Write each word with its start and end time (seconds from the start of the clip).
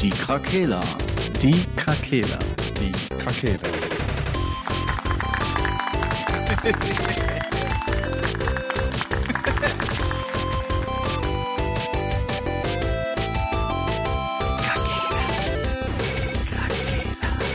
Die 0.00 0.10
Krakela. 0.10 0.82
Die 1.40 1.64
Krakela. 1.74 2.38
Die 2.78 2.92
Krakela. 3.16 3.58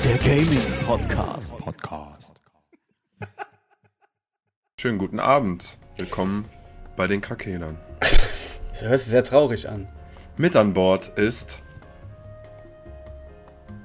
Der 0.04 0.18
Gaming 0.18 0.60
Podcast. 0.86 1.58
Podcast. 1.60 2.42
Schönen 4.80 4.98
guten 4.98 5.20
Abend. 5.20 5.78
Willkommen 5.96 6.46
bei 6.96 7.06
den 7.06 7.22
Krakelern. 7.22 7.78
Das 8.72 8.82
hört 8.82 9.00
sich 9.00 9.10
sehr 9.10 9.24
traurig 9.24 9.70
an. 9.70 9.88
Mit 10.38 10.56
an 10.56 10.74
Bord 10.74 11.10
ist 11.20 11.62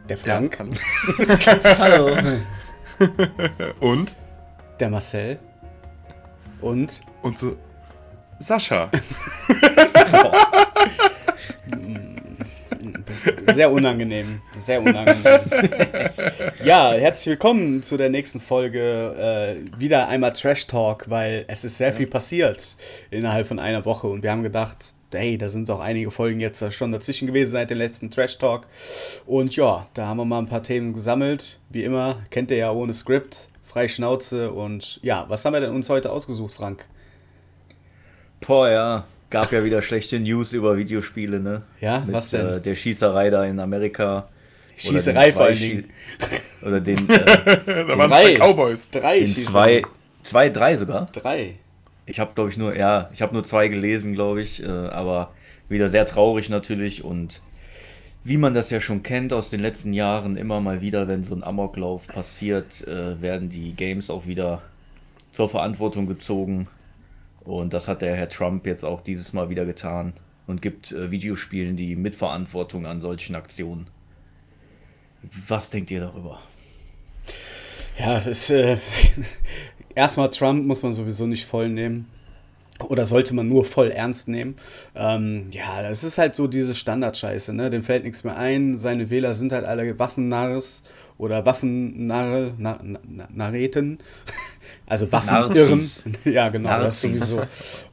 Der 0.09 0.17
Frank, 0.17 0.59
Hallo. 1.79 2.17
und 3.81 4.15
der 4.79 4.89
Marcel 4.89 5.41
und 6.61 7.01
und 7.23 7.37
so 7.37 7.57
Sascha. 8.39 8.89
sehr 13.53 13.71
unangenehm. 13.73 14.41
Sehr 14.57 14.81
unangenehm. 14.81 15.41
ja, 16.63 16.93
herzlich 16.93 17.27
willkommen 17.27 17.83
zu 17.83 17.97
der 17.97 18.11
nächsten 18.11 18.39
Folge. 18.39 19.59
Äh, 19.59 19.81
wieder 19.81 20.07
einmal 20.07 20.33
Trash 20.35 20.69
Talk, 20.69 21.11
weil 21.11 21.45
es 21.49 21.65
ist 21.65 21.79
sehr 21.79 21.93
viel 21.93 22.07
passiert 22.07 22.77
innerhalb 23.11 23.49
von 23.49 23.59
einer 23.59 23.85
Woche 23.85 24.07
und 24.07 24.23
wir 24.23 24.31
haben 24.31 24.45
gedacht, 24.45 24.95
hey, 25.17 25.39
da 25.39 25.49
sind 25.49 25.71
auch 25.71 25.81
einige 25.81 26.11
Folgen 26.11 26.41
jetzt 26.41 26.73
schon 26.73 26.93
dazwischen 26.93 27.27
gewesen 27.27 27.53
seit 27.53 27.71
dem 27.71 27.79
letzten 27.79 28.11
Trash 28.11 28.39
Talk. 28.39 28.67
Und 29.27 29.57
ja, 29.57 29.87
da 29.95 30.07
haben 30.07 30.19
wir 30.19 30.25
mal 30.25 30.39
ein 30.39 30.47
paar 30.47 30.63
Themen 30.63 30.93
gesammelt. 30.93 31.59
Wie 31.71 31.85
immer, 31.85 32.17
kennt 32.31 32.51
ihr 32.51 32.57
ja 32.59 32.71
ohne 32.73 32.95
Skript, 32.95 33.49
frei 33.65 33.89
Schnauze. 33.89 34.51
Und 34.53 35.01
ja, 35.03 35.25
was 35.29 35.45
haben 35.45 35.53
wir 35.55 35.61
denn 35.61 35.73
uns 35.73 35.89
heute 35.91 36.11
ausgesucht, 36.11 36.55
Frank? 36.55 36.87
Boah, 38.47 38.69
ja. 38.69 39.05
Gab 39.29 39.51
ja 39.51 39.65
wieder 39.65 39.83
schlechte 39.83 40.21
News 40.21 40.53
über 40.53 40.77
Videospiele, 40.77 41.41
ne? 41.41 41.63
Ja, 41.81 42.01
Mit, 42.01 42.15
was 42.15 42.31
denn? 42.31 42.47
Äh, 42.47 42.61
der 42.61 42.75
Schießerei 42.77 43.31
da 43.31 43.45
in 43.45 43.59
Amerika. 43.59 44.29
Schießerei 44.77 45.33
vor 45.33 45.47
allen 45.47 45.59
Dingen. 45.59 45.91
Oder 46.65 46.81
den, 46.81 47.09
äh, 47.11 47.25
Da 47.25 47.89
waren 47.99 48.11
Drei. 48.11 48.35
zwei 48.37 48.47
Cowboys. 48.47 48.89
Drei 48.91 49.19
den 49.19 49.27
Schießereien. 49.29 49.83
zwei, 49.83 49.91
zwei, 50.23 50.49
drei 50.51 50.77
sogar. 50.77 51.07
Drei. 51.07 51.57
Ich 52.07 52.21
habe, 52.21 52.35
glaube 52.35 52.51
ich, 52.51 52.57
nur, 52.57 52.77
ja, 52.77 53.11
ich 53.13 53.21
habe 53.21 53.35
nur 53.35 53.45
zwei 53.45 53.69
gelesen, 53.69 54.15
glaube 54.15 54.41
ich. 54.41 54.63
Äh, 54.63 54.67
aber 54.67 55.33
wieder 55.69 55.89
sehr 55.89 56.07
traurig 56.07 56.49
natürlich 56.49 57.05
und 57.05 57.43
wie 58.23 58.39
man 58.39 58.55
das 58.55 58.71
ja 58.71 58.81
schon 58.81 59.05
kennt 59.05 59.33
aus 59.33 59.51
den 59.51 59.61
letzten 59.61 59.93
Jahren, 59.93 60.37
immer 60.37 60.61
mal 60.61 60.81
wieder, 60.81 61.07
wenn 61.07 61.23
so 61.23 61.35
ein 61.35 61.45
Amoklauf 61.45 62.09
passiert, 62.09 62.87
äh, 62.89 63.21
werden 63.21 63.51
die 63.51 63.73
Games 63.73 64.11
auch 64.11 64.27
wieder 64.27 64.63
zur 65.31 65.49
Verantwortung 65.49 66.07
gezogen. 66.07 66.67
Und 67.45 67.73
das 67.73 67.87
hat 67.87 68.03
der 68.03 68.17
Herr 68.17 68.29
Trump 68.29 68.67
jetzt 68.67 68.85
auch 68.85 69.01
dieses 69.01 69.33
Mal 69.33 69.49
wieder 69.49 69.65
getan 69.65 70.13
und 70.49 70.61
gibt 70.61 70.91
äh, 70.91 71.13
Videospielen 71.13 71.77
die 71.77 71.95
Mitverantwortung 71.95 72.85
an 72.85 73.01
solchen 73.01 73.37
Aktionen. 73.37 73.87
Was 75.47 75.71
denkt 75.71 75.93
ihr 75.93 76.01
darüber? 76.01 76.41
Ja, 77.99 78.19
das 78.19 78.51
äh, 78.51 78.77
erstmal 79.97 80.31
Trump 80.31 80.65
muss 80.67 80.85
man 80.85 80.93
sowieso 80.93 81.27
nicht 81.27 81.47
voll 81.47 81.69
nehmen. 81.69 82.07
Oder 82.91 83.07
sollte 83.07 83.35
man 83.35 83.49
nur 83.49 83.65
voll 83.65 83.89
ernst 83.89 84.29
nehmen? 84.29 84.55
Ähm, 84.95 85.47
ja, 85.51 85.81
das 85.81 86.05
ist 86.05 86.19
halt 86.19 86.37
so 86.37 86.47
diese 86.47 86.75
Standardscheiße, 86.75 87.55
ne? 87.55 87.71
Dem 87.71 87.83
fällt 87.83 88.05
nichts 88.05 88.23
mehr 88.23 88.37
ein. 88.37 88.77
Seine 88.77 89.09
Wähler 89.09 89.33
sind 89.33 89.51
halt 89.53 89.65
alle 89.65 89.99
Waffennarres 89.99 90.83
oder 91.17 91.47
Waffennarre, 91.47 92.53
na, 92.59 92.79
na, 92.83 93.29
Narreten. 93.35 93.99
Also 94.89 95.11
Waffenirren. 95.13 95.81
Ja, 96.25 96.49
genau, 96.49 96.69
das 96.69 97.03
Narzis. 97.05 97.29
sowieso. 97.29 97.43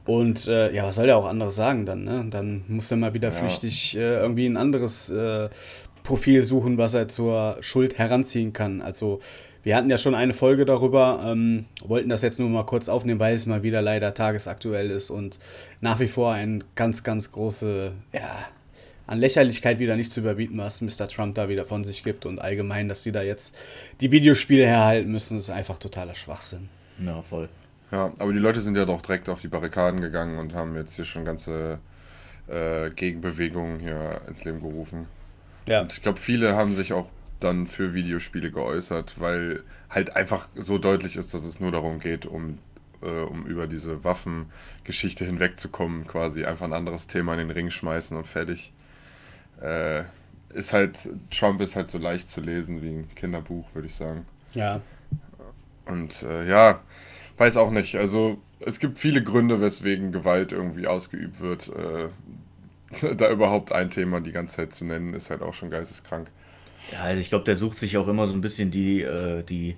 Und 0.06 0.48
äh, 0.48 0.72
ja, 0.74 0.84
was 0.84 0.96
soll 0.96 1.06
der 1.06 1.16
auch 1.16 1.26
anderes 1.26 1.54
sagen 1.56 1.86
dann, 1.86 2.02
ne? 2.04 2.26
Dann 2.28 2.64
muss 2.68 2.90
er 2.90 2.96
mal 2.96 3.14
wieder 3.14 3.28
Ja. 3.28 3.34
flüchtig 3.34 3.96
äh, 3.96 4.16
irgendwie 4.18 4.46
ein 4.46 4.56
anderes 4.56 5.08
äh, 5.08 5.48
Profil 6.02 6.42
suchen, 6.42 6.76
was 6.76 6.94
er 6.94 7.06
zur 7.08 7.56
Schuld 7.60 7.96
heranziehen 7.98 8.52
kann. 8.52 8.82
Also 8.82 9.20
wir 9.64 9.76
hatten 9.76 9.90
ja 9.90 9.98
schon 9.98 10.14
eine 10.14 10.34
Folge 10.34 10.64
darüber, 10.64 11.22
ähm, 11.24 11.64
wollten 11.84 12.10
das 12.10 12.22
jetzt 12.22 12.38
nur 12.38 12.48
mal 12.48 12.64
kurz 12.64 12.88
aufnehmen, 12.88 13.18
weil 13.18 13.34
es 13.34 13.46
mal 13.46 13.62
wieder 13.62 13.82
leider 13.82 14.14
tagesaktuell 14.14 14.90
ist 14.90 15.10
und 15.10 15.38
nach 15.80 15.98
wie 16.00 16.06
vor 16.06 16.32
ein 16.32 16.62
ganz, 16.76 17.02
ganz 17.02 17.32
große, 17.32 17.92
ja, 18.12 18.38
an 19.06 19.18
Lächerlichkeit 19.18 19.78
wieder 19.78 19.96
nicht 19.96 20.12
zu 20.12 20.20
überbieten, 20.20 20.56
was 20.58 20.80
Mr. 20.80 21.08
Trump 21.08 21.34
da 21.34 21.48
wieder 21.48 21.66
von 21.66 21.84
sich 21.84 22.04
gibt 22.04 22.24
und 22.26 22.38
allgemein, 22.38 22.88
dass 22.88 23.04
wieder 23.04 23.22
jetzt 23.22 23.56
die 24.00 24.12
Videospiele 24.12 24.64
herhalten 24.66 25.10
müssen, 25.10 25.38
ist 25.38 25.50
einfach 25.50 25.78
totaler 25.78 26.14
Schwachsinn. 26.14 26.68
Ja, 26.98 27.20
voll. 27.22 27.48
Ja, 27.90 28.10
aber 28.18 28.32
die 28.32 28.38
Leute 28.38 28.60
sind 28.60 28.76
ja 28.76 28.84
doch 28.84 29.02
direkt 29.02 29.28
auf 29.28 29.40
die 29.40 29.48
Barrikaden 29.48 30.00
gegangen 30.00 30.38
und 30.38 30.54
haben 30.54 30.74
jetzt 30.76 30.96
hier 30.96 31.04
schon 31.04 31.24
ganze 31.24 31.80
äh, 32.48 32.90
Gegenbewegungen 32.90 33.78
hier 33.78 34.22
ins 34.26 34.44
Leben 34.44 34.60
gerufen. 34.60 35.06
Ja, 35.66 35.82
Und 35.82 35.92
ich 35.92 36.02
glaube, 36.02 36.18
viele 36.18 36.56
haben 36.56 36.72
sich 36.72 36.92
auch 36.92 37.08
dann 37.44 37.66
für 37.66 37.94
Videospiele 37.94 38.50
geäußert, 38.50 39.20
weil 39.20 39.62
halt 39.90 40.16
einfach 40.16 40.48
so 40.54 40.78
deutlich 40.78 41.16
ist, 41.16 41.34
dass 41.34 41.44
es 41.44 41.60
nur 41.60 41.70
darum 41.70 42.00
geht, 42.00 42.26
um, 42.26 42.58
äh, 43.02 43.20
um 43.22 43.46
über 43.46 43.66
diese 43.66 44.02
Waffengeschichte 44.04 45.24
hinwegzukommen, 45.24 46.06
quasi 46.06 46.44
einfach 46.44 46.64
ein 46.64 46.72
anderes 46.72 47.06
Thema 47.06 47.34
in 47.34 47.40
den 47.40 47.50
Ring 47.50 47.70
schmeißen 47.70 48.16
und 48.16 48.26
fertig. 48.26 48.72
Äh, 49.60 50.04
ist 50.54 50.72
halt, 50.72 51.08
Trump 51.30 51.60
ist 51.60 51.76
halt 51.76 51.88
so 51.90 51.98
leicht 51.98 52.28
zu 52.28 52.40
lesen 52.40 52.80
wie 52.82 52.90
ein 52.90 53.14
Kinderbuch, 53.14 53.66
würde 53.74 53.88
ich 53.88 53.94
sagen. 53.94 54.26
ja, 54.52 54.80
Und 55.86 56.22
äh, 56.22 56.48
ja, 56.48 56.80
weiß 57.36 57.56
auch 57.56 57.70
nicht. 57.70 57.96
Also 57.96 58.38
es 58.60 58.78
gibt 58.78 58.98
viele 58.98 59.22
Gründe, 59.22 59.60
weswegen 59.60 60.12
Gewalt 60.12 60.52
irgendwie 60.52 60.86
ausgeübt 60.86 61.40
wird. 61.40 61.68
Äh, 61.68 63.14
da 63.16 63.30
überhaupt 63.30 63.72
ein 63.72 63.90
Thema 63.90 64.20
die 64.20 64.32
ganze 64.32 64.56
Zeit 64.56 64.72
zu 64.72 64.84
nennen, 64.84 65.14
ist 65.14 65.30
halt 65.30 65.42
auch 65.42 65.54
schon 65.54 65.70
geisteskrank. 65.70 66.30
Ja, 66.92 67.02
also 67.02 67.20
ich 67.20 67.28
glaube, 67.28 67.44
der 67.44 67.56
sucht 67.56 67.78
sich 67.78 67.96
auch 67.96 68.08
immer 68.08 68.26
so 68.26 68.34
ein 68.34 68.40
bisschen 68.40 68.70
die, 68.70 69.02
äh, 69.02 69.42
die, 69.42 69.76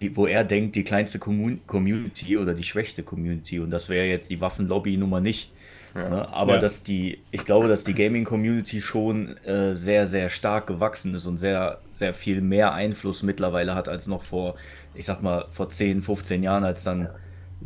die 0.00 0.16
wo 0.16 0.26
er 0.26 0.44
denkt, 0.44 0.76
die 0.76 0.84
kleinste 0.84 1.18
Commun 1.18 1.60
Community 1.66 2.36
oder 2.38 2.54
die 2.54 2.62
schwächste 2.64 3.02
Community. 3.02 3.58
Und 3.60 3.70
das 3.70 3.88
wäre 3.88 4.06
jetzt 4.06 4.30
die 4.30 4.40
Waffenlobby-Nummer 4.40 5.20
nicht. 5.20 5.52
Ja. 5.94 6.08
Ne? 6.08 6.28
Aber 6.32 6.54
Ja. 6.54 6.58
dass 6.58 6.82
die, 6.82 7.18
ich 7.30 7.44
glaube, 7.44 7.68
dass 7.68 7.84
die 7.84 7.94
Gaming-Community 7.94 8.80
schon 8.80 9.36
äh, 9.38 9.74
sehr, 9.74 10.06
sehr 10.06 10.30
stark 10.30 10.66
gewachsen 10.66 11.14
ist 11.14 11.26
und 11.26 11.38
sehr, 11.38 11.78
sehr 11.92 12.14
viel 12.14 12.40
mehr 12.40 12.72
Einfluss 12.72 13.22
mittlerweile 13.22 13.74
hat 13.74 13.88
als 13.88 14.06
noch 14.06 14.22
vor, 14.22 14.54
ich 14.94 15.04
sag 15.04 15.22
mal, 15.22 15.46
vor 15.50 15.68
10, 15.68 16.02
15 16.02 16.42
Jahren, 16.42 16.64
als 16.64 16.84
dann 16.84 17.08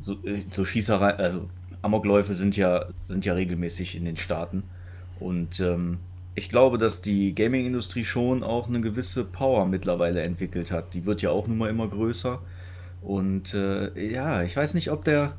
so, 0.00 0.14
äh, 0.24 0.42
so 0.50 0.64
Schießerei, 0.64 1.14
also 1.14 1.48
Amokläufe 1.82 2.34
sind 2.34 2.56
ja, 2.56 2.86
sind 3.08 3.24
ja 3.24 3.34
regelmäßig 3.34 3.96
in 3.96 4.04
den 4.04 4.16
Staaten. 4.16 4.64
Und 5.20 5.60
ähm, 5.60 5.98
ich 6.36 6.50
glaube, 6.50 6.76
dass 6.76 7.00
die 7.00 7.34
Gaming-Industrie 7.34 8.04
schon 8.04 8.42
auch 8.42 8.68
eine 8.68 8.82
gewisse 8.82 9.24
Power 9.24 9.64
mittlerweile 9.64 10.22
entwickelt 10.22 10.70
hat. 10.70 10.92
Die 10.92 11.06
wird 11.06 11.22
ja 11.22 11.30
auch 11.30 11.48
nun 11.48 11.56
mal 11.56 11.70
immer 11.70 11.88
größer. 11.88 12.40
Und 13.00 13.54
äh, 13.54 14.12
ja, 14.12 14.42
ich 14.42 14.54
weiß 14.54 14.74
nicht, 14.74 14.90
ob 14.90 15.04
der, 15.04 15.34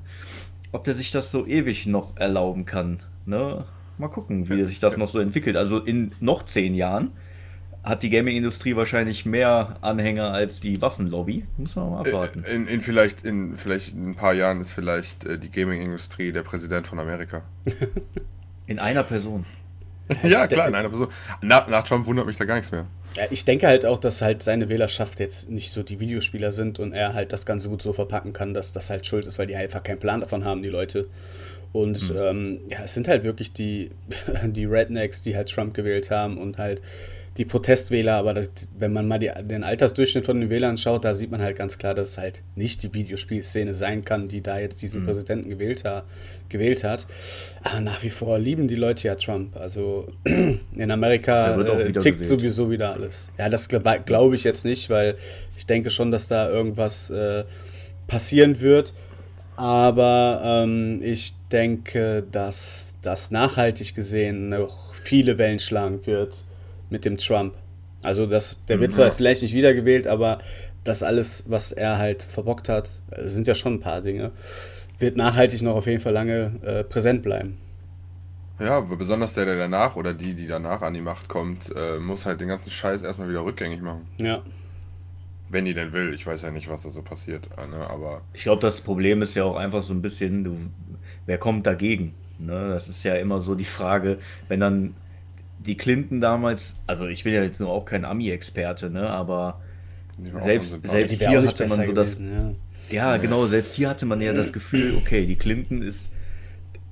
ob 0.71 0.83
der 0.83 0.95
sich 0.95 1.11
das 1.11 1.31
so 1.31 1.45
ewig 1.45 1.85
noch 1.85 2.17
erlauben 2.17 2.65
kann. 2.65 2.97
Ne? 3.27 3.63
Mal 3.99 4.07
gucken, 4.07 4.49
wie 4.49 4.65
sich 4.65 4.79
das 4.79 4.97
noch 4.97 5.07
so 5.07 5.19
entwickelt. 5.19 5.55
Also 5.55 5.77
in 5.77 6.11
noch 6.19 6.43
zehn 6.43 6.73
Jahren 6.73 7.11
hat 7.83 8.01
die 8.01 8.09
Gaming-Industrie 8.09 8.75
wahrscheinlich 8.75 9.23
mehr 9.23 9.77
Anhänger 9.81 10.31
als 10.33 10.61
die 10.61 10.81
Waffenlobby. 10.81 11.45
Muss 11.57 11.75
man 11.75 11.91
mal 11.91 11.99
abwarten. 11.99 12.43
In, 12.43 12.65
in, 12.65 12.81
vielleicht, 12.81 13.23
in 13.23 13.55
vielleicht 13.55 13.93
in 13.93 14.09
ein 14.09 14.15
paar 14.15 14.33
Jahren 14.33 14.59
ist 14.61 14.71
vielleicht 14.71 15.25
äh, 15.25 15.37
die 15.37 15.51
Gaming-Industrie 15.51 16.31
der 16.31 16.41
Präsident 16.41 16.87
von 16.87 16.99
Amerika. 16.99 17.43
In 18.65 18.79
einer 18.79 19.03
Person. 19.03 19.45
ja, 20.23 20.47
klar, 20.47 20.67
in 20.67 20.75
einer 20.75 20.89
Person. 20.89 21.07
Nach, 21.41 21.67
nach 21.67 21.83
Trump 21.83 22.05
wundert 22.05 22.25
mich 22.25 22.37
da 22.37 22.45
gar 22.45 22.55
nichts 22.55 22.71
mehr. 22.71 22.87
Ja, 23.15 23.23
ich 23.29 23.45
denke 23.45 23.67
halt 23.67 23.85
auch, 23.85 23.99
dass 23.99 24.21
halt 24.21 24.43
seine 24.43 24.69
Wählerschaft 24.69 25.19
jetzt 25.19 25.49
nicht 25.49 25.71
so 25.71 25.83
die 25.83 25.99
Videospieler 25.99 26.51
sind 26.51 26.79
und 26.79 26.93
er 26.93 27.13
halt 27.13 27.33
das 27.33 27.45
Ganze 27.45 27.69
gut 27.69 27.81
so 27.81 27.93
verpacken 27.93 28.33
kann, 28.33 28.53
dass 28.53 28.73
das 28.73 28.89
halt 28.89 29.05
schuld 29.05 29.25
ist, 29.25 29.39
weil 29.39 29.47
die 29.47 29.55
einfach 29.55 29.83
keinen 29.83 29.99
Plan 29.99 30.21
davon 30.21 30.45
haben, 30.45 30.61
die 30.61 30.69
Leute. 30.69 31.07
Und 31.73 32.13
ähm, 32.15 32.61
ja, 32.69 32.83
es 32.85 32.93
sind 32.93 33.07
halt 33.07 33.23
wirklich 33.23 33.53
die, 33.53 33.91
die 34.43 34.65
Rednecks, 34.65 35.21
die 35.21 35.35
halt 35.35 35.49
Trump 35.49 35.73
gewählt 35.73 36.11
haben 36.11 36.37
und 36.37 36.57
halt 36.57 36.81
die 37.37 37.45
Protestwähler, 37.45 38.15
aber 38.15 38.33
das, 38.33 38.49
wenn 38.79 38.91
man 38.91 39.07
mal 39.07 39.19
die, 39.19 39.29
den 39.43 39.63
Altersdurchschnitt 39.63 40.25
von 40.25 40.41
den 40.41 40.49
Wählern 40.49 40.77
schaut, 40.77 41.05
da 41.05 41.13
sieht 41.13 41.29
man 41.29 41.39
halt 41.39 41.55
ganz 41.55 41.77
klar, 41.77 41.93
dass 41.93 42.09
es 42.09 42.17
halt 42.17 42.41
nicht 42.55 42.81
die 42.81 42.93
Videospielszene 42.93 43.75
sein 43.75 44.03
kann, 44.03 44.27
die 44.27 44.41
da 44.41 44.57
jetzt 44.57 44.81
diesen 44.81 45.05
Präsidenten 45.05 45.49
gewählt, 45.49 45.85
ha 45.85 46.03
gewählt 46.49 46.83
hat. 46.83 47.05
Aber 47.61 47.79
nach 47.81 48.01
wie 48.01 48.09
vor 48.09 48.39
lieben 48.39 48.67
die 48.67 48.75
Leute 48.75 49.07
ja 49.07 49.15
Trump. 49.15 49.55
Also 49.55 50.07
in 50.25 50.91
Amerika 50.91 51.53
äh, 51.61 51.91
tickt 51.93 52.03
gewählt. 52.03 52.25
sowieso 52.25 52.71
wieder 52.71 52.93
alles. 52.93 53.29
Ja, 53.37 53.49
das 53.49 53.69
glaube 53.69 54.01
glaub 54.05 54.33
ich 54.33 54.43
jetzt 54.43 54.65
nicht, 54.65 54.89
weil 54.89 55.15
ich 55.55 55.67
denke 55.67 55.91
schon, 55.91 56.09
dass 56.09 56.27
da 56.27 56.49
irgendwas 56.49 57.11
äh, 57.11 57.43
passieren 58.07 58.61
wird. 58.61 58.93
Aber 59.57 60.41
ähm, 60.43 61.01
ich 61.03 61.33
denke, 61.51 62.23
dass 62.31 62.95
das 63.03 63.29
nachhaltig 63.29 63.93
gesehen 63.93 64.49
noch 64.49 64.95
viele 64.95 65.37
Wellen 65.37 65.59
schlagen 65.59 66.05
wird 66.05 66.46
mit 66.89 67.05
dem 67.05 67.17
Trump. 67.17 67.53
Also 68.03 68.25
das, 68.25 68.59
der 68.67 68.79
wird 68.79 68.91
Mhm. 68.91 68.95
zwar 68.95 69.11
vielleicht 69.11 69.41
nicht 69.41 69.53
wiedergewählt, 69.53 70.07
aber 70.07 70.39
das 70.83 71.03
alles, 71.03 71.43
was 71.47 71.71
er 71.71 71.97
halt 71.97 72.23
verbockt 72.23 72.69
hat, 72.69 72.89
äh, 73.11 73.27
sind 73.27 73.47
ja 73.47 73.55
schon 73.55 73.75
ein 73.75 73.79
paar 73.79 74.01
Dinge, 74.01 74.31
wird 74.99 75.17
nachhaltig 75.17 75.61
noch 75.61 75.75
auf 75.75 75.87
jeden 75.87 75.99
Fall 75.99 76.13
lange 76.13 76.53
äh, 76.63 76.83
präsent 76.83 77.23
bleiben. 77.23 77.57
Ja, 78.59 78.79
besonders 78.79 79.33
der, 79.35 79.45
der 79.45 79.55
danach 79.57 79.95
oder 79.95 80.13
die, 80.15 80.33
die 80.33 80.47
danach 80.47 80.81
an 80.81 80.93
die 80.95 81.01
Macht 81.01 81.27
kommt, 81.27 81.71
äh, 81.75 81.99
muss 81.99 82.25
halt 82.25 82.41
den 82.41 82.47
ganzen 82.47 82.71
Scheiß 82.71 83.03
erstmal 83.03 83.29
wieder 83.29 83.43
rückgängig 83.45 83.81
machen. 83.81 84.07
Ja. 84.19 84.41
Wenn 85.49 85.65
die 85.65 85.73
denn 85.75 85.93
will. 85.93 86.13
Ich 86.13 86.25
weiß 86.25 86.41
ja 86.41 86.51
nicht, 86.51 86.67
was 86.69 86.83
da 86.83 86.89
so 86.89 87.01
passiert, 87.03 87.49
äh, 87.57 87.67
ne? 87.67 87.87
aber 87.89 88.21
Ich 88.33 88.43
glaube, 88.43 88.61
das 88.61 88.81
Problem 88.81 89.21
ist 89.21 89.35
ja 89.35 89.43
auch 89.43 89.55
einfach 89.55 89.81
so 89.81 89.93
ein 89.93 90.01
bisschen, 90.01 90.43
du, 90.43 90.57
wer 91.27 91.37
kommt 91.37 91.67
dagegen? 91.67 92.15
Ne? 92.39 92.69
Das 92.69 92.89
ist 92.89 93.03
ja 93.03 93.13
immer 93.15 93.39
so 93.41 93.53
die 93.55 93.63
Frage, 93.65 94.17
wenn 94.47 94.59
dann 94.59 94.95
die 95.67 95.75
Clinton 95.77 96.21
damals, 96.21 96.75
also 96.87 97.07
ich 97.07 97.23
bin 97.23 97.33
ja 97.33 97.43
jetzt 97.43 97.59
nur 97.59 97.69
auch 97.69 97.85
kein 97.85 98.05
Ami-Experte, 98.05 98.89
ne? 98.89 99.09
aber 99.09 99.61
die 100.17 100.31
Selbst- 100.39 100.79
selbst- 100.83 101.21
Die 101.21 101.27
hier 101.27 101.41
hatte 101.45 101.67
man 101.67 101.85
so 101.85 101.91
das- 101.93 102.17
gewesen, 102.17 102.55
ja, 102.89 103.17
genau, 103.17 103.45
selbst 103.47 103.75
hier 103.75 103.89
hatte 103.89 104.05
man 104.05 104.21
ja 104.21 104.31
das 104.33 104.53
Gefühl, 104.53 104.95
okay, 104.97 105.25
die 105.25 105.35
Clinton 105.35 105.81
ist, 105.81 106.13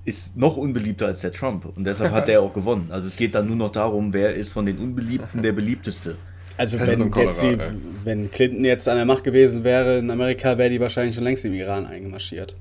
ist 0.03 0.37
noch 0.37 0.57
unbeliebter 0.57 1.07
als 1.07 1.21
der 1.21 1.31
Trump 1.31 1.65
und 1.75 1.83
deshalb 1.85 2.11
hat 2.11 2.27
der 2.27 2.41
auch 2.43 2.53
gewonnen. 2.53 2.89
Also 2.91 3.07
es 3.07 3.15
geht 3.15 3.33
dann 3.33 3.47
nur 3.47 3.55
noch 3.55 3.71
darum, 3.71 4.13
wer 4.13 4.35
ist 4.35 4.53
von 4.53 4.65
den 4.65 4.77
Unbeliebten 4.77 5.41
der 5.41 5.53
beliebteste. 5.53 6.17
Also 6.57 6.77
Das 6.77 6.89
wenn, 6.99 7.05
die, 7.05 7.09
Cholera, 7.11 7.63
ey. 7.65 7.71
wenn 8.03 8.31
Clinton 8.31 8.63
jetzt 8.63 8.87
an 8.87 8.97
der 8.97 9.05
Macht 9.05 9.23
gewesen 9.23 9.63
wäre 9.63 9.97
in 9.97 10.09
Amerika, 10.11 10.57
wäre 10.57 10.69
die 10.69 10.79
wahrscheinlich 10.79 11.15
schon 11.15 11.23
längst 11.23 11.43
im 11.45 11.53
Iran 11.53 11.85
eingemarschiert. 11.85 12.55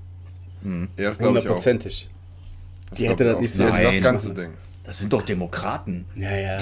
Ja, 0.65 0.71
das 0.71 1.19
glaube 1.19 1.39
ich 1.39 1.45
auch. 1.45 1.51
Hundertprozentig. 1.51 2.09
Die 2.97 3.09
hätte 3.09 3.25
das 3.25 3.37
auch. 3.37 3.41
nicht 3.41 3.53
so 3.53 3.65
Die 3.67 3.73
hätte 3.73 3.83
das 3.83 3.95
Nein. 3.95 4.03
ganze 4.03 4.35
Ding. 4.35 4.51
Das 4.85 4.99
sind 4.99 5.13
doch 5.13 5.23
Demokraten. 5.23 6.05
Ja, 6.15 6.31
ja. 6.37 6.59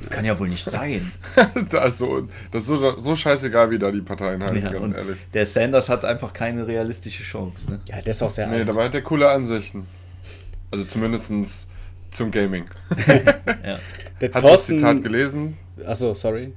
Das 0.00 0.10
kann 0.10 0.24
ja 0.24 0.38
wohl 0.38 0.48
nicht 0.48 0.64
sein. 0.64 1.12
das 1.70 1.90
ist 1.90 1.98
so, 1.98 2.26
das 2.50 2.62
ist 2.62 2.68
so, 2.68 2.98
so 2.98 3.14
scheißegal, 3.14 3.70
wie 3.70 3.78
da 3.78 3.90
die 3.90 4.00
Parteien 4.00 4.42
heißen, 4.42 4.62
Ja, 4.62 4.70
ganz 4.70 4.82
und 4.84 4.94
ehrlich. 4.96 5.18
der 5.34 5.44
Sanders 5.46 5.88
hat 5.90 6.04
einfach 6.04 6.32
keine 6.32 6.66
realistische 6.66 7.22
Chance. 7.22 7.70
Ne? 7.70 7.80
Ja, 7.86 8.00
der 8.00 8.10
ist 8.12 8.22
auch 8.22 8.30
sehr 8.30 8.46
Nee, 8.46 8.56
alt. 8.60 8.68
dabei 8.68 8.84
hat 8.86 8.94
der 8.94 9.02
coole 9.02 9.28
Ansichten. 9.28 9.86
Also 10.70 10.84
zumindest 10.84 11.68
zum 12.10 12.30
Gaming. 12.30 12.64
Ja. 13.62 13.78
Der 14.20 14.32
Hast 14.34 14.44
du 14.44 14.48
das 14.50 14.66
Zitat 14.66 15.02
gelesen? 15.02 15.56
Achso, 15.86 16.12
sorry. 16.14 16.52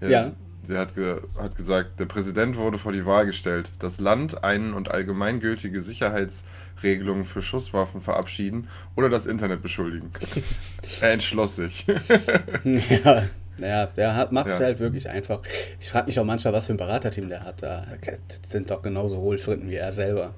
Ja. 0.00 0.32
Sie 0.70 0.78
hat, 0.78 0.94
ge 0.94 1.16
hat 1.36 1.56
gesagt, 1.56 1.98
der 1.98 2.04
Präsident 2.06 2.56
wurde 2.56 2.78
vor 2.78 2.92
die 2.92 3.04
Wahl 3.04 3.26
gestellt, 3.26 3.72
das 3.80 3.98
Land 3.98 4.44
einen 4.44 4.72
und 4.72 4.88
allgemeingültige 4.88 5.80
Sicherheitsregelungen 5.80 7.24
für 7.24 7.42
Schusswaffen 7.42 8.00
verabschieden 8.00 8.68
oder 8.94 9.08
das 9.08 9.26
Internet 9.26 9.62
beschuldigen. 9.62 10.12
er 11.00 11.10
entschloss 11.10 11.56
sich. 11.56 11.86
Ja, 12.64 13.22
ja, 13.58 13.86
der 13.86 14.14
hat, 14.14 14.30
macht 14.30 14.46
es 14.46 14.60
Ja. 14.60 14.66
halt 14.66 14.78
wirklich 14.78 15.08
einfach. 15.10 15.40
Ich 15.80 15.90
frage 15.90 16.06
mich 16.06 16.20
auch 16.20 16.24
manchmal, 16.24 16.52
was 16.52 16.68
für 16.68 16.74
ein 16.74 16.76
Beraterteam 16.76 17.28
der 17.28 17.42
hat. 17.42 17.64
Da 17.64 17.84
das 18.28 18.48
sind 18.48 18.70
doch 18.70 18.80
genauso 18.80 19.18
Hohlfritten 19.18 19.68
wie 19.68 19.74
er 19.74 19.90
selber. 19.90 20.34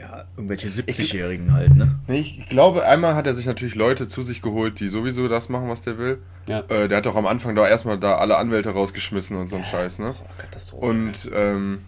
Ja, 0.00 0.24
irgendwelche 0.36 0.68
70-Jährigen 0.68 1.52
halt, 1.52 1.76
ne? 1.76 1.98
Nee, 2.06 2.20
ich 2.20 2.48
glaube, 2.48 2.86
einmal 2.86 3.14
hat 3.14 3.26
er 3.26 3.34
sich 3.34 3.44
natürlich 3.44 3.74
Leute 3.74 4.08
zu 4.08 4.22
sich 4.22 4.40
geholt, 4.40 4.80
die 4.80 4.88
sowieso 4.88 5.28
das 5.28 5.50
machen, 5.50 5.68
was 5.68 5.82
der 5.82 5.98
will. 5.98 6.22
Ja. 6.46 6.60
Äh, 6.68 6.88
der 6.88 6.98
hat 6.98 7.06
doch 7.06 7.16
am 7.16 7.26
Anfang 7.26 7.54
da 7.54 7.68
erstmal 7.68 7.98
da 7.98 8.16
alle 8.16 8.38
Anwälte 8.38 8.70
rausgeschmissen 8.70 9.36
und 9.36 9.48
so 9.48 9.56
ein 9.56 9.64
Scheiß, 9.64 9.98
ne? 9.98 10.14
Boah, 10.18 10.36
Katastrophe. 10.38 10.86
Und 10.86 11.30
ähm, 11.34 11.84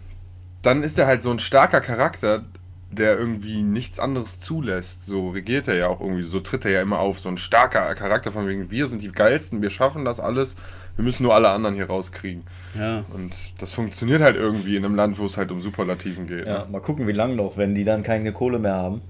dann 0.61 0.83
ist 0.83 0.99
er 0.99 1.07
halt 1.07 1.23
so 1.23 1.31
ein 1.31 1.39
starker 1.39 1.81
Charakter, 1.81 2.43
der 2.91 3.17
irgendwie 3.17 3.63
nichts 3.63 3.97
anderes 3.97 4.37
zulässt. 4.37 5.05
So 5.05 5.29
regiert 5.29 5.67
er 5.67 5.75
ja 5.75 5.87
auch 5.87 5.99
irgendwie, 5.99 6.23
so 6.23 6.39
tritt 6.39 6.65
er 6.65 6.71
ja 6.71 6.81
immer 6.81 6.99
auf. 6.99 7.19
So 7.19 7.29
ein 7.29 7.37
starker 7.37 7.93
Charakter 7.95 8.31
von 8.31 8.47
wegen, 8.47 8.69
wir 8.69 8.85
sind 8.85 9.01
die 9.01 9.11
geilsten, 9.11 9.63
wir 9.63 9.71
schaffen 9.71 10.05
das 10.05 10.19
alles, 10.19 10.55
wir 10.95 11.03
müssen 11.03 11.23
nur 11.23 11.33
alle 11.33 11.49
anderen 11.49 11.75
hier 11.75 11.85
rauskriegen. 11.87 12.43
ja. 12.77 13.03
Und 13.13 13.53
das 13.61 13.73
funktioniert 13.73 14.21
halt 14.21 14.35
irgendwie 14.35 14.75
in 14.75 14.85
einem 14.85 14.95
Land, 14.95 15.17
wo 15.19 15.25
es 15.25 15.37
halt 15.37 15.51
um 15.51 15.59
Superlativen 15.59 16.27
geht. 16.27 16.45
Ja, 16.45 16.59
Ne? 16.59 16.67
mal 16.71 16.81
gucken, 16.81 17.07
wie 17.07 17.11
lange 17.13 17.35
noch, 17.35 17.57
wenn 17.57 17.73
die 17.75 17.83
dann 17.85 18.03
keine 18.03 18.31
Kohle 18.31 18.59
mehr 18.59 18.75
haben. 18.75 19.01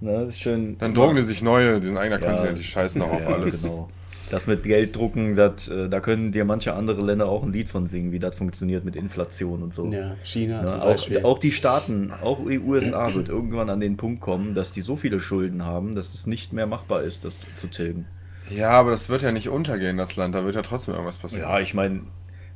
Ne, 0.00 0.22
ist 0.28 0.40
schön. 0.40 0.78
Dann 0.78 0.94
drucken 0.94 1.16
die 1.16 1.22
sich 1.22 1.42
neue, 1.42 1.80
diesen 1.80 1.98
eigener 1.98 2.20
Ja. 2.20 2.26
Kontinent, 2.28 2.58
die 2.58 2.64
scheißen 2.64 3.02
auch 3.02 3.10
auf 3.12 3.24
Ja, 3.24 3.30
alles. 3.34 3.62
Genau. 3.62 3.88
Das 4.30 4.46
mit 4.46 4.62
Geld 4.62 4.94
drucken, 4.94 5.34
das, 5.36 5.68
äh, 5.68 5.88
da 5.88 6.00
können 6.00 6.32
dir 6.32 6.44
manche 6.44 6.74
andere 6.74 7.00
Länder 7.02 7.26
auch 7.28 7.42
ein 7.42 7.50
Lied 7.52 7.68
von 7.68 7.86
singen, 7.86 8.12
wie 8.12 8.18
das 8.18 8.36
funktioniert 8.36 8.84
mit 8.84 8.94
Inflation 8.94 9.62
und 9.62 9.72
so. 9.72 9.90
ja, 9.90 10.16
China 10.22 10.60
Ne, 10.62 10.68
zum 10.68 10.80
auch, 10.80 11.24
auch 11.24 11.38
die 11.38 11.50
Staaten, 11.50 12.12
auch 12.22 12.38
die 12.46 12.58
USA 12.58 13.12
wird 13.14 13.30
irgendwann 13.30 13.70
an 13.70 13.80
den 13.80 13.96
Punkt 13.96 14.20
kommen, 14.20 14.54
dass 14.54 14.70
die 14.70 14.82
so 14.82 14.96
viele 14.96 15.18
Schulden 15.18 15.64
haben, 15.64 15.94
dass 15.94 16.12
es 16.12 16.26
nicht 16.26 16.52
mehr 16.52 16.66
machbar 16.66 17.02
ist, 17.02 17.24
das 17.24 17.46
zu 17.56 17.68
tilgen. 17.68 18.04
Ja, 18.50 18.70
aber 18.70 18.90
das 18.90 19.08
wird 19.08 19.22
ja 19.22 19.32
nicht 19.32 19.48
untergehen, 19.48 19.96
das 19.96 20.16
Land. 20.16 20.34
Da 20.34 20.44
wird 20.44 20.54
ja 20.54 20.62
trotzdem 20.62 20.94
irgendwas 20.94 21.18
passieren. 21.18 21.48
Ja, 21.48 21.60
ich 21.60 21.74
meine, 21.74 22.02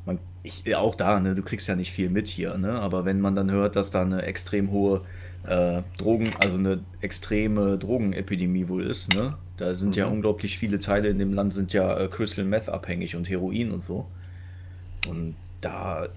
man, 0.05 0.19
ich, 0.43 0.75
auch 0.75 0.95
da, 0.95 1.21
ne, 1.21 1.35
du 1.35 1.43
kriegst 1.43 1.69
ja 1.69 1.77
nicht 1.77 1.93
viel 1.93 2.09
mit 2.09 2.29
hier, 2.29 2.59
ne? 2.59 2.81
Aber 2.81 3.05
wenn 3.05 3.21
man 3.21 3.35
dann 3.35 3.51
hört, 3.51 3.77
dass 3.77 3.91
da 3.91 4.03
eine 4.03 4.23
extrem 4.23 4.71
hohe 4.71 5.03
äh, 5.47 5.83
Drogen, 5.99 6.33
also 6.41 6.57
eine 6.57 6.81
extreme 7.01 7.79
Drogenepidemie 7.79 8.69
wohl 8.69 8.87
ist, 8.87 9.15
ne? 9.15 9.35
Da 9.57 9.77
sind 9.77 9.95
ja 9.97 10.07
unglaublich 10.07 10.59
viele 10.59 10.79
Teile 10.79 11.09
in 11.09 11.19
dem 11.19 11.33
Land 11.33 11.53
sind 11.53 11.73
ja 11.73 11.97
äh, 11.97 12.09
Crystal 12.09 12.45
Meth 12.45 12.69
abhängig 12.69 13.15
und 13.15 13.29
Heroin 13.29 13.71
und 13.71 13.85
so. 13.85 14.09
Und 15.09 15.37
da, 15.61 16.09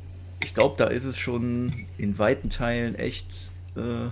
ich 0.43 0.53
glaube, 0.53 0.75
da 0.77 0.85
ist 0.85 1.05
es 1.05 1.17
schon 1.17 1.73
in 1.97 2.17
weiten 2.17 2.49
Teilen 2.49 2.95
echt, 2.95 3.51
äh, 3.75 4.07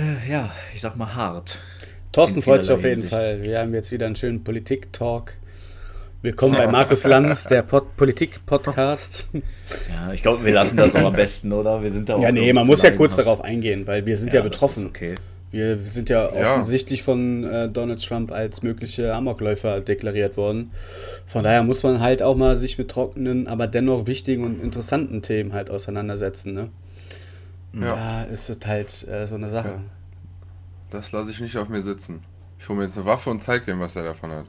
äh, 0.00 0.30
ja, 0.30 0.52
ich 0.74 0.80
sag 0.80 0.96
mal 0.96 1.14
hart. 1.14 1.58
Thorsten 2.16 2.40
freut 2.40 2.62
sich 2.62 2.70
auf 2.72 2.82
jeden 2.82 3.02
Hinsicht. 3.02 3.12
Fall. 3.12 3.42
Wir 3.42 3.58
haben 3.58 3.74
jetzt 3.74 3.92
wieder 3.92 4.06
einen 4.06 4.16
schönen 4.16 4.42
Politik-Talk. 4.42 5.34
Willkommen 6.22 6.54
bei 6.54 6.66
Markus 6.66 7.04
Lanz, 7.04 7.44
der 7.44 7.60
Pod 7.60 7.94
Politik-Podcast. 7.98 9.28
Ja, 9.34 10.10
ich 10.14 10.22
glaube, 10.22 10.42
wir 10.42 10.54
lassen 10.54 10.78
das 10.78 10.96
auch 10.96 11.04
am 11.04 11.12
besten, 11.12 11.52
oder? 11.52 11.82
Wir 11.82 11.92
sind 11.92 12.08
da 12.08 12.14
auch 12.14 12.22
Ja, 12.22 12.32
nee, 12.32 12.50
man 12.54 12.66
muss 12.66 12.80
ja 12.80 12.90
kurz 12.92 13.16
darauf 13.16 13.42
eingehen, 13.44 13.86
weil 13.86 14.06
wir 14.06 14.16
sind 14.16 14.32
ja, 14.32 14.40
das 14.40 14.50
betroffen. 14.50 14.84
ist 14.84 14.88
okay. 14.88 15.14
Wir 15.50 15.76
sind 15.76 16.08
ja, 16.08 16.34
Ja. 16.34 16.52
offensichtlich 16.52 17.02
von 17.02 17.44
äh, 17.44 17.68
Donald 17.68 18.02
Trump 18.02 18.32
als 18.32 18.62
mögliche 18.62 19.12
Amokläufer 19.14 19.82
deklariert 19.82 20.38
worden. 20.38 20.70
Von 21.26 21.44
daher 21.44 21.64
muss 21.64 21.82
man 21.82 22.00
halt 22.00 22.22
auch 22.22 22.34
mal 22.34 22.56
sich 22.56 22.78
mit 22.78 22.90
trockenen, 22.90 23.46
aber 23.46 23.66
dennoch 23.66 24.06
wichtigen 24.06 24.42
und 24.42 24.62
interessanten 24.62 25.20
Themen 25.20 25.52
halt 25.52 25.68
auseinandersetzen. 25.68 26.54
Ne? 26.54 26.70
Ja. 27.74 27.94
Da 27.94 28.22
ist 28.22 28.48
es 28.48 28.58
halt 28.64 29.06
äh, 29.06 29.26
so 29.26 29.34
eine 29.34 29.50
Sache. 29.50 29.82
Das 30.90 31.12
lasse 31.12 31.30
ich 31.30 31.40
nicht 31.40 31.56
auf 31.56 31.68
mir 31.68 31.82
sitzen. 31.82 32.22
Ich 32.58 32.68
hole 32.68 32.78
mir 32.78 32.84
jetzt 32.84 32.96
eine 32.96 33.06
Waffe 33.06 33.30
und 33.30 33.42
zeig 33.42 33.64
dem, 33.64 33.80
was 33.80 33.96
er 33.96 34.04
davon 34.04 34.30
hat. 34.30 34.46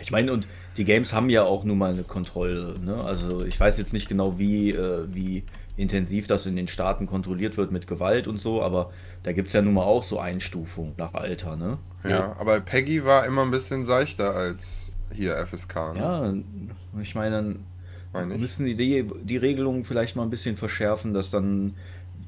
Ich 0.00 0.10
meine, 0.10 0.32
und 0.32 0.46
die 0.76 0.84
Games 0.84 1.12
haben 1.12 1.28
ja 1.28 1.42
auch 1.42 1.64
nun 1.64 1.78
mal 1.78 1.92
eine 1.92 2.02
Kontrolle. 2.02 2.78
Ne? 2.78 3.02
Also 3.02 3.44
ich 3.44 3.58
weiß 3.58 3.78
jetzt 3.78 3.92
nicht 3.92 4.08
genau, 4.08 4.38
wie, 4.38 4.70
äh, 4.70 5.06
wie 5.12 5.44
intensiv 5.76 6.26
das 6.26 6.46
in 6.46 6.56
den 6.56 6.68
Staaten 6.68 7.06
kontrolliert 7.06 7.56
wird 7.56 7.70
mit 7.70 7.86
Gewalt 7.86 8.26
und 8.26 8.38
so, 8.38 8.62
aber 8.62 8.90
da 9.22 9.32
gibt 9.32 9.48
es 9.48 9.54
ja 9.54 9.62
nun 9.62 9.74
mal 9.74 9.84
auch 9.84 10.02
so 10.02 10.18
Einstufung 10.18 10.94
nach 10.96 11.14
Alter. 11.14 11.56
Ne? 11.56 11.78
Ja, 12.04 12.34
aber 12.38 12.60
Peggy 12.60 13.04
war 13.04 13.26
immer 13.26 13.42
ein 13.42 13.50
bisschen 13.50 13.84
seichter 13.84 14.34
als 14.34 14.92
hier 15.12 15.36
FSK. 15.46 15.94
Ne? 15.94 15.98
Ja, 16.00 17.00
ich 17.00 17.14
meine, 17.14 17.36
dann 17.36 17.64
Meine 18.12 18.34
ich. 18.34 18.40
müssen 18.40 18.66
die, 18.66 18.74
die, 18.74 19.08
die 19.22 19.36
Regelungen 19.36 19.84
vielleicht 19.84 20.16
mal 20.16 20.24
ein 20.24 20.30
bisschen 20.30 20.56
verschärfen, 20.56 21.14
dass 21.14 21.30
dann 21.30 21.74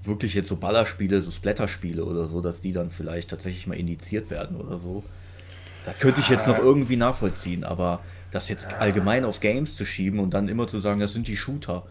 wirklich 0.02 0.34
jetzt 0.34 0.48
so 0.48 0.56
Ballerspiele, 0.56 1.22
so 1.22 1.30
Splatterspiele 1.30 2.04
oder 2.04 2.26
so, 2.26 2.40
dass 2.40 2.60
die 2.60 2.72
dann 2.72 2.90
vielleicht 2.90 3.30
tatsächlich 3.30 3.66
mal 3.66 3.78
indiziert 3.78 4.30
werden 4.30 4.56
oder 4.56 4.78
so. 4.78 5.02
Das 5.84 5.98
könnte 5.98 6.20
ich 6.20 6.28
jetzt 6.28 6.46
noch 6.46 6.58
irgendwie 6.58 6.96
nachvollziehen, 6.96 7.64
aber 7.64 8.00
das 8.30 8.48
jetzt 8.48 8.74
allgemein 8.74 9.24
auf 9.24 9.40
Games 9.40 9.76
zu 9.76 9.84
schieben 9.84 10.20
und 10.20 10.34
dann 10.34 10.48
immer 10.48 10.66
zu 10.66 10.80
sagen, 10.80 11.00
das 11.00 11.12
sind 11.12 11.26
die 11.26 11.36
Shooter. 11.36 11.84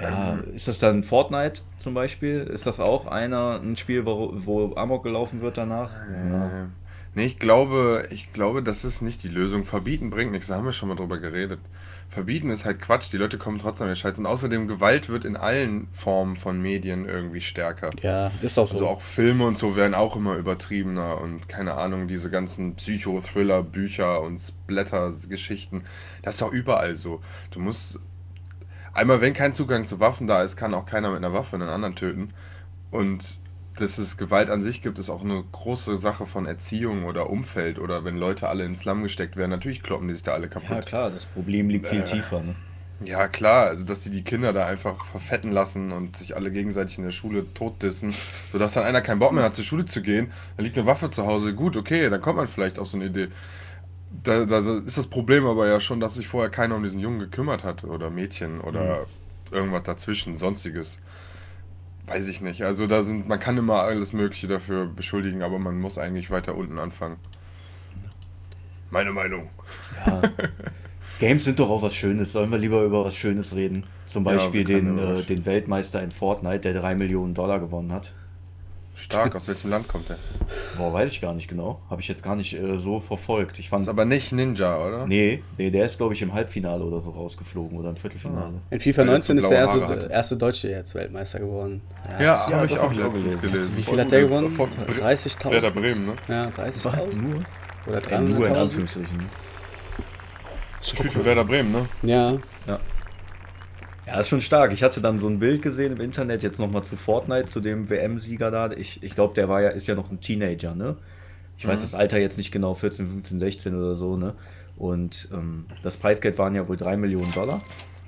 Ja, 0.00 0.38
ist 0.54 0.68
das 0.68 0.78
dann 0.78 1.02
Fortnite 1.02 1.60
zum 1.78 1.94
Beispiel? 1.94 2.40
Ist 2.40 2.66
das 2.66 2.80
auch 2.80 3.06
einer, 3.06 3.60
ein 3.62 3.76
Spiel, 3.76 4.06
wo, 4.06 4.32
wo 4.34 4.74
Amok 4.74 5.02
gelaufen 5.04 5.42
wird 5.42 5.58
danach? 5.58 5.90
Ja. 6.10 6.66
Nee, 7.14 7.26
ich 7.26 7.38
glaube, 7.38 8.06
ich 8.10 8.32
glaube, 8.32 8.62
das 8.62 8.84
ist 8.84 9.02
nicht 9.02 9.22
die 9.22 9.28
Lösung. 9.28 9.64
Verbieten 9.64 10.08
bringt 10.08 10.32
nichts, 10.32 10.46
da 10.46 10.56
haben 10.56 10.64
wir 10.64 10.72
schon 10.72 10.88
mal 10.88 10.94
drüber 10.94 11.18
geredet. 11.18 11.60
Verbieten 12.08 12.48
ist 12.50 12.64
halt 12.64 12.80
Quatsch, 12.80 13.12
die 13.12 13.18
Leute 13.18 13.36
kommen 13.36 13.58
trotzdem 13.58 13.86
den 13.86 13.96
Scheiß. 13.96 14.18
Und 14.18 14.26
außerdem, 14.26 14.66
Gewalt 14.66 15.08
wird 15.08 15.24
in 15.24 15.36
allen 15.36 15.88
Formen 15.92 16.36
von 16.36 16.60
Medien 16.60 17.06
irgendwie 17.06 17.42
stärker. 17.42 17.90
Ja, 18.02 18.30
ist 18.40 18.58
auch 18.58 18.66
so. 18.66 18.74
Also 18.74 18.88
auch 18.88 19.02
Filme 19.02 19.46
und 19.46 19.58
so 19.58 19.76
werden 19.76 19.94
auch 19.94 20.16
immer 20.16 20.36
übertriebener 20.36 21.20
und 21.20 21.48
keine 21.48 21.74
Ahnung, 21.74 22.08
diese 22.08 22.30
ganzen 22.30 22.76
Psycho-Thriller, 22.76 23.62
Bücher 23.62 24.22
und 24.22 24.38
Splatter-Geschichten, 24.38 25.84
das 26.22 26.36
ist 26.36 26.42
auch 26.42 26.52
überall 26.52 26.96
so. 26.96 27.20
Du 27.50 27.60
musst, 27.60 27.98
einmal 28.94 29.20
wenn 29.20 29.34
kein 29.34 29.52
Zugang 29.52 29.86
zu 29.86 30.00
Waffen 30.00 30.26
da 30.26 30.42
ist, 30.42 30.56
kann 30.56 30.74
auch 30.74 30.86
keiner 30.86 31.08
mit 31.08 31.18
einer 31.18 31.34
Waffe 31.34 31.56
einen 31.56 31.68
anderen 31.68 31.94
töten. 31.94 32.34
Und 32.90 33.38
dass 33.78 33.98
es 33.98 34.16
Gewalt 34.16 34.50
an 34.50 34.62
sich 34.62 34.82
gibt, 34.82 34.98
ist 34.98 35.10
auch 35.10 35.22
eine 35.22 35.42
große 35.52 35.96
Sache 35.96 36.26
von 36.26 36.46
Erziehung 36.46 37.04
oder 37.04 37.30
Umfeld 37.30 37.78
oder 37.78 38.04
wenn 38.04 38.16
Leute 38.16 38.48
alle 38.48 38.64
ins 38.64 38.80
Slum 38.80 39.02
gesteckt 39.02 39.36
werden, 39.36 39.50
natürlich 39.50 39.82
kloppen 39.82 40.08
die 40.08 40.14
sich 40.14 40.22
da 40.22 40.32
alle 40.32 40.48
kaputt. 40.48 40.70
ja, 40.70 40.82
klar, 40.82 41.10
das 41.10 41.24
Problem 41.24 41.68
liegt 41.68 41.86
viel 41.86 42.02
tiefer. 42.02 42.42
Ne? 42.42 42.54
Ja, 43.04 43.28
klar, 43.28 43.66
also 43.66 43.84
dass 43.84 44.02
die 44.02 44.10
die 44.10 44.22
Kinder 44.22 44.52
da 44.52 44.66
einfach 44.66 45.04
verfetten 45.06 45.50
lassen 45.50 45.90
und 45.90 46.16
sich 46.16 46.36
alle 46.36 46.50
gegenseitig 46.50 46.98
in 46.98 47.04
der 47.04 47.10
Schule 47.10 47.46
totdissen, 47.54 48.12
sodass 48.52 48.74
dann 48.74 48.84
einer 48.84 49.00
keinen 49.00 49.18
Bock 49.18 49.32
mehr 49.32 49.44
hat, 49.44 49.54
zur 49.54 49.64
Schule 49.64 49.84
zu 49.84 50.02
gehen, 50.02 50.30
dann 50.56 50.64
liegt 50.64 50.76
eine 50.76 50.86
Waffe 50.86 51.10
zu 51.10 51.26
Hause, 51.26 51.54
gut, 51.54 51.76
okay, 51.76 52.08
dann 52.10 52.20
kommt 52.20 52.36
man 52.36 52.48
vielleicht 52.48 52.78
auf 52.78 52.88
so 52.88 52.96
eine 52.96 53.06
Idee. 53.06 53.28
da, 54.22 54.44
da 54.44 54.58
ist 54.76 54.98
das 54.98 55.06
Problem 55.08 55.46
aber 55.46 55.66
ja 55.66 55.80
schon, 55.80 55.98
dass 55.98 56.14
sich 56.14 56.28
vorher 56.28 56.50
keiner 56.50 56.76
um 56.76 56.82
diesen 56.82 57.00
Jungen 57.00 57.18
gekümmert 57.18 57.64
hat 57.64 57.84
oder 57.84 58.10
Mädchen 58.10 58.60
oder 58.60 59.06
irgendwas 59.50 59.82
dazwischen, 59.82 60.36
sonstiges. 60.36 61.00
Weiß 62.06 62.28
ich 62.28 62.40
nicht. 62.40 62.62
Also 62.62 62.86
da 62.86 63.02
sind, 63.02 63.28
man 63.28 63.38
kann 63.38 63.56
immer 63.56 63.82
alles 63.82 64.12
Mögliche 64.12 64.46
dafür 64.46 64.86
beschuldigen, 64.86 65.42
aber 65.42 65.58
man 65.58 65.80
muss 65.80 65.98
eigentlich 65.98 66.30
weiter 66.30 66.56
unten 66.56 66.78
anfangen. 66.78 67.16
Meine 68.90 69.12
Meinung. 69.12 69.48
Games 71.18 71.44
sind 71.44 71.58
doch 71.58 71.70
auch 71.70 71.82
was 71.82 71.94
Schönes. 71.94 72.32
Sollen 72.32 72.50
wir 72.50 72.58
lieber 72.58 72.82
über 72.82 73.04
was 73.04 73.16
Schönes 73.16 73.54
reden? 73.54 73.84
Zum 74.06 74.26
Ja, 74.26 74.32
Beispiel 74.32 74.64
können 74.64 74.96
den, 74.96 75.16
äh, 75.16 75.22
den 75.22 75.46
Weltmeister 75.46 76.02
in 76.02 76.10
Fortnite, 76.10 76.60
der 76.60 76.80
3 76.80 76.94
Millionen 76.96 77.34
Dollar 77.34 77.60
gewonnen 77.60 77.92
hat. 77.92 78.12
Stark, 78.94 79.34
aus 79.34 79.48
welchem 79.48 79.70
Land 79.70 79.88
kommt 79.88 80.08
der? 80.10 80.18
Boah, 80.76 80.92
weiß 80.92 81.12
ich 81.12 81.20
gar 81.22 81.32
nicht 81.32 81.48
genau. 81.48 81.80
Habe 81.88 82.02
ich 82.02 82.08
jetzt 82.08 82.22
gar 82.22 82.36
nicht 82.36 82.52
äh, 82.54 82.78
so 82.78 83.00
verfolgt. 83.00 83.58
Ich 83.58 83.70
fand. 83.70 83.82
Ist 83.82 83.88
aber 83.88 84.04
nicht 84.04 84.32
Ninja, 84.32 84.76
oder? 84.76 85.06
Nee, 85.06 85.42
nee, 85.56 85.70
der 85.70 85.86
ist, 85.86 85.96
glaube 85.96 86.12
ich, 86.14 86.20
im 86.20 86.34
Halbfinale 86.34 86.84
oder 86.84 87.00
so 87.00 87.10
rausgeflogen 87.10 87.78
oder 87.78 87.88
im 87.90 87.96
Viertelfinale. 87.96 88.52
Ah. 88.56 88.74
In 88.74 88.80
FIFA 88.80 89.00
Weil 89.02 89.08
er 89.08 89.12
19 89.12 89.36
so 89.38 89.42
ist 89.44 89.50
der 89.50 89.58
erste, 89.58 90.08
erste 90.10 90.36
Deutsche 90.36 90.68
jetzt 90.68 90.94
Weltmeister 90.94 91.38
geworden. 91.40 91.80
Ja, 92.18 92.22
Ja, 92.50 92.50
habe 92.56 92.66
ich 92.66 92.78
auch 92.78 92.92
letztens 92.92 93.22
gelesen. 93.22 93.40
gelesen. 93.40 93.76
Wie 93.78 93.82
viel 93.82 94.00
hat 94.00 94.10
der 94.10 94.20
gewonnen? 94.20 94.50
Von 94.50 94.68
30.000? 94.70 95.50
Werder 95.50 95.70
Bremen, 95.70 96.06
ne? 96.06 96.12
Ja, 96.28 96.48
30.000. 96.48 97.14
Nur? 97.16 97.40
Oder 97.86 98.12
Äh, 98.12 98.20
nur 98.20 98.46
in 98.46 98.52
300.000. 98.54 98.60
Anführungsstrichen. 98.60 99.22
Spielt 100.82 101.12
für 101.12 101.24
Werder 101.24 101.44
Bremen, 101.44 101.72
ne? 101.72 101.88
Ja, 102.02 102.32
Ja, 102.66 102.78
ist 104.20 104.28
schon 104.28 104.40
stark. 104.40 104.72
Ich 104.72 104.82
hatte 104.82 105.00
dann 105.00 105.18
so 105.18 105.28
ein 105.28 105.38
Bild 105.38 105.62
gesehen 105.62 105.92
im 105.92 106.00
Internet, 106.00 106.42
jetzt 106.42 106.58
nochmal 106.58 106.82
zu 106.84 106.96
Fortnite, 106.96 107.46
zu 107.46 107.60
dem 107.60 107.88
WM-Sieger 107.88 108.50
da. 108.50 108.70
Ich, 108.72 109.02
ich 109.02 109.14
glaube, 109.14 109.34
der 109.34 109.48
war 109.48 109.62
ja, 109.62 109.70
ist 109.70 109.86
ja 109.86 109.94
noch 109.94 110.10
ein 110.10 110.20
Teenager, 110.20 110.74
ne? 110.74 110.96
Ich 111.58 111.66
weiß 111.66 111.80
das 111.80 111.94
Alter 111.94 112.18
jetzt 112.18 112.38
nicht 112.38 112.50
genau, 112.50 112.74
14, 112.74 113.06
15, 113.06 113.38
16 113.38 113.74
oder 113.76 113.94
so, 113.94 114.16
ne? 114.16 114.34
Und 114.76 115.28
ähm, 115.32 115.66
das 115.82 115.96
Preisgeld 115.96 116.38
waren 116.38 116.54
ja 116.54 116.66
wohl 116.66 116.76
3 116.76 116.96
Millionen 116.96 117.30
Dollar. 117.32 117.62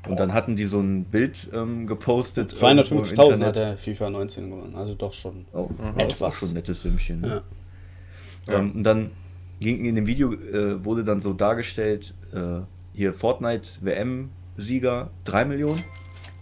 Und 0.08 0.20
dann 0.20 0.34
hatten 0.34 0.56
die 0.56 0.64
so 0.64 0.80
ein 0.80 1.04
Bild 1.04 1.48
ähm, 1.54 1.86
gepostet. 1.86 2.52
irgendwo 2.60 2.96
im 2.96 3.02
250.000 3.02 3.16
hat 3.16 3.32
Internet. 3.32 3.56
er 3.56 3.78
FIFA 3.78 4.10
19 4.10 4.50
gewonnen. 4.50 4.74
Also 4.74 4.94
doch 4.94 5.12
schon. 5.12 5.46
Oh, 5.52 5.70
das 5.78 6.20
war 6.20 6.28
Etwas. 6.28 6.38
schon 6.38 6.48
ein 6.48 6.54
nettes 6.54 6.82
Sümmchen. 6.82 7.20
Ne? 7.20 7.42
Ja. 8.46 8.58
Ähm, 8.58 8.72
und 8.72 8.82
dann 8.82 9.10
ging 9.60 9.84
in 9.84 9.94
dem 9.94 10.06
Video 10.06 10.32
äh, 10.32 10.84
wurde 10.84 11.04
dann 11.04 11.20
so 11.20 11.32
dargestellt, 11.32 12.14
äh, 12.34 12.60
hier 12.92 13.14
Fortnite 13.14 13.68
WM-Sieger 14.56 15.10
3 15.24 15.44
Millionen, 15.46 15.84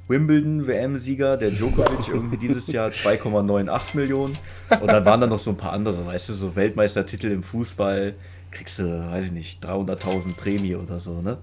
Wimbledon 0.08 0.66
WM-Sieger, 0.66 1.36
der 1.36 1.50
Djokovic 1.50 2.08
irgendwie 2.08 2.36
dieses 2.36 2.70
Jahr 2.70 2.90
2,98 2.90 3.96
Millionen. 3.96 4.36
Und 4.80 4.88
dann 4.88 5.04
waren 5.04 5.20
da 5.20 5.26
noch 5.26 5.38
so 5.38 5.50
ein 5.50 5.56
paar 5.56 5.72
andere, 5.72 6.04
weißt 6.06 6.28
du, 6.28 6.34
so 6.34 6.54
Weltmeistertitel 6.56 7.28
im 7.28 7.42
Fußball, 7.42 8.14
kriegst 8.50 8.78
du, 8.78 9.10
weiß 9.10 9.26
ich 9.26 9.32
nicht, 9.32 9.64
300.000 9.64 10.36
Prämie 10.36 10.74
oder 10.74 10.98
so, 10.98 11.22
ne? 11.22 11.38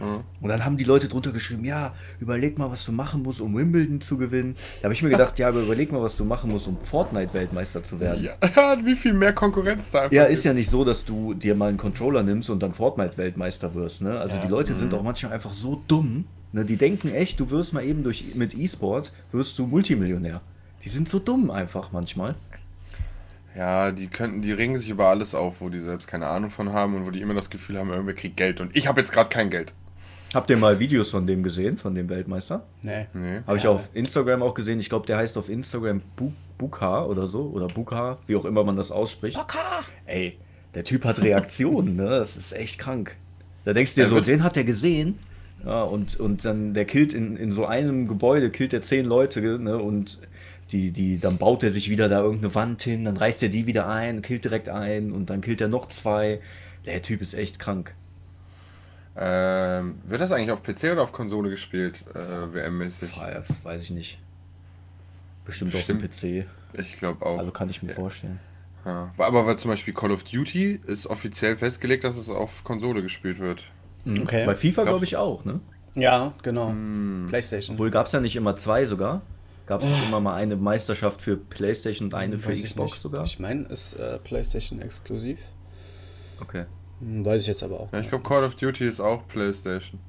Und 0.00 0.48
dann 0.48 0.64
haben 0.64 0.76
die 0.76 0.84
Leute 0.84 1.08
drunter 1.08 1.32
geschrieben, 1.32 1.64
ja, 1.64 1.94
überleg 2.18 2.58
mal, 2.58 2.70
was 2.70 2.84
du 2.84 2.92
machen 2.92 3.22
musst, 3.22 3.40
um 3.40 3.56
Wimbledon 3.56 4.00
zu 4.00 4.18
gewinnen. 4.18 4.56
Da 4.80 4.84
habe 4.86 4.94
ich 4.94 5.02
mir 5.02 5.08
gedacht, 5.10 5.38
ja, 5.38 5.48
aber 5.48 5.60
überleg 5.60 5.92
mal, 5.92 6.02
was 6.02 6.16
du 6.16 6.24
machen 6.24 6.50
musst, 6.50 6.66
um 6.66 6.78
Fortnite-Weltmeister 6.80 7.84
zu 7.84 8.00
werden. 8.00 8.22
Ja, 8.24 8.76
wie 8.84 8.96
viel 8.96 9.14
mehr 9.14 9.32
Konkurrenz 9.32 9.90
da 9.92 10.02
einfach 10.02 10.12
Ja, 10.12 10.24
gibt. 10.24 10.34
ist 10.34 10.44
ja 10.44 10.52
nicht 10.52 10.68
so, 10.68 10.84
dass 10.84 11.04
du 11.04 11.34
dir 11.34 11.54
mal 11.54 11.68
einen 11.68 11.78
Controller 11.78 12.22
nimmst 12.22 12.50
und 12.50 12.62
dann 12.62 12.72
Fortnite-Weltmeister 12.74 13.74
wirst. 13.74 14.02
Ne? 14.02 14.18
Also 14.18 14.38
die 14.38 14.48
Leute 14.48 14.74
sind 14.74 14.92
auch 14.94 15.02
manchmal 15.02 15.32
einfach 15.32 15.54
so 15.54 15.82
dumm. 15.88 16.24
Ne? 16.52 16.64
Die 16.64 16.76
denken 16.76 17.08
echt, 17.14 17.40
du 17.40 17.50
wirst 17.50 17.72
mal 17.72 17.84
eben 17.84 18.02
durch 18.02 18.34
mit 18.34 18.54
E-Sport 18.54 19.12
wirst 19.32 19.58
du 19.58 19.66
Multimillionär. 19.66 20.40
Die 20.84 20.88
sind 20.88 21.08
so 21.08 21.18
dumm 21.18 21.50
einfach 21.50 21.92
manchmal. 21.92 22.34
Ja, 23.56 23.92
die 23.92 24.08
könnten, 24.08 24.42
die 24.42 24.52
regen 24.52 24.76
sich 24.76 24.90
über 24.90 25.06
alles 25.08 25.34
auf, 25.34 25.60
wo 25.60 25.68
die 25.68 25.78
selbst 25.78 26.08
keine 26.08 26.26
Ahnung 26.26 26.50
von 26.50 26.72
haben 26.72 26.96
und 26.96 27.06
wo 27.06 27.10
die 27.10 27.20
immer 27.20 27.34
das 27.34 27.50
Gefühl 27.50 27.78
haben, 27.78 27.90
irgendwer 27.90 28.14
kriegt 28.14 28.36
Geld 28.36 28.60
und 28.60 28.74
ich 28.76 28.88
habe 28.88 29.00
jetzt 29.00 29.12
gerade 29.12 29.28
kein 29.28 29.48
Geld. 29.48 29.74
Habt 30.34 30.50
ihr 30.50 30.56
mal 30.56 30.80
Videos 30.80 31.12
von 31.12 31.26
dem 31.26 31.42
gesehen, 31.42 31.78
von 31.78 31.94
dem 31.94 32.08
Weltmeister? 32.08 32.66
Nee. 32.82 33.06
Nee. 33.14 33.40
Habe 33.46 33.56
ich 33.56 33.68
auf 33.68 33.88
Instagram 33.94 34.42
auch 34.42 34.54
gesehen. 34.54 34.80
Ich 34.80 34.88
glaube, 34.88 35.06
der 35.06 35.16
heißt 35.16 35.38
auf 35.38 35.48
Instagram 35.48 36.02
Bu 36.16 36.32
Bukha 36.58 37.04
oder 37.04 37.26
so. 37.26 37.50
Oder 37.54 37.68
Bukha, 37.68 38.18
wie 38.26 38.36
auch 38.36 38.44
immer 38.44 38.64
man 38.64 38.76
das 38.76 38.90
ausspricht. 38.90 39.36
Bukha! 39.36 39.84
Ey, 40.06 40.36
der 40.74 40.84
Typ 40.84 41.04
hat 41.04 41.22
Reaktionen, 41.22 41.96
ne? 41.96 42.08
Das 42.08 42.36
ist 42.36 42.52
echt 42.52 42.78
krank. 42.78 43.16
Da 43.64 43.72
denkst 43.72 43.94
du 43.94 44.02
dir 44.02 44.08
so, 44.08 44.20
den 44.20 44.42
hat 44.42 44.56
er 44.56 44.64
gesehen. 44.64 45.18
Ja, 45.64 45.82
und, 45.82 46.18
und 46.20 46.44
dann 46.44 46.74
der 46.74 46.84
killt 46.84 47.12
in, 47.12 47.36
in 47.36 47.50
so 47.50 47.64
einem 47.64 48.08
Gebäude, 48.08 48.50
killt 48.50 48.72
er 48.72 48.82
zehn 48.82 49.06
Leute, 49.06 49.40
ne? 49.40 49.78
Und 49.78 50.20
die, 50.72 50.90
die, 50.90 51.18
dann 51.18 51.38
baut 51.38 51.62
er 51.62 51.70
sich 51.70 51.90
wieder 51.90 52.08
da 52.08 52.22
irgendeine 52.22 52.54
Wand 52.54 52.82
hin, 52.82 53.04
dann 53.04 53.16
reißt 53.16 53.42
er 53.42 53.48
die 53.48 53.66
wieder 53.66 53.88
ein, 53.88 54.22
killt 54.22 54.44
direkt 54.44 54.68
ein 54.68 55.12
und 55.12 55.30
dann 55.30 55.40
killt 55.40 55.60
er 55.60 55.68
noch 55.68 55.86
zwei. 55.86 56.40
Der 56.86 57.00
Typ 57.02 57.22
ist 57.22 57.34
echt 57.34 57.58
krank. 57.58 57.94
Ähm, 59.16 60.00
wird 60.04 60.20
das 60.20 60.32
eigentlich 60.32 60.50
auf 60.50 60.62
PC 60.62 60.92
oder 60.92 61.02
auf 61.02 61.12
Konsole 61.12 61.48
gespielt, 61.50 62.04
äh, 62.14 62.52
WM-mäßig? 62.52 63.16
Ja, 63.16 63.42
weiß 63.62 63.82
ich 63.84 63.90
nicht. 63.90 64.18
Bestimmt, 65.44 65.72
Bestimmt. 65.72 66.02
auf 66.04 66.18
dem 66.20 66.42
PC. 66.42 66.46
Ich 66.80 66.96
glaube 66.96 67.24
auch. 67.24 67.38
Also 67.38 67.50
kann 67.52 67.68
ich 67.70 67.82
mir 67.82 67.92
vorstellen. 67.92 68.40
ja. 68.84 69.12
Aber 69.18 69.46
weil 69.46 69.56
zum 69.56 69.70
Beispiel 69.70 69.94
Call 69.94 70.10
of 70.10 70.24
Duty 70.24 70.80
ist 70.86 71.06
offiziell 71.06 71.56
festgelegt, 71.56 72.02
dass 72.02 72.16
es 72.16 72.28
auf 72.30 72.64
Konsole 72.64 73.02
gespielt 73.02 73.38
wird. 73.38 73.64
Okay. 74.06 74.44
Bei 74.46 74.54
FIFA 74.54 74.82
Glaub- 74.82 74.86
glaube 74.94 75.04
ich 75.04 75.16
auch, 75.16 75.44
ne? 75.44 75.60
Ja, 75.94 76.34
genau. 76.42 76.68
Hm. 76.70 77.26
PlayStation. 77.28 77.74
Obwohl 77.76 77.90
gab 77.90 78.06
es 78.06 78.12
ja 78.12 78.20
nicht 78.20 78.34
immer 78.34 78.56
zwei 78.56 78.84
sogar. 78.84 79.22
Gab 79.66 79.80
es 79.80 79.86
nicht 79.86 80.04
immer 80.06 80.20
mal 80.20 80.34
eine 80.34 80.56
Meisterschaft 80.56 81.22
für 81.22 81.36
PlayStation 81.38 82.08
und 82.08 82.14
eine 82.14 82.38
für 82.38 82.50
Weiß 82.50 82.58
ich 82.58 82.64
Xbox 82.64 83.00
sogar? 83.00 83.24
Ich 83.24 83.38
meine, 83.38 83.62
ist 83.68 83.94
äh, 83.94 84.18
PlayStation 84.18 84.82
exklusiv. 84.82 85.38
Okay. 86.40 86.64
Hm, 87.00 87.24
weiß 87.24 87.42
ich 87.42 87.48
jetzt 87.48 87.62
aber 87.62 87.80
auch. 87.80 87.92
Ja, 87.92 88.00
ich 88.00 88.08
glaube 88.08 88.24
Call 88.26 88.44
of 88.44 88.54
Duty 88.54 88.86
ist 88.86 89.00
auch 89.00 89.26
PlayStation. 89.28 90.00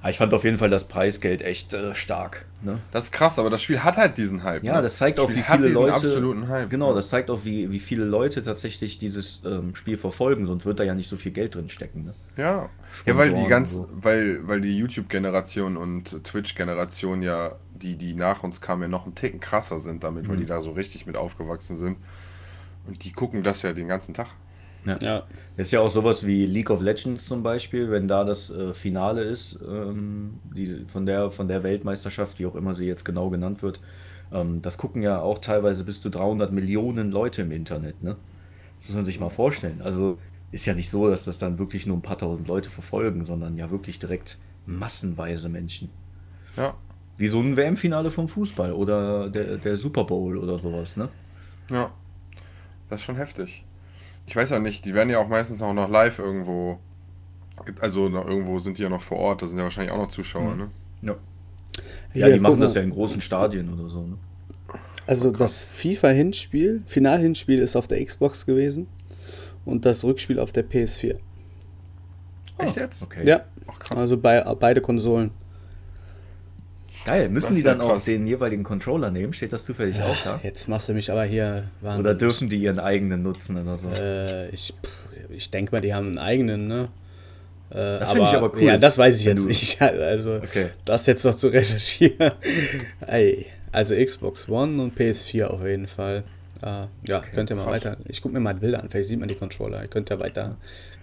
Aber 0.00 0.10
ich 0.10 0.18
fand 0.18 0.32
auf 0.32 0.44
jeden 0.44 0.58
Fall 0.58 0.70
das 0.70 0.84
Preisgeld 0.84 1.42
echt 1.42 1.74
äh, 1.74 1.92
stark. 1.92 2.46
Ne? 2.62 2.78
Das 2.92 3.06
ist 3.06 3.10
krass, 3.10 3.36
aber 3.40 3.50
das 3.50 3.62
Spiel 3.62 3.82
hat 3.82 3.96
halt 3.96 4.16
diesen 4.16 4.44
Hype. 4.44 4.62
Ja, 4.62 4.76
ne? 4.76 4.82
das 4.82 4.96
zeigt 4.96 5.18
auch, 5.18 5.24
Spiel 5.28 5.38
wie 5.38 5.42
hat 5.42 5.56
viele 5.56 5.68
diesen 5.68 5.82
Leute. 5.82 5.94
absoluten 5.94 6.48
Hype. 6.48 6.70
Genau, 6.70 6.90
ne? 6.90 6.94
das 6.94 7.08
zeigt 7.08 7.30
auch, 7.30 7.44
wie, 7.44 7.72
wie 7.72 7.80
viele 7.80 8.04
Leute 8.04 8.40
tatsächlich 8.44 8.98
dieses 8.98 9.40
ähm, 9.44 9.74
Spiel 9.74 9.96
verfolgen, 9.96 10.46
sonst 10.46 10.66
wird 10.66 10.78
da 10.78 10.84
ja 10.84 10.94
nicht 10.94 11.08
so 11.08 11.16
viel 11.16 11.32
Geld 11.32 11.56
drin 11.56 11.68
stecken. 11.68 12.04
Ne? 12.04 12.14
Ja. 12.36 12.68
Ja, 13.06 13.16
weil 13.16 13.32
die 13.32 13.46
ganz, 13.48 13.74
so. 13.76 13.88
weil, 13.90 14.46
weil 14.46 14.60
die 14.60 14.76
YouTube-Generation 14.78 15.76
und 15.76 16.22
Twitch-Generation 16.22 17.22
ja, 17.22 17.54
die, 17.74 17.96
die 17.96 18.14
nach 18.14 18.44
uns 18.44 18.60
kamen, 18.60 18.82
ja 18.82 18.88
noch 18.88 19.04
einen 19.04 19.16
Ticken 19.16 19.40
krasser 19.40 19.78
sind 19.80 20.04
damit, 20.04 20.28
weil 20.28 20.36
Mhm. 20.36 20.40
die 20.40 20.46
da 20.46 20.60
so 20.60 20.70
richtig 20.72 21.06
mit 21.06 21.16
aufgewachsen 21.16 21.74
sind. 21.74 21.96
Und 22.86 23.02
die 23.04 23.10
gucken 23.10 23.42
das 23.42 23.62
ja 23.62 23.72
den 23.72 23.88
ganzen 23.88 24.14
Tag. 24.14 24.28
Ja. 24.84 25.24
Das 25.56 25.66
ist 25.66 25.72
ja 25.72 25.80
auch 25.80 25.90
sowas 25.90 26.26
wie 26.26 26.46
League 26.46 26.70
of 26.70 26.80
Legends 26.80 27.26
zum 27.26 27.42
Beispiel, 27.42 27.90
wenn 27.90 28.06
da 28.06 28.24
das 28.24 28.50
äh, 28.50 28.72
Finale 28.74 29.22
ist, 29.22 29.58
ähm, 29.68 30.38
die, 30.54 30.84
von, 30.86 31.04
der, 31.04 31.30
von 31.30 31.48
der 31.48 31.62
Weltmeisterschaft, 31.62 32.38
wie 32.38 32.46
auch 32.46 32.54
immer 32.54 32.74
sie 32.74 32.86
jetzt 32.86 33.04
genau 33.04 33.28
genannt 33.28 33.62
wird. 33.62 33.80
Ähm, 34.32 34.62
das 34.62 34.78
gucken 34.78 35.02
ja 35.02 35.20
auch 35.20 35.38
teilweise 35.38 35.84
bis 35.84 36.00
zu 36.00 36.10
300 36.10 36.52
Millionen 36.52 37.10
Leute 37.10 37.42
im 37.42 37.50
Internet. 37.50 38.02
Ne? 38.02 38.16
Das 38.78 38.88
muss 38.88 38.96
man 38.96 39.04
sich 39.04 39.18
mal 39.18 39.30
vorstellen. 39.30 39.82
Also 39.82 40.18
ist 40.52 40.64
ja 40.66 40.74
nicht 40.74 40.88
so, 40.88 41.08
dass 41.08 41.24
das 41.24 41.38
dann 41.38 41.58
wirklich 41.58 41.86
nur 41.86 41.96
ein 41.96 42.02
paar 42.02 42.18
tausend 42.18 42.48
Leute 42.48 42.70
verfolgen, 42.70 43.26
sondern 43.26 43.56
ja 43.56 43.70
wirklich 43.70 43.98
direkt 43.98 44.38
massenweise 44.64 45.48
Menschen. 45.48 45.90
Ja. 46.56 46.74
Wie 47.16 47.28
so 47.28 47.40
ein 47.40 47.56
WM-Finale 47.56 48.10
vom 48.10 48.28
Fußball 48.28 48.72
oder 48.72 49.28
der, 49.28 49.58
der 49.58 49.76
Super 49.76 50.04
Bowl 50.04 50.38
oder 50.38 50.58
sowas. 50.58 50.96
Ne? 50.96 51.08
Ja. 51.68 51.90
Das 52.88 53.00
ist 53.00 53.06
schon 53.06 53.16
heftig. 53.16 53.64
Ich 54.28 54.36
weiß 54.36 54.50
ja 54.50 54.58
nicht, 54.58 54.84
die 54.84 54.92
werden 54.92 55.08
ja 55.08 55.18
auch 55.20 55.28
meistens 55.28 55.62
auch 55.62 55.72
noch 55.72 55.88
live 55.88 56.18
irgendwo. 56.18 56.78
Also 57.80 58.08
noch 58.10 58.26
irgendwo 58.26 58.58
sind 58.58 58.76
die 58.76 58.82
ja 58.82 58.90
noch 58.90 59.00
vor 59.00 59.16
Ort, 59.18 59.40
da 59.42 59.46
sind 59.48 59.56
ja 59.56 59.64
wahrscheinlich 59.64 59.90
auch 59.92 59.96
noch 59.98 60.08
Zuschauer, 60.08 60.52
Mhm. 60.52 60.58
ne? 60.58 60.70
Ja. 61.02 61.16
Hier, 62.12 62.28
Ja, 62.28 62.34
die 62.34 62.40
machen 62.40 62.60
das 62.60 62.74
ja 62.74 62.82
in 62.82 62.90
großen 62.90 63.20
Stadien 63.22 63.72
oder 63.72 63.88
so. 63.88 64.02
Ne? 64.02 64.18
Also 65.06 65.30
das 65.30 65.62
FIFA-Hinspiel, 65.62 66.82
Final-Hinspiel 66.86 67.58
ist 67.58 67.74
auf 67.74 67.88
der 67.88 68.04
Xbox 68.04 68.44
gewesen 68.44 68.86
und 69.64 69.86
das 69.86 70.04
Rückspiel 70.04 70.38
auf 70.38 70.52
der 70.52 70.64
PS4. 70.68 71.16
Echt 72.58 72.76
jetzt? 72.76 73.02
Okay. 73.02 73.26
Ja, 73.26 73.40
Ach, 73.66 73.78
krass. 73.78 73.98
also 73.98 74.18
bei 74.18 74.42
beide 74.60 74.82
Konsolen. 74.82 75.30
Geil, 77.08 77.28
müssen 77.28 77.52
die 77.54 77.60
ist 77.60 77.64
ja 77.66 77.74
dann 77.74 77.80
auch 77.80 78.02
den 78.02 78.26
jeweiligen 78.26 78.62
Controller 78.62 79.10
nehmen? 79.10 79.32
Steht 79.32 79.52
das 79.52 79.64
zufällig 79.64 80.00
auch 80.02 80.16
da? 80.24 80.40
Jetzt 80.42 80.68
machst 80.68 80.88
du 80.88 80.92
mich 80.94 81.10
aber 81.10 81.24
hier 81.24 81.64
wahnsinnig. 81.80 82.00
Oder 82.10 82.14
dürfen 82.14 82.48
die 82.48 82.58
ihren 82.58 82.78
eigenen 82.78 83.22
nutzen 83.22 83.56
oder 83.60 83.78
so? 83.78 83.88
Äh, 83.88 84.48
ich 84.50 84.74
ich 85.30 85.50
denke 85.50 85.72
mal, 85.72 85.80
die 85.80 85.92
haben 85.94 86.06
einen 86.08 86.18
eigenen, 86.18 86.68
ne? 86.68 86.88
Äh, 87.70 87.74
Das 87.98 88.12
finde 88.12 88.28
ich 88.30 88.34
aber 88.36 88.52
cool, 88.54 88.62
Ja, 88.62 88.78
das 88.78 88.96
weiß 88.96 89.18
ich 89.18 89.24
jetzt 89.24 89.42
du- 89.42 89.48
nicht. 89.48 89.80
Also, 89.82 90.36
Okay. 90.36 90.68
das 90.84 91.04
jetzt 91.06 91.24
noch 91.24 91.34
zu 91.34 91.48
recherchieren. 91.48 92.32
Ey, 93.06 93.46
also 93.72 93.94
Xbox 93.94 94.48
One 94.48 94.82
und 94.82 94.98
PS4 94.98 95.44
auf 95.44 95.62
jeden 95.64 95.86
Fall. 95.86 96.24
Äh, 96.62 96.86
ja, 97.06 97.22
könnt 97.34 97.50
ihr 97.50 97.56
mal 97.56 97.64
krass. 97.64 97.84
weiter. 97.84 97.96
Ich 98.08 98.22
gucke 98.22 98.32
mir 98.34 98.40
mal 98.40 98.54
Bilder 98.54 98.82
an, 98.82 98.88
vielleicht 98.88 99.08
sieht 99.10 99.20
man 99.20 99.28
die 99.28 99.34
Controller. 99.34 99.82
Ihr 99.82 99.88
könnt 99.88 100.08
ja 100.10 100.18
weiter 100.18 100.56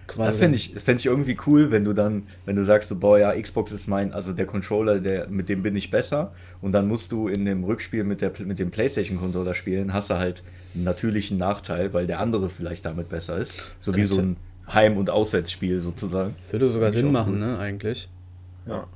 quasi. 0.07 0.29
Das 0.29 0.39
fände 0.39 0.55
ich, 0.55 0.73
das 0.73 0.83
fänd 0.83 0.99
ich 0.99 1.05
irgendwie 1.05 1.37
cool, 1.47 1.71
wenn 1.71 1.83
du 1.83 1.93
dann, 1.93 2.23
wenn 2.45 2.55
du 2.55 2.63
sagst, 2.63 2.89
so, 2.89 2.95
boah, 2.97 3.19
ja, 3.19 3.39
Xbox 3.39 3.71
ist 3.71 3.87
mein, 3.87 4.13
also 4.13 4.33
der 4.33 4.45
Controller, 4.45 4.99
der, 4.99 5.29
mit 5.29 5.49
dem 5.49 5.63
bin 5.63 5.75
ich 5.75 5.91
besser. 5.91 6.33
Und 6.61 6.71
dann 6.71 6.87
musst 6.87 7.11
du 7.11 7.27
in 7.27 7.45
dem 7.45 7.63
Rückspiel 7.63 8.03
mit, 8.03 8.21
der, 8.21 8.31
mit 8.39 8.59
dem 8.59 8.71
PlayStation-Controller 8.71 9.53
spielen, 9.53 9.93
hast 9.93 10.09
du 10.09 10.15
halt 10.15 10.43
einen 10.73 10.83
natürlichen 10.83 11.37
Nachteil, 11.37 11.93
weil 11.93 12.07
der 12.07 12.19
andere 12.19 12.49
vielleicht 12.49 12.85
damit 12.85 13.09
besser 13.09 13.37
ist. 13.37 13.53
So 13.79 13.95
wie 13.95 14.03
so 14.03 14.19
ein, 14.19 14.37
Heim- 14.67 14.97
und 14.97 15.09
Auswärtsspiel 15.09 15.79
sozusagen. 15.79 16.35
Würde 16.51 16.69
sogar 16.69 16.91
Sinn 16.91 17.11
machen, 17.11 17.33
cool. 17.33 17.39
ne, 17.39 17.59
eigentlich. 17.59 18.09
Ja. 18.65 18.87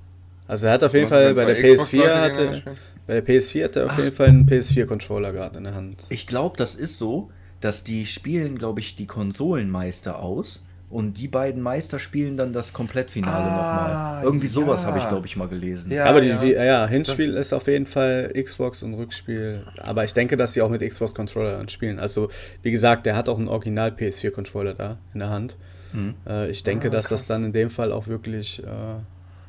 Also 0.47 0.65
er 0.65 0.73
hat 0.73 0.83
auf 0.83 0.93
jeden 0.93 1.09
Fall 1.09 1.33
bei 1.33 1.45
der 1.45 1.55
Xbox-Leute 1.61 1.83
PS4 1.83 1.91
gegeneinander 1.91 2.49
hatte, 2.49 2.75
bei 3.05 3.21
der 3.21 3.25
PS4 3.25 3.63
hat 3.63 3.75
er 3.75 3.85
auf 3.85 3.97
jeden 3.97 4.11
Fall 4.11 4.27
einen 4.27 4.49
PS4-Controller 4.49 5.31
gerade 5.31 5.57
in 5.57 5.63
der 5.63 5.75
Hand. 5.75 6.03
Ich 6.09 6.25
glaube, 6.27 6.57
das 6.57 6.75
ist 6.75 6.97
so, 6.97 7.29
dass 7.59 7.83
die 7.83 8.05
spielen, 8.05 8.57
glaube 8.57 8.79
ich, 8.79 8.95
die 8.95 9.05
Konsolenmeister 9.05 10.19
aus 10.19 10.63
und 10.89 11.17
die 11.19 11.27
beiden 11.27 11.61
Meister 11.61 11.99
spielen 11.99 12.35
dann 12.37 12.51
das 12.53 12.73
Komplettfinale 12.73 13.35
Ah, 13.45 14.13
nochmal. 14.15 14.23
Irgendwie 14.23 14.47
sowas 14.47 14.81
ja. 14.81 14.87
habe 14.87 14.99
ich, 14.99 15.07
glaube 15.07 15.27
ich, 15.27 15.35
mal 15.35 15.47
gelesen. 15.47 15.91
Ja, 15.91 16.05
aber 16.05 16.21
die, 16.21 16.27
ja. 16.29 16.37
die, 16.39 16.51
ja, 16.51 16.87
Hinspiel 16.87 17.35
ist 17.35 17.53
auf 17.53 17.67
jeden 17.67 17.85
Fall 17.85 18.33
Xbox 18.35 18.81
und 18.83 18.93
Rückspiel. 18.95 19.65
Aber 19.77 20.03
ich 20.03 20.13
denke, 20.13 20.35
dass 20.37 20.53
sie 20.53 20.61
auch 20.61 20.69
mit 20.69 20.81
Xbox 20.81 21.13
Controller 21.13 21.53
dann 21.57 21.69
spielen. 21.69 21.99
Also, 21.99 22.29
wie 22.63 22.71
gesagt, 22.71 23.05
der 23.05 23.15
hat 23.15 23.29
auch 23.29 23.37
einen 23.37 23.47
Original 23.49 23.89
PS4 23.91 24.31
Controller 24.31 24.73
da 24.73 24.97
in 25.13 25.19
der 25.19 25.29
Hand. 25.29 25.57
Mhm. 25.93 26.15
Äh, 26.27 26.49
ich 26.49 26.63
denke, 26.63 26.87
Ah, 26.87 26.91
dass 26.91 27.07
das 27.09 27.25
dann 27.27 27.45
in 27.45 27.53
dem 27.53 27.69
Fall 27.69 27.91
auch 27.91 28.07
wirklich. 28.07 28.63
Äh, 28.63 28.67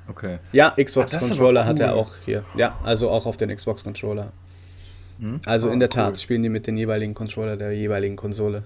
Okay. 0.09 0.39
ja, 0.51 0.71
Xbox 0.71 1.13
Ah, 1.13 1.17
das 1.17 1.23
ist 1.25 1.31
aber 1.31 1.39
Controller 1.39 1.67
hat 1.67 1.79
er 1.79 1.93
cool. 1.95 2.01
auch 2.01 2.11
hier. 2.25 2.43
Ja, 2.57 2.77
also 2.83 3.11
auch 3.11 3.27
auf 3.27 3.37
den 3.37 3.55
Xbox 3.55 3.85
Controller. 3.85 4.33
Also 5.47 5.69
Ah, 5.69 5.73
in 5.73 5.79
der 5.81 5.89
Tat 5.91 6.09
cool. 6.11 6.17
spielen 6.17 6.43
die 6.43 6.49
mit 6.49 6.67
den 6.67 6.77
jeweiligen 6.77 7.15
Controller 7.15 7.57
der 7.57 7.73
jeweiligen 7.73 8.17
Konsole. 8.17 8.65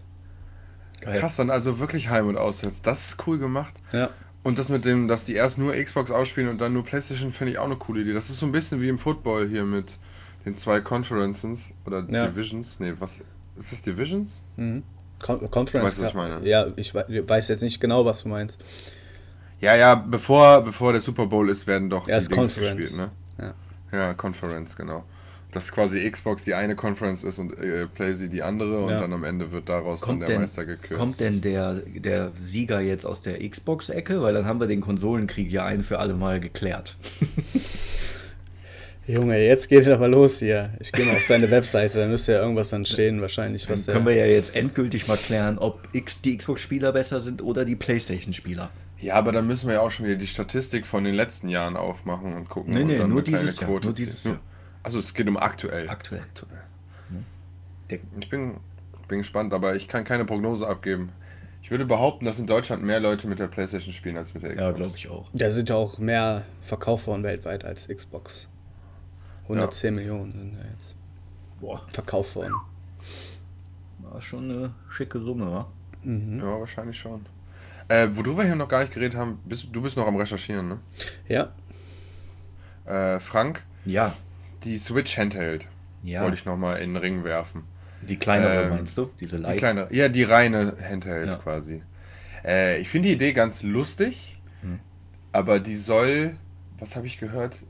Geil. 1.05 1.21
Krass, 1.21 1.37
dann 1.37 1.51
also 1.51 1.79
wirklich 1.79 2.09
Heim- 2.09 2.27
und 2.29 2.37
Auswärts. 2.37 2.83
Das 2.83 3.09
ist 3.09 3.27
cool 3.27 3.39
gemacht. 3.39 3.75
Ja. 3.93 4.11
Und 4.43 4.59
das 4.59 4.69
mit 4.69 4.85
dem, 4.85 5.09
dass 5.09 5.25
die 5.25 5.35
erst 5.35 5.59
nur 5.59 5.73
Xbox 5.75 6.11
ausspielen 6.11 6.49
und 6.51 6.61
dann 6.61 6.73
nur 6.75 6.85
Playstation, 6.85 7.33
finde 7.33 7.53
ich 7.53 7.59
auch 7.59 7.65
eine 7.65 7.77
coole 7.77 8.03
Idee. 8.03 8.13
Das 8.13 8.29
ist 8.31 8.39
so 8.39 8.47
ein 8.47 8.53
bisschen 8.53 8.81
wie 8.83 8.89
im 8.89 8.99
Football 8.99 9.49
hier 9.49 9.65
mit 9.65 9.99
den 10.45 10.57
zwei 10.57 10.81
Conferences 10.81 11.73
oder 11.87 12.05
Ja. 12.11 12.27
Divisions. 12.27 12.79
Nee, 12.79 12.93
was? 12.99 13.21
Ist 13.57 13.73
das 13.73 13.83
Divisions? 13.83 14.43
Mhm. 14.57 14.83
Con 15.23 15.51
Conference. 15.51 15.87
Weißt 15.87 15.99
du, 15.99 16.03
was 16.03 16.09
ich 16.11 16.15
meine? 16.15 16.47
Ja, 16.47 16.67
ich 16.77 16.95
wei- 16.95 17.07
weiß 17.27 17.49
jetzt 17.49 17.63
nicht 17.63 17.81
genau, 17.81 18.05
was 18.05 18.23
du 18.23 18.29
meinst. 18.29 18.59
Ja, 19.61 19.75
ja, 19.77 19.95
bevor, 19.95 20.61
bevor 20.63 20.93
der 20.93 21.01
Super 21.01 21.27
Bowl 21.27 21.49
ist, 21.49 21.67
werden 21.67 21.89
doch 21.89 22.07
Erst 22.09 22.31
die 22.31 22.35
Dings 22.35 22.55
Conference. 22.55 22.77
gespielt, 22.91 23.11
ne? 23.39 23.55
Ja. 23.93 23.99
Ja, 23.99 24.15
Conference, 24.15 24.77
genau. 24.77 25.05
Dass 25.55 25.71
quasi 25.73 26.09
Xbox 26.11 26.45
die 26.45 26.55
eine 26.55 26.75
Conference 26.77 27.23
ist 27.25 27.39
und 27.39 27.57
äh, 27.59 27.87
PlayStation 27.87 28.31
die 28.31 28.43
andere 28.43 28.83
und 28.85 28.91
Ja. 28.91 28.99
dann 28.99 29.13
am 29.13 29.23
Ende 29.25 29.53
wird 29.53 29.69
daraus 29.69 30.01
Kommt 30.03 30.23
dann 30.23 30.27
der 30.27 30.37
denn, 30.37 30.41
Meister 30.43 30.67
gekürt. 30.67 30.99
kommt 30.99 31.21
denn 31.21 31.41
der, 31.41 31.75
der 31.95 32.33
Sieger 32.43 32.81
jetzt 32.81 33.07
aus 33.07 33.23
der 33.23 33.49
Xbox-Ecke? 33.49 34.21
Weil 34.21 34.35
dann 34.35 34.45
haben 34.47 34.59
wir 34.61 34.67
den 34.67 34.81
Konsolenkrieg 34.81 35.49
ja 35.51 35.65
ein 35.65 35.83
für 35.85 36.01
alle 36.01 36.15
Mal 36.15 36.41
geklärt. 36.41 36.97
Junge, 39.07 39.39
jetzt 39.45 39.69
geht 39.69 39.83
es 39.83 39.89
aber 39.89 40.09
los 40.09 40.39
hier. 40.39 40.71
Ich 40.81 40.91
gehe 40.91 41.05
mal 41.05 41.17
auf 41.17 41.27
seine 41.27 41.51
Webseite, 41.51 41.99
da 41.99 42.07
müsste 42.07 42.33
ja 42.33 42.41
irgendwas 42.41 42.71
dann 42.71 42.87
stehen, 42.87 43.21
wahrscheinlich, 43.21 43.65
Dann 43.67 43.73
was 43.75 43.85
der. 43.85 43.95
können 43.95 44.07
wir 44.07 44.15
ja 44.15 44.25
jetzt 44.25 44.57
endgültig 44.57 45.07
mal 45.09 45.19
klären, 45.19 45.59
ob 45.59 45.87
X, 45.93 46.23
die 46.23 46.39
Xbox-Spieler 46.39 46.91
besser 46.93 47.21
sind 47.21 47.43
oder 47.43 47.67
die 47.67 47.77
PlayStation-Spieler. 47.77 48.71
Ja, 48.99 49.17
aber 49.17 49.33
dann 49.33 49.47
müssen 49.47 49.67
wir 49.69 49.75
ja 49.75 49.81
auch 49.81 49.91
schon 49.91 50.07
wieder 50.07 50.17
die 50.17 50.27
Statistik 50.27 50.87
von 50.87 51.05
den 51.05 51.15
letzten 51.15 51.51
Jahren 51.51 51.77
aufmachen 51.77 52.33
und 52.33 52.49
gucken. 52.49 52.73
Nee, 52.73 52.81
und 52.81 52.87
nee, 52.87 52.97
dann 52.97 53.11
nur 53.11 53.23
dieses 53.23 53.61
Jahr, 53.61 53.69
Quote 53.69 53.89
nur 53.89 53.95
dieses 53.95 54.25
Jahr. 54.25 54.41
Also 54.85 55.01
es 55.01 55.13
geht 55.15 55.27
um 55.27 55.37
aktuell. 55.37 55.89
Aktuell. 55.89 56.21
aktuell. 56.23 56.63
Der, 57.91 57.99
Ich 58.21 58.29
bin, 58.29 58.61
bin 59.09 59.19
gespannt, 59.19 59.53
aber 59.53 59.75
ich 59.75 59.89
kann 59.89 60.05
keine 60.05 60.25
Prognose 60.25 60.67
abgeben. 60.67 61.11
Ich 61.63 61.71
würde 61.71 61.87
behaupten, 61.87 62.27
dass 62.27 62.39
in 62.39 62.47
Deutschland 62.47 62.83
mehr 62.83 63.01
Leute 63.01 63.27
mit 63.27 63.39
der 63.39 63.49
Playstation 63.49 63.93
spielen 63.95 64.17
als 64.19 64.35
mit 64.35 64.43
der 64.43 64.51
Xbox. 64.51 64.63
ja, 64.65 64.73
glaube 64.73 64.97
ich 64.97 65.09
auch. 65.09 65.29
Da 65.33 65.51
sind 65.51 65.71
ja 65.71 65.75
auch 65.77 65.99
mehr 65.99 66.45
verkauft 66.63 67.07
worden 67.07 67.23
weltweit 67.23 67.65
als 67.65 67.89
Xbox. 67.89 68.49
110 69.45 69.95
Millionen 69.95 70.33
sind 70.33 70.53
ja 70.55 70.65
jetzt 70.75 70.95
Boah, 71.61 71.83
verkauft 71.91 72.37
worden. 72.37 72.55
war 74.01 74.21
schon 74.21 74.45
eine 74.51 74.75
schicke 74.91 75.21
Summe, 75.21 75.51
wa? 75.51 75.67
Ja, 76.05 76.61
wahrscheinlich 76.61 76.99
schon. 76.99 77.25
Äh, 77.89 78.09
worüber 78.13 78.39
wir 78.39 78.45
hier 78.45 78.55
noch 78.57 78.69
gar 78.69 78.81
nicht 78.81 78.93
geredet 78.93 79.19
haben, 79.19 79.39
bist, 79.47 79.69
du 79.73 79.81
bist 79.83 79.97
noch 79.97 80.07
am 80.07 80.17
Recherchieren, 80.17 80.69
ne? 80.69 80.79
Ja, 81.29 81.53
Äh, 82.87 83.21
Frank, 83.21 83.65
Ja, 83.87 84.15
die 84.65 84.79
Switch 84.79 85.17
Handheld 85.19 85.69
ja. 86.03 86.23
wollte 86.23 86.37
ich 86.37 86.45
nochmal 86.45 86.79
in 86.81 86.91
den 86.95 86.97
Ring 86.97 87.25
werfen. 87.25 87.65
Die 88.03 88.17
kleinere 88.19 88.65
Ähm, 88.65 88.71
meinst 88.71 88.97
du? 88.99 89.11
Diese 89.21 89.37
Die 89.37 89.43
Light? 89.43 89.59
kleine, 89.59 89.89
ja, 89.91 90.09
die 90.09 90.25
reine 90.25 90.77
Handheld 90.89 91.29
Ja. 91.31 91.37
quasi. 91.37 91.83
Äh, 92.45 92.79
ich 92.81 92.89
finde 92.89 93.09
die 93.09 93.15
Idee 93.15 93.33
ganz 93.33 93.63
lustig, 93.63 94.39
Hm. 94.63 94.79
aber 95.33 95.61
die 95.61 95.77
soll, 95.77 96.37
was 96.79 96.97
habe 96.97 97.07
ich 97.07 97.19
gehört, 97.19 97.65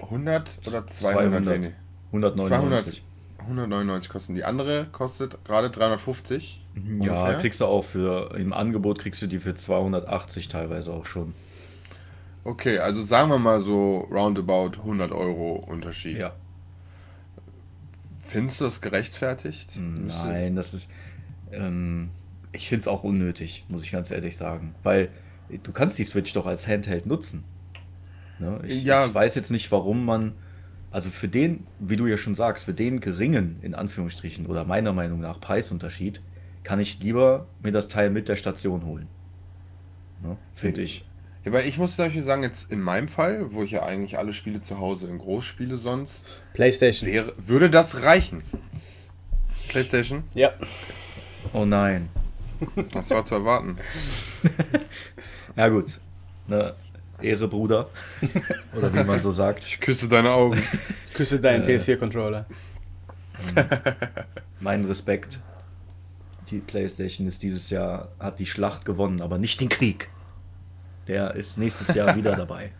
100 0.00 0.58
oder 0.66 0.86
200? 0.86 1.44
200. 1.44 1.60
Nee, 1.60 1.72
199. 2.12 3.02
199 3.38 4.08
kosten. 4.10 4.34
Die 4.34 4.44
andere 4.44 4.86
kostet 4.92 5.42
gerade 5.44 5.70
350. 5.70 6.64
Mhm, 6.74 7.02
Ja, 7.02 7.12
ungefähr. 7.14 7.38
kriegst 7.40 7.60
du 7.60 7.66
auch 7.66 7.84
für, 7.84 8.34
im 8.36 8.52
Angebot 8.52 8.98
kriegst 8.98 9.20
du 9.22 9.26
die 9.26 9.38
für 9.38 9.54
280 9.54 10.48
teilweise 10.48 10.92
auch 10.92 11.06
schon. 11.06 11.34
Okay, 12.44 12.78
also 12.78 13.04
sagen 13.04 13.30
wir 13.30 13.38
mal 13.38 13.60
so 13.60 13.98
roundabout 14.10 14.78
100 14.78 15.12
Euro 15.12 15.56
Unterschied. 15.56 16.18
Ja. 16.18 16.34
Findest 18.20 18.60
du 18.60 18.64
das 18.64 18.80
gerechtfertigt? 18.80 19.78
Nein, 19.78 20.56
das 20.56 20.74
ist. 20.74 20.92
Ähm, 21.50 22.10
ich 22.52 22.68
finde 22.68 22.82
es 22.82 22.88
auch 22.88 23.04
unnötig, 23.04 23.64
muss 23.68 23.84
ich 23.84 23.92
ganz 23.92 24.10
ehrlich 24.10 24.36
sagen. 24.36 24.74
Weil 24.82 25.10
du 25.62 25.72
kannst 25.72 25.98
die 25.98 26.04
Switch 26.04 26.32
doch 26.32 26.46
als 26.46 26.66
Handheld 26.66 27.06
nutzen. 27.06 27.44
Ne? 28.38 28.60
Ich, 28.64 28.84
Ja. 28.84 29.06
ich 29.06 29.14
weiß 29.14 29.34
jetzt 29.34 29.50
nicht, 29.50 29.70
warum 29.72 30.04
man. 30.04 30.34
Also 30.90 31.10
für 31.10 31.28
den, 31.28 31.66
wie 31.78 31.96
du 31.96 32.06
ja 32.06 32.16
schon 32.16 32.34
sagst, 32.34 32.64
für 32.64 32.72
den 32.72 33.00
geringen, 33.00 33.58
in 33.60 33.74
Anführungsstrichen, 33.74 34.46
oder 34.46 34.64
meiner 34.64 34.94
Meinung 34.94 35.20
nach 35.20 35.38
Preisunterschied, 35.38 36.22
kann 36.64 36.80
ich 36.80 37.02
lieber 37.02 37.46
mir 37.62 37.72
das 37.72 37.88
Teil 37.88 38.08
mit 38.08 38.26
der 38.28 38.36
Station 38.36 38.86
holen. 38.86 39.06
Ne? 40.22 40.38
Finde 40.54 40.80
ich. 40.82 41.04
Ja, 41.48 41.54
aber 41.54 41.64
ich 41.64 41.78
muss 41.78 41.96
zum 41.96 42.04
Beispiel 42.04 42.20
sagen, 42.20 42.42
jetzt 42.42 42.70
in 42.70 42.82
meinem 42.82 43.08
Fall, 43.08 43.54
wo 43.54 43.62
ich 43.62 43.70
ja 43.70 43.82
eigentlich 43.82 44.18
alle 44.18 44.34
Spiele 44.34 44.60
zu 44.60 44.80
Hause 44.80 45.06
in 45.06 45.16
groß 45.16 45.46
spiele 45.46 45.76
sonst, 45.76 46.22
PlayStation. 46.52 47.10
wäre, 47.10 47.32
würde 47.38 47.70
das 47.70 48.02
reichen. 48.02 48.42
PlayStation? 49.68 50.24
Ja. 50.34 50.52
Oh 51.54 51.64
nein. 51.64 52.10
Das 52.92 53.08
war 53.10 53.24
zu 53.24 53.36
erwarten. 53.36 53.78
Ja 55.56 55.68
gut. 55.70 55.98
Ne, 56.46 56.76
Ehre, 57.20 57.48
Bruder. 57.48 57.90
Oder 58.76 58.94
wie 58.94 59.02
man 59.02 59.20
so 59.20 59.32
sagt. 59.32 59.64
Ich 59.64 59.80
küsse 59.80 60.08
deine 60.08 60.30
Augen. 60.30 60.62
Küsse 61.14 61.40
deinen 61.40 61.66
PS4-Controller. 61.66 62.46
Mein 64.60 64.84
Respekt. 64.84 65.40
Die 66.52 66.60
PlayStation 66.60 67.26
ist 67.26 67.42
dieses 67.42 67.70
Jahr, 67.70 68.12
hat 68.20 68.38
die 68.38 68.46
Schlacht 68.46 68.84
gewonnen, 68.84 69.20
aber 69.20 69.38
nicht 69.38 69.60
den 69.60 69.68
Krieg. 69.68 70.08
Der 71.08 71.34
ist 71.34 71.58
nächstes 71.58 71.94
Jahr 71.94 72.14
wieder 72.14 72.36
dabei. 72.36 72.70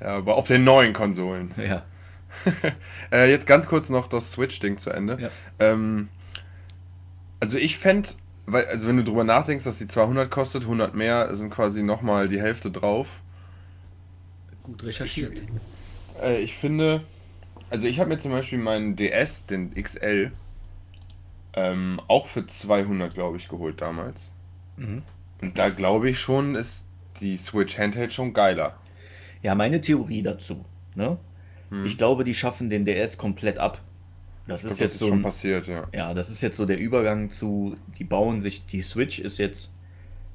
Ja, 0.00 0.16
aber 0.18 0.36
auf 0.36 0.46
den 0.46 0.64
neuen 0.64 0.92
Konsolen. 0.92 1.52
Ja. 1.58 1.84
Äh, 3.10 3.28
jetzt 3.28 3.48
ganz 3.48 3.66
kurz 3.66 3.88
noch 3.88 4.06
das 4.06 4.30
Switch-Ding 4.30 4.78
zu 4.78 4.90
Ende. 4.90 5.18
Ja. 5.20 5.30
Ähm, 5.58 6.10
also 7.40 7.58
ich 7.58 7.76
fände, 7.76 8.08
also 8.46 8.86
wenn 8.86 8.98
du 8.98 9.02
drüber 9.02 9.24
nachdenkst, 9.24 9.64
dass 9.64 9.78
die 9.78 9.88
200 9.88 10.30
kostet, 10.30 10.62
100 10.62 10.94
mehr, 10.94 11.34
sind 11.34 11.50
quasi 11.50 11.82
nochmal 11.82 12.28
die 12.28 12.40
Hälfte 12.40 12.70
drauf. 12.70 13.22
Gut 14.62 14.84
recherchiert. 14.84 15.42
Äh, 16.22 16.40
ich 16.40 16.56
finde, 16.56 17.02
also 17.68 17.88
ich 17.88 17.98
habe 17.98 18.10
mir 18.10 18.18
zum 18.18 18.30
Beispiel 18.30 18.58
meinen 18.58 18.94
DS, 18.94 19.46
den 19.46 19.74
XL, 19.74 20.30
ähm, 21.54 22.00
auch 22.06 22.28
für 22.28 22.46
200, 22.46 23.12
glaube 23.12 23.38
ich, 23.38 23.48
geholt 23.48 23.80
damals. 23.80 24.30
Mhm. 24.76 25.02
Und 25.42 25.58
da 25.58 25.68
glaube 25.68 26.10
ich 26.10 26.20
schon, 26.20 26.54
ist 26.54 26.86
die 27.20 27.36
Switch 27.36 27.78
Handheld 27.78 28.12
schon 28.12 28.32
geiler. 28.32 28.76
Ja, 29.42 29.54
meine 29.54 29.80
Theorie 29.80 30.22
dazu. 30.22 30.64
Ne? 30.94 31.18
Ich 31.84 31.96
glaube, 31.96 32.24
die 32.24 32.34
schaffen 32.34 32.68
den 32.68 32.84
DS 32.84 33.16
komplett 33.16 33.58
ab. 33.58 33.80
Das 34.46 34.64
ist 34.64 34.72
Das 34.72 34.78
jetzt 34.80 34.92
ist 34.94 34.98
so 34.98 35.08
schon 35.08 35.18
ein, 35.18 35.22
passiert, 35.22 35.68
ja. 35.68 35.86
Ja, 35.92 36.14
das 36.14 36.28
ist 36.28 36.40
jetzt 36.40 36.56
so 36.56 36.66
der 36.66 36.78
Übergang 36.78 37.30
zu, 37.30 37.76
die 37.98 38.04
bauen 38.04 38.40
sich, 38.40 38.66
die 38.66 38.82
Switch 38.82 39.20
ist 39.20 39.38
jetzt, 39.38 39.70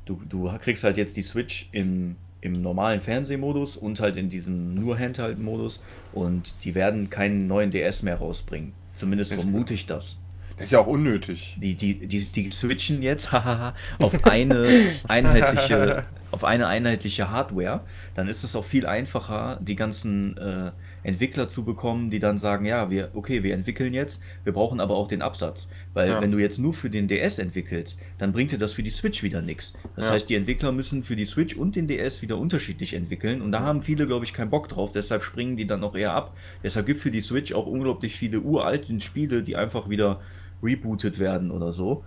du, 0.06 0.22
du 0.30 0.50
kriegst 0.60 0.86
halt 0.86 0.96
jetzt 0.96 1.18
die 1.18 1.22
Switch 1.22 1.68
im, 1.74 2.16
im 2.40 2.54
normalen 2.54 3.02
Fernsehmodus 3.02 3.76
und 3.76 4.00
halt 4.00 4.16
in 4.16 4.30
diesem 4.30 4.76
nur 4.76 4.98
Handheld-Modus 4.98 5.82
und 6.14 6.64
die 6.64 6.74
werden 6.74 7.10
keinen 7.10 7.48
neuen 7.48 7.72
DS 7.72 8.04
mehr 8.04 8.16
rausbringen. 8.16 8.72
Zumindest 8.94 9.34
vermute 9.34 9.74
ich 9.74 9.86
das. 9.86 10.18
Das 10.58 10.68
ist 10.68 10.72
ja 10.72 10.80
auch 10.80 10.88
unnötig. 10.88 11.58
Die, 11.60 11.76
die, 11.76 12.08
die, 12.08 12.24
die 12.26 12.52
switchen 12.52 13.02
jetzt 13.02 13.30
auf 14.00 14.26
eine 14.26 14.70
einheitliche, 15.08 16.06
auf 16.32 16.44
eine 16.44 16.68
einheitliche 16.68 17.30
Hardware. 17.30 17.82
Dann 18.14 18.28
ist 18.28 18.44
es 18.44 18.56
auch 18.56 18.64
viel 18.66 18.86
einfacher, 18.86 19.60
die 19.62 19.76
ganzen 19.76 20.38
äh, 20.38 20.72
Entwickler 21.04 21.48
zu 21.50 21.64
bekommen, 21.66 22.10
die 22.10 22.20
dann 22.20 22.40
sagen, 22.40 22.66
ja, 22.66 22.90
wir, 22.90 23.12
okay, 23.14 23.44
wir 23.44 23.54
entwickeln 23.54 23.94
jetzt, 23.94 24.20
wir 24.44 24.54
brauchen 24.54 24.80
aber 24.80 24.96
auch 24.96 25.08
den 25.08 25.22
Absatz. 25.22 25.68
Weil 25.94 26.10
Ja. 26.10 26.22
wenn 26.22 26.32
du 26.32 26.40
jetzt 26.40 26.58
nur 26.58 26.74
für 26.74 26.90
den 26.90 27.08
DS 27.08 27.38
entwickelst, 27.38 27.98
dann 28.18 28.32
bringt 28.32 28.52
dir 28.52 28.58
das 28.58 28.72
für 28.74 28.82
die 28.84 28.90
Switch 28.90 29.22
wieder 29.24 29.42
nichts. 29.42 29.74
Das 29.96 30.08
Ja. 30.08 30.14
heißt, 30.14 30.30
die 30.30 30.36
Entwickler 30.36 30.72
müssen 30.72 31.04
für 31.04 31.16
die 31.16 31.26
Switch 31.26 31.56
und 31.56 31.76
den 31.76 31.88
DS 31.88 32.22
wieder 32.22 32.38
unterschiedlich 32.38 32.94
entwickeln. 32.94 33.42
Und 33.42 33.52
da 33.52 33.60
haben 33.60 33.82
viele, 33.84 34.08
glaube 34.08 34.26
ich, 34.26 34.34
keinen 34.34 34.50
Bock 34.50 34.68
drauf. 34.70 34.92
Deshalb 34.94 35.22
springen 35.24 35.58
die 35.58 35.68
dann 35.68 35.84
auch 35.84 35.96
eher 35.96 36.14
ab. 36.14 36.36
Deshalb 36.64 36.86
gibt 36.86 36.98
es 36.98 37.04
für 37.04 37.12
die 37.12 37.22
Switch 37.22 37.54
auch 37.54 37.68
unglaublich 37.68 38.16
viele 38.16 38.40
uralte 38.40 39.00
Spiele, 39.02 39.44
die 39.44 39.56
einfach 39.58 39.90
wieder 39.90 40.22
rebootet 40.64 41.20
werden 41.20 41.52
oder 41.52 41.74
so. 41.74 42.04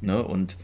Ne? 0.00 0.22
Und 0.22 0.56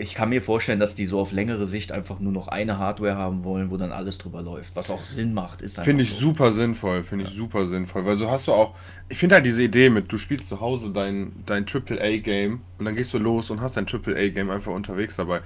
ich 0.00 0.14
kann 0.14 0.30
mir 0.30 0.40
vorstellen, 0.40 0.80
dass 0.80 0.94
die 0.94 1.04
so 1.04 1.20
auf 1.20 1.30
längere 1.32 1.66
Sicht 1.66 1.92
einfach 1.92 2.20
nur 2.20 2.32
noch 2.32 2.48
eine 2.48 2.78
Hardware 2.78 3.16
haben 3.16 3.44
wollen, 3.44 3.70
wo 3.70 3.76
dann 3.76 3.92
alles 3.92 4.16
drüber 4.16 4.40
läuft. 4.40 4.74
Was 4.74 4.90
auch 4.90 5.04
Sinn 5.04 5.34
macht, 5.34 5.60
ist 5.60 5.78
einfach 5.78 5.84
Finde 5.84 6.02
ich 6.02 6.14
so. 6.14 6.20
super 6.20 6.52
sinnvoll, 6.52 7.02
finde 7.02 7.26
ich 7.26 7.30
super 7.30 7.66
sinnvoll, 7.66 8.06
weil 8.06 8.16
so 8.16 8.30
hast 8.30 8.46
du 8.48 8.52
auch, 8.52 8.74
ich 9.10 9.18
finde 9.18 9.34
halt 9.34 9.44
diese 9.44 9.62
Idee 9.62 9.90
mit, 9.90 10.10
du 10.10 10.16
spielst 10.16 10.48
zu 10.48 10.60
Hause 10.60 10.90
dein, 10.90 11.32
dein 11.44 11.66
AAA-Game 11.66 12.62
und 12.78 12.84
dann 12.84 12.96
gehst 12.96 13.12
du 13.12 13.18
los 13.18 13.50
und 13.50 13.60
hast 13.60 13.76
dein 13.76 13.86
AAA-Game 13.86 14.50
einfach 14.50 14.72
unterwegs 14.72 15.16
dabei. 15.16 15.42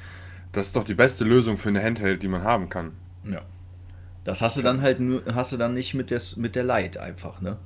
Das 0.53 0.69
ist 0.69 0.77
doch 0.77 0.85
die 0.85 0.95
beste 0.95 1.25
Lösung 1.25 1.57
für 1.57 1.71
eine 1.71 1.83
Handheld, 1.83 2.23
die 2.23 2.29
man 2.29 2.45
haben 2.45 2.69
kann. 2.69 2.93
Ja. 3.25 3.43
Das 4.23 4.41
hast 4.41 4.57
du 4.57 4.63
dann 4.63 4.83
halt 4.83 5.01
nur, 5.01 5.23
hast 5.35 5.53
du 5.53 5.57
dann 5.57 5.75
nicht 5.75 5.95
mit 5.95 6.11
der, 6.11 6.21
mit 6.37 6.55
der 6.55 6.63
Lite 6.63 7.03
einfach, 7.03 7.41
ne? 7.41 7.57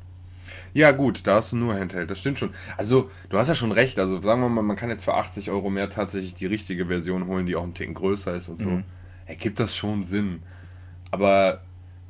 Ja, 0.79 0.93
gut, 0.93 1.27
da 1.27 1.35
hast 1.35 1.51
du 1.51 1.57
nur 1.57 1.75
Handheld, 1.75 2.09
das 2.09 2.21
stimmt 2.21 2.39
schon. 2.39 2.51
Also, 2.77 3.11
du 3.31 3.37
hast 3.37 3.49
ja 3.49 3.57
schon 3.57 3.73
recht, 3.73 3.99
also 3.99 4.23
sagen 4.23 4.43
wir 4.43 4.49
mal, 4.49 4.63
man 4.63 4.77
kann 4.77 4.91
jetzt 4.91 5.03
für 5.03 5.15
80 5.15 5.51
Euro 5.51 5.71
mehr 5.71 5.91
tatsächlich 5.91 6.35
die 6.35 6.47
richtige 6.47 6.87
Version 6.87 7.27
holen, 7.27 7.47
die 7.47 7.57
auch 7.57 7.65
einen 7.65 7.75
Ticken 7.75 7.95
größer 7.95 8.37
ist 8.37 8.47
und 8.47 8.61
so. 8.61 8.81
Ergibt 9.27 9.59
das 9.59 9.75
schon 9.75 10.05
Sinn. 10.05 10.45
Aber 11.11 11.63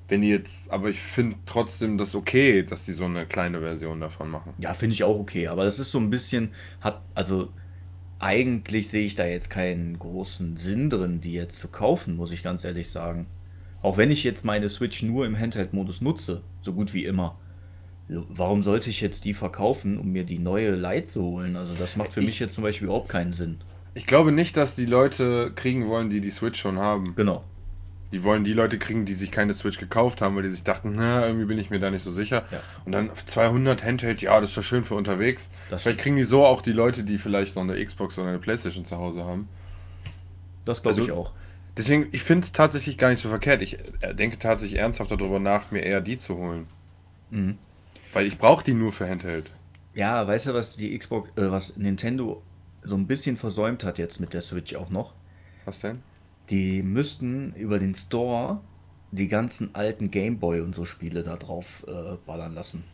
wenn 0.07 0.21
die 0.21 0.29
jetzt, 0.29 0.71
aber 0.71 0.91
ich 0.91 1.01
finde 1.01 1.37
trotzdem 1.47 1.97
das 1.97 2.15
okay, 2.15 2.63
dass 2.63 2.85
die 2.85 2.93
so 2.93 3.07
eine 3.07 3.25
kleine 3.25 3.61
Version 3.61 4.03
davon 4.03 4.29
machen. 4.29 4.53
Ja, 4.59 4.75
finde 4.75 4.93
ich 4.93 5.03
auch 5.03 5.19
okay, 5.19 5.49
aber 5.49 5.65
das 5.65 5.79
ist 5.79 5.91
so 5.91 5.99
ein 5.99 6.11
bisschen, 6.11 6.51
hat, 6.83 7.01
also 7.15 7.49
eigentlich 8.19 8.91
sehe 8.91 9.07
ich 9.07 9.15
da 9.15 9.25
jetzt 9.25 9.49
keinen 9.49 9.99
großen 9.99 10.59
Sinn 10.59 10.91
drin, 10.91 11.23
die 11.23 11.33
jetzt 11.33 11.59
zu 11.59 11.69
kaufen, 11.69 12.17
muss 12.17 12.33
ich 12.33 12.43
ganz 12.43 12.65
ehrlich 12.65 12.91
sagen. 12.91 13.29
Auch 13.81 13.97
wenn 13.97 14.11
ich 14.11 14.25
jetzt 14.25 14.45
meine 14.45 14.69
Switch 14.69 15.03
nur 15.03 15.25
im 15.25 15.39
Handheld-Modus 15.39 16.03
nutze, 16.03 16.43
so 16.61 16.75
gut 16.75 16.93
wie 16.93 17.07
immer. 17.07 17.39
Warum 18.09 18.63
sollte 18.63 18.89
ich 18.91 19.01
jetzt 19.03 19.25
die 19.25 19.35
verkaufen, 19.35 19.99
um 19.99 20.11
mir 20.13 20.25
die 20.25 20.39
neue 20.39 20.75
Lite 20.75 21.07
zu 21.07 21.23
holen? 21.23 21.57
Also 21.57 21.75
das 21.75 21.97
macht 21.97 22.13
für 22.15 22.21
Ich- 22.21 22.27
mich 22.27 22.39
jetzt 22.39 22.55
zum 22.55 22.65
Beispiel 22.65 22.87
überhaupt 22.87 23.09
keinen 23.11 23.33
Sinn. 23.33 23.59
Ich 23.95 24.07
glaube 24.07 24.33
nicht, 24.33 24.57
dass 24.57 24.75
die 24.77 24.87
Leute 24.87 25.53
kriegen 25.55 25.89
wollen, 25.89 26.09
die 26.09 26.21
die 26.21 26.31
Switch 26.31 26.59
schon 26.61 26.79
haben. 26.79 27.15
Genau. 27.17 27.45
Die 28.13 28.25
wollen 28.25 28.45
die 28.45 28.55
Leute 28.55 28.79
kriegen, 28.79 29.05
die 29.05 29.13
sich 29.13 29.31
keine 29.31 29.53
Switch 29.53 29.77
gekauft 29.79 30.23
haben, 30.23 30.35
weil 30.37 30.45
die 30.45 30.49
sich 30.49 30.63
dachten, 30.63 30.95
na, 30.97 31.27
irgendwie 31.27 31.45
bin 31.45 31.59
ich 31.59 31.69
mir 31.69 31.79
da 31.79 31.91
nicht 31.91 32.03
so 32.03 32.11
sicher. 32.11 32.45
Ja. 32.51 32.61
Und 32.87 32.93
dann 32.93 33.11
auf 33.11 33.27
200 33.27 33.85
Handheld, 33.85 34.23
ja, 34.23 34.41
das 34.41 34.51
ist 34.51 34.57
doch 34.57 34.63
schön 34.63 34.85
für 34.85 34.95
unterwegs. 34.95 35.51
Das 35.69 35.83
vielleicht 35.83 35.99
kriegen 36.01 36.17
die 36.17 36.23
so 36.23 36.47
auch 36.47 36.63
die 36.63 36.73
Leute, 36.73 37.05
die 37.05 37.19
vielleicht 37.19 37.57
noch 37.57 37.63
eine 37.65 37.85
Xbox 37.85 38.19
oder 38.19 38.29
eine 38.29 38.39
Playstation 38.39 38.87
zu 38.87 38.97
Hause 38.97 39.25
haben. 39.27 39.49
Das 40.65 40.81
glaube 40.83 40.97
Also- 41.01 41.09
ich 41.09 41.13
auch. 41.13 41.33
Deswegen, 41.77 42.09
ich 42.11 42.23
finde 42.23 42.45
es 42.45 42.53
tatsächlich 42.53 42.97
gar 42.99 43.11
nicht 43.11 43.21
so 43.21 43.29
verkehrt. 43.29 43.61
Ich 43.63 43.79
äh, 44.01 44.15
denke 44.15 44.39
tatsächlich 44.39 44.81
ernsthaft 44.81 45.11
darüber 45.11 45.39
nach, 45.39 45.71
mir 45.71 45.81
eher 45.81 46.01
die 46.01 46.17
zu 46.19 46.37
holen. 46.37 46.67
Mhm. 47.31 47.59
Weil 48.13 48.27
ich 48.27 48.39
brauche 48.39 48.65
die 48.65 48.75
nur 48.75 48.93
für 48.93 49.09
Handheld. 49.09 49.53
Ja, 49.95 50.27
weißt 50.27 50.47
du, 50.47 50.55
was 50.55 50.77
die 50.77 50.97
Xbox, 50.97 51.29
äh, 51.37 51.51
was 51.51 51.77
Nintendo 51.77 52.43
so 52.83 52.97
ein 52.97 53.07
bisschen 53.07 53.37
versäumt 53.37 53.85
hat 53.85 53.99
jetzt 53.99 54.21
mit 54.21 54.33
der 54.33 54.41
Switch 54.41 54.75
auch 54.75 54.91
noch? 54.91 55.15
Was 55.65 55.81
denn? 55.81 55.99
Die 56.51 56.83
müssten 56.83 57.53
über 57.55 57.79
den 57.79 57.95
Store 57.95 58.61
die 59.11 59.29
ganzen 59.29 59.75
alten 59.75 60.11
Gameboy 60.11 60.61
und 60.61 60.75
so 60.75 60.85
Spiele 60.85 61.23
da 61.23 61.37
drauf 61.37 61.85
äh, 61.89 62.17
ballern 62.27 62.55
lassen. 62.55 62.85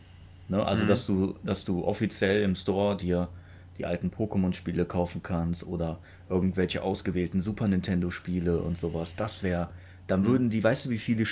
Ne? 0.47 0.65
Also, 0.65 0.85
dass 0.85 1.05
du, 1.05 1.35
dass 1.43 1.65
du 1.65 1.85
offiziell 1.85 2.43
im 2.43 2.55
Store 2.55 2.95
dir 2.97 3.29
die 3.77 3.85
alten 3.85 4.09
Pokémon-Spiele 4.09 4.85
kaufen 4.85 5.21
kannst 5.21 5.65
oder 5.65 5.99
irgendwelche 6.29 6.81
ausgewählten 6.81 7.41
Super 7.41 7.67
Nintendo-Spiele 7.67 8.61
und 8.61 8.77
sowas. 8.77 9.15
Das 9.15 9.43
wäre, 9.43 9.69
dann 10.07 10.25
würden 10.25 10.49
die, 10.49 10.63
weißt 10.63 10.85
du, 10.85 10.89
wie 10.91 10.97
viele 10.97 11.25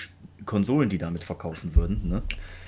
Konsolen 0.45 0.89
die 0.89 0.97
damit 0.97 1.23
verkaufen 1.23 1.75
würden, 1.75 2.07
ne? 2.09 2.21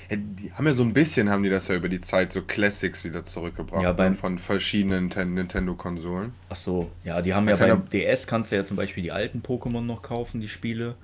Ja, 0.09 0.17
die 0.17 0.51
haben 0.53 0.65
ja 0.67 0.73
so 0.73 0.83
ein 0.83 0.93
bisschen, 0.93 1.29
haben 1.29 1.43
die 1.43 1.49
das 1.49 1.67
ja 1.67 1.75
über 1.75 1.89
die 1.89 1.99
Zeit 1.99 2.31
so 2.33 2.41
Classics 2.41 3.03
wieder 3.03 3.23
zurückgebracht. 3.23 3.83
Ja, 3.83 3.91
beim- 3.91 4.11
ne, 4.11 4.17
von 4.17 4.37
verschiedenen 4.39 5.05
Ninten- 5.09 5.33
Nintendo-Konsolen. 5.33 6.33
Ach 6.49 6.55
so, 6.55 6.91
ja, 7.03 7.21
die 7.21 7.33
haben 7.33 7.45
Man 7.45 7.57
ja 7.59 7.75
beim 7.75 7.89
DS 7.89 8.27
kannst 8.27 8.51
du 8.51 8.55
ja 8.55 8.63
zum 8.63 8.77
Beispiel 8.77 9.03
die 9.03 9.11
alten 9.11 9.41
Pokémon 9.41 9.81
noch 9.81 10.01
kaufen, 10.01 10.41
die 10.41 10.47
Spiele. 10.47 10.95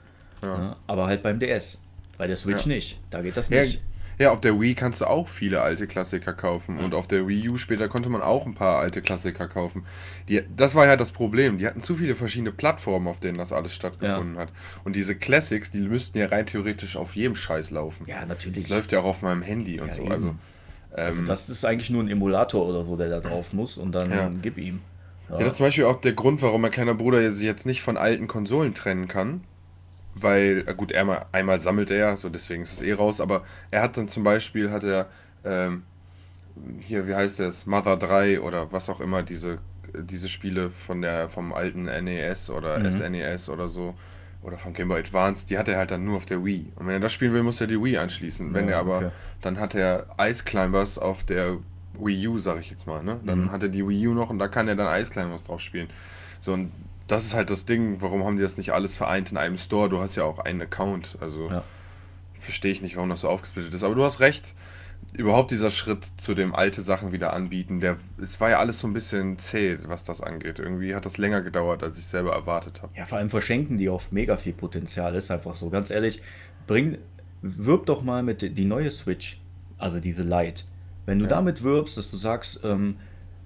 Ja. 0.42 0.58
Ne? 0.58 0.76
Aber 0.88 1.08
halt 1.08 1.24
beim 1.24 1.40
DS. 1.40 1.82
Bei 2.18 2.28
der 2.28 2.36
Switch 2.36 2.66
Ja. 2.66 2.74
nicht. 2.74 3.00
Da 3.10 3.22
geht 3.22 3.36
das 3.38 3.50
Ja, 3.50 3.62
nicht. 3.64 3.82
Ja, 4.18 4.32
auf 4.32 4.42
der 4.42 4.60
Wii 4.60 4.76
kannst 4.76 5.02
du 5.02 5.06
auch 5.06 5.28
viele 5.28 5.62
alte 5.62 5.88
Klassiker 5.88 6.34
kaufen. 6.34 6.78
Und 6.80 6.94
auf 6.94 7.08
der 7.08 7.28
Wii 7.28 7.50
U 7.50 7.58
später 7.58 7.88
konnte 7.88 8.10
man 8.10 8.22
auch 8.22 8.46
ein 8.46 8.54
paar 8.54 8.80
alte 8.80 9.02
Klassiker 9.02 9.48
kaufen. 9.48 9.86
Die, 10.30 10.44
das 10.56 10.76
war 10.76 10.86
ja 10.86 10.96
das 10.96 11.12
Problem. 11.12 11.58
Die 11.58 11.66
hatten 11.68 11.82
zu 11.82 11.96
viele 11.96 12.16
verschiedene 12.16 12.52
Plattformen, 12.52 13.08
auf 13.08 13.20
denen 13.20 13.38
das 13.38 13.52
alles 13.52 13.74
stattgefunden 13.74 14.38
hat. 14.38 14.52
Und 14.84 14.96
diese 14.96 15.16
Classics, 15.16 15.72
die 15.72 15.82
müssten 15.82 16.18
ja 16.18 16.28
rein 16.28 16.46
theoretisch 16.46 16.96
auf 16.96 17.16
jedem 17.16 17.36
Scheiß 17.36 17.72
laufen. 17.72 18.06
Ja, 18.08 18.26
natürlich. 18.26 18.64
Das 18.64 18.70
läuft 18.70 18.92
ja 18.92 19.00
auch 19.00 19.06
auf 19.06 19.22
meinem 19.22 19.42
Handy 19.42 19.80
und 19.80 19.88
Ja, 19.88 19.94
so. 19.94 20.02
eben. 20.02 20.12
Also, 20.12 20.36
Also 20.94 21.22
das 21.24 21.50
ist 21.50 21.64
eigentlich 21.66 21.90
nur 21.90 22.04
ein 22.04 22.10
Emulator 22.10 22.66
oder 22.68 22.84
so, 22.84 22.98
der 22.98 23.10
da 23.10 23.20
drauf 23.22 23.54
muss 23.54 23.78
und 23.78 23.94
dann 23.94 24.12
Ja. 24.12 24.30
gib 24.42 24.58
ihm. 24.58 24.82
Ja, 25.30 25.38
das 25.38 25.54
ist 25.54 25.58
zum 25.58 25.68
Beispiel 25.68 25.86
auch 25.86 26.02
der 26.02 26.12
Grund, 26.14 26.42
warum 26.42 26.62
mein 26.62 26.72
kleiner 26.72 26.94
Bruder 26.94 27.32
sich 27.32 27.46
jetzt 27.46 27.66
nicht 27.66 27.82
von 27.82 27.96
alten 27.96 28.28
Konsolen 28.28 28.74
trennen 28.74 29.08
kann. 29.08 29.46
Weil, 30.14 30.64
äh, 30.68 30.74
gut, 30.76 30.94
einmal, 30.94 31.26
einmal 31.32 31.60
sammelt 31.60 31.90
er 31.90 31.98
ja, 31.98 32.16
so 32.16 32.30
deswegen 32.30 32.64
ist 32.64 32.74
es 32.74 32.82
eh 32.82 32.94
raus, 32.94 33.22
aber 33.22 33.44
er 33.72 33.82
hat 33.82 33.98
dann 33.98 34.08
zum 34.08 34.24
Beispiel, 34.24 34.70
hat 34.72 34.84
er, 34.84 35.08
ähm, 35.46 35.84
hier, 36.80 37.08
wie 37.08 37.16
heißt 37.16 37.40
es, 37.40 37.66
Mother 37.66 37.96
3 37.98 38.42
oder 38.42 38.72
was 38.72 38.90
auch 38.90 39.00
immer, 39.00 39.24
diese, 39.24 39.60
diese 39.96 40.28
Spiele 40.30 40.70
von 40.70 41.02
der, 41.02 41.30
vom 41.30 41.54
alten 41.54 41.84
NES 41.84 42.50
oder 42.50 42.90
SNES 42.92 43.50
oder 43.50 43.70
so, 43.70 43.96
oder 44.44 44.58
vom 44.58 44.74
Game 44.74 44.88
Boy 44.90 45.00
Advance, 45.00 45.46
die 45.48 45.58
hat 45.58 45.68
er 45.68 45.78
halt 45.78 45.92
dann 45.92 46.04
nur 46.04 46.18
auf 46.18 46.26
der 46.26 46.44
Wii. 46.44 46.74
Und 46.76 46.88
wenn 46.88 46.94
er 46.96 47.00
das 47.00 47.14
spielen 47.14 47.34
will, 47.34 47.44
muss 47.44 47.62
er 47.62 47.68
die 47.68 47.82
Wii 47.82 47.98
anschließen. 47.98 48.54
Wenn 48.54 48.68
Ja, 48.68 48.76
er 48.76 48.80
aber, 48.80 48.98
okay. 48.98 49.10
dann 49.42 49.60
hat 49.60 49.76
er 49.76 50.08
Ice 50.20 50.44
Climbers 50.44 50.98
auf 50.98 51.24
der 51.24 51.58
Wii 52.00 52.28
U, 52.28 52.40
sag 52.40 52.60
ich 52.60 52.70
jetzt 52.72 52.88
mal, 52.88 53.04
ne? 53.04 53.20
Dann 53.24 53.52
hat 53.52 53.62
er 53.64 53.70
die 53.70 53.88
Wii 53.88 54.08
U 54.08 54.14
noch 54.14 54.30
und 54.30 54.40
da 54.40 54.48
kann 54.48 54.68
er 54.68 54.76
dann 54.76 55.00
Ice 55.00 55.12
Climbers 55.12 55.44
drauf 55.44 55.62
spielen. 55.62 55.90
So, 56.40 56.54
und 56.54 56.72
das 57.12 57.26
ist 57.26 57.34
halt 57.34 57.50
das 57.50 57.66
Ding, 57.66 58.02
warum 58.02 58.24
haben 58.24 58.38
die 58.38 58.42
das 58.42 58.58
nicht 58.58 58.72
alles 58.72 58.96
vereint 58.96 59.32
in 59.32 59.38
einem 59.38 59.58
Store? 59.58 59.90
Du 59.90 60.00
hast 60.00 60.16
ja 60.16 60.24
auch 60.24 60.40
einen 60.40 60.62
Account, 60.62 61.18
also 61.20 61.50
Ja. 61.50 61.64
verstehe 62.40 62.72
ich 62.72 62.82
nicht, 62.82 62.96
warum 62.96 63.10
das 63.10 63.22
so 63.22 63.30
aufgesplittet 63.30 63.74
ist. 63.74 63.84
Aber 63.84 63.96
du 63.96 64.04
hast 64.04 64.22
recht, 64.22 64.56
überhaupt 65.14 65.52
dieser 65.52 65.72
Schritt 65.72 66.06
zu 66.06 66.34
dem 66.34 66.56
alte 66.56 66.82
Sachen 66.82 67.12
wieder 67.12 67.34
anbieten, 67.34 67.82
der, 67.82 67.98
es 68.22 68.40
war 68.40 68.50
ja 68.50 68.60
alles 68.60 68.80
so 68.80 68.88
ein 68.88 68.94
bisschen 68.94 69.38
zäh, 69.40 69.78
was 69.88 70.06
das 70.06 70.22
angeht. 70.22 70.60
Irgendwie 70.60 70.96
hat 70.96 71.06
das 71.06 71.18
länger 71.18 71.42
gedauert, 71.42 71.84
als 71.84 71.98
ich 71.98 72.06
selber 72.08 72.32
erwartet 72.34 72.82
habe. 72.82 72.94
Ja, 72.96 73.04
vor 73.06 73.18
allem 73.18 73.30
verschenken 73.30 73.78
die 73.78 73.90
oft 73.90 74.14
mega 74.14 74.38
viel 74.38 74.54
Potenzial, 74.54 75.14
ist 75.16 75.30
einfach 75.32 75.56
so. 75.56 75.70
Ganz 75.70 75.90
ehrlich, 75.90 76.22
bring, 76.66 76.98
wirb 77.42 77.88
doch 77.88 78.04
mal 78.04 78.24
mit 78.24 78.42
die, 78.58 78.66
neue 78.66 78.90
Switch, 78.90 79.42
also 79.78 80.00
diese 80.00 80.24
Lite. 80.24 80.64
Wenn 81.06 81.20
du 81.20 81.28
damit 81.28 81.62
wirbst, 81.64 81.98
dass 81.98 82.10
du 82.10 82.16
sagst, 82.16 82.62
ähm, 82.64 82.96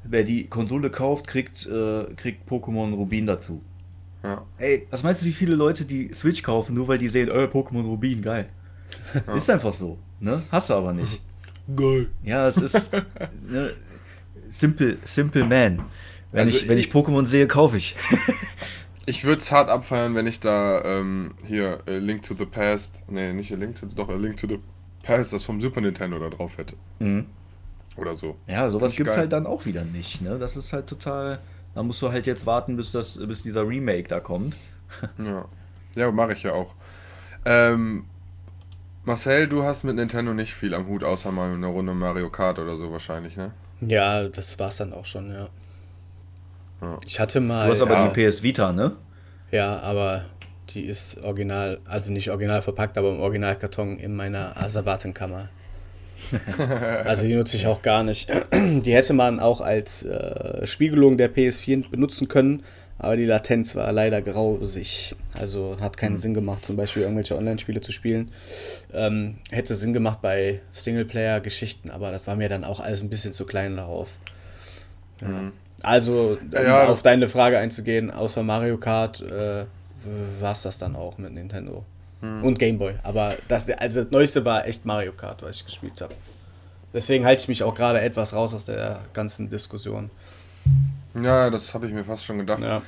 wer 0.09 0.23
die 0.23 0.47
Konsole 0.47 0.89
kauft, 0.89 1.27
kriegt, 1.27 1.65
äh, 1.65 2.05
kriegt 2.15 2.49
Pokémon 2.49 2.93
Rubin 2.93 3.25
dazu. 3.27 3.61
Ja. 4.23 4.43
Ey, 4.57 4.87
was 4.89 5.03
meinst 5.03 5.21
du, 5.21 5.25
wie 5.25 5.33
viele 5.33 5.55
Leute 5.55 5.85
die 5.85 6.13
Switch 6.13 6.41
kaufen, 6.41 6.75
nur 6.75 6.87
weil 6.87 6.97
die 6.97 7.09
sehen, 7.09 7.29
äh, 7.29 7.45
Pokémon 7.45 7.83
Rubin, 7.83 8.21
geil. 8.21 8.47
Ist 9.35 9.49
einfach 9.49 9.73
so, 9.73 9.97
ne? 10.19 10.41
Hast 10.51 10.69
du 10.69 10.73
aber 10.73 10.93
nicht. 10.93 11.21
Geil. 11.75 12.09
Ja, 12.23 12.47
es 12.47 12.57
ist 12.57 12.91
ne, 13.47 13.73
simple, 14.49 14.97
simple 15.03 15.41
man. 15.43 15.85
Wenn, 16.31 16.47
Also 16.47 16.49
ich, 16.57 16.67
wenn 16.67 16.77
ich 16.77 16.89
Pokémon 16.91 17.25
sehe, 17.25 17.47
kaufe 17.47 17.77
ich. 17.77 17.95
Ich 19.07 19.23
würde 19.23 19.39
es 19.39 19.51
hart 19.51 19.69
abfeiern, 19.69 20.15
wenn 20.15 20.25
ich 20.25 20.39
da 20.39 20.83
ähm, 20.83 21.35
hier 21.45 21.83
A 21.87 21.91
Link 21.91 22.23
to 22.23 22.33
the 22.35 22.45
Past, 22.45 23.03
nee, 23.07 23.33
nicht 23.33 23.51
A 23.51 23.55
Link 23.55 23.79
to, 23.79 23.85
doch 23.85 24.09
A 24.09 24.15
Link 24.15 24.37
to 24.37 24.47
the 24.47 24.57
Past, 25.03 25.31
das 25.31 25.45
vom 25.45 25.61
Super 25.61 25.81
Nintendo 25.81 26.17
da 26.17 26.29
drauf 26.29 26.57
hätte. 26.57 26.75
Mhm. 26.97 27.27
Oder 27.97 28.13
so. 28.13 28.35
Ja, 28.47 28.69
sowas 28.69 28.95
gibt 28.95 29.09
es 29.09 29.17
halt 29.17 29.31
dann 29.31 29.45
auch 29.45 29.65
wieder 29.65 29.83
nicht. 29.85 30.21
Ne? 30.21 30.37
Das 30.37 30.57
ist 30.57 30.73
halt 30.73 30.87
total. 30.87 31.39
Da 31.73 31.83
musst 31.83 32.01
du 32.01 32.11
halt 32.11 32.25
jetzt 32.25 32.45
warten, 32.45 32.77
bis, 32.77 32.91
das, 32.91 33.17
bis 33.25 33.43
dieser 33.43 33.67
Remake 33.67 34.07
da 34.07 34.19
kommt. 34.19 34.55
Ja, 35.17 35.45
ja 35.95 36.11
mache 36.11 36.33
ich 36.33 36.43
ja 36.43 36.53
auch. 36.53 36.75
Ähm, 37.43 38.05
Marcel, 39.03 39.47
du 39.47 39.63
hast 39.63 39.83
mit 39.83 39.95
Nintendo 39.95 40.33
nicht 40.33 40.53
viel 40.53 40.73
am 40.73 40.87
Hut, 40.87 41.03
außer 41.03 41.31
mal 41.31 41.51
eine 41.51 41.67
Runde 41.67 41.93
Mario 41.93 42.29
Kart 42.29 42.59
oder 42.59 42.77
so 42.77 42.91
wahrscheinlich, 42.91 43.35
ne? 43.35 43.51
Ja, 43.81 44.23
das 44.27 44.57
war's 44.57 44.77
dann 44.77 44.93
auch 44.93 45.05
schon, 45.05 45.31
ja. 45.31 45.49
Ja. 46.81 46.97
Ich 47.05 47.19
hatte 47.19 47.39
mal. 47.41 47.65
Du 47.65 47.71
hast 47.71 47.81
aber 47.81 47.93
ja, 47.93 48.07
die 48.07 48.27
PS 48.27 48.41
Vita, 48.41 48.71
ne? 48.71 48.95
Ja, 49.51 49.79
aber 49.79 50.25
die 50.69 50.85
ist 50.85 51.17
original, 51.23 51.79
also 51.85 52.11
nicht 52.11 52.29
original 52.29 52.61
verpackt, 52.61 52.97
aber 52.97 53.09
im 53.11 53.19
Originalkarton 53.19 53.99
in 53.99 54.15
meiner 54.15 54.57
Asservatenkammer. 54.57 55.49
also 57.05 57.27
die 57.27 57.35
nutze 57.35 57.57
ich 57.57 57.67
auch 57.67 57.81
gar 57.81 58.03
nicht. 58.03 58.31
Die 58.53 58.93
hätte 58.93 59.13
man 59.13 59.39
auch 59.39 59.61
als 59.61 60.03
äh, 60.03 60.65
Spiegelung 60.65 61.17
der 61.17 61.33
PS4 61.33 61.89
benutzen 61.89 62.27
können, 62.27 62.63
aber 62.97 63.17
die 63.17 63.25
Latenz 63.25 63.75
war 63.75 63.91
leider 63.91 64.21
grausig. 64.21 65.15
Also 65.33 65.77
hat 65.81 65.97
keinen 65.97 66.17
Sinn 66.17 66.33
gemacht, 66.33 66.65
zum 66.65 66.77
Beispiel 66.77 67.03
irgendwelche 67.03 67.37
Online-Spiele 67.37 67.81
zu 67.81 67.91
spielen. 67.91 68.31
Ähm, 68.93 69.37
hätte 69.51 69.75
Sinn 69.75 69.93
gemacht 69.93 70.21
bei 70.21 70.61
Singleplayer-Geschichten, 70.71 71.89
aber 71.89 72.11
das 72.11 72.25
war 72.27 72.35
mir 72.35 72.49
dann 72.49 72.63
auch 72.63 72.79
alles 72.79 73.01
ein 73.01 73.09
bisschen 73.09 73.33
zu 73.33 73.45
klein 73.45 73.75
darauf. 73.75 74.09
Ja. 75.21 75.51
Also, 75.81 76.37
um 76.41 76.51
Ja, 76.51 76.87
auf 76.87 77.01
deine 77.01 77.27
Frage 77.27 77.57
einzugehen, 77.57 78.11
außer 78.11 78.43
Mario 78.43 78.77
Kart 78.77 79.21
äh, 79.21 79.65
war 80.39 80.51
es 80.53 80.61
das 80.63 80.77
dann 80.77 80.95
auch 80.95 81.17
mit 81.17 81.33
Nintendo. 81.33 81.83
Und 82.21 82.57
Game 82.57 82.77
Boy. 82.77 82.95
Aber 83.03 83.35
das, 83.47 83.69
also 83.69 84.03
das 84.03 84.11
Neueste 84.11 84.45
war 84.45 84.65
echt 84.67 84.85
Mario 84.85 85.11
Kart, 85.11 85.43
was 85.43 85.57
ich 85.57 85.65
gespielt 85.65 86.01
habe. 86.01 86.15
Deswegen 86.93 87.25
halte 87.25 87.41
ich 87.43 87.47
mich 87.47 87.61
auch 87.61 87.75
gerade 87.75 87.99
etwas 88.01 88.33
raus 88.33 88.53
aus 88.53 88.65
der 88.65 89.01
ganzen 89.13 89.49
Diskussion. 89.49 90.09
Ja, 91.13 91.49
das 91.49 91.73
habe 91.73 91.87
ich 91.87 91.93
mir 91.93 92.03
fast 92.05 92.25
schon 92.25 92.37
gedacht. 92.39 92.63
Ja. 92.63 92.81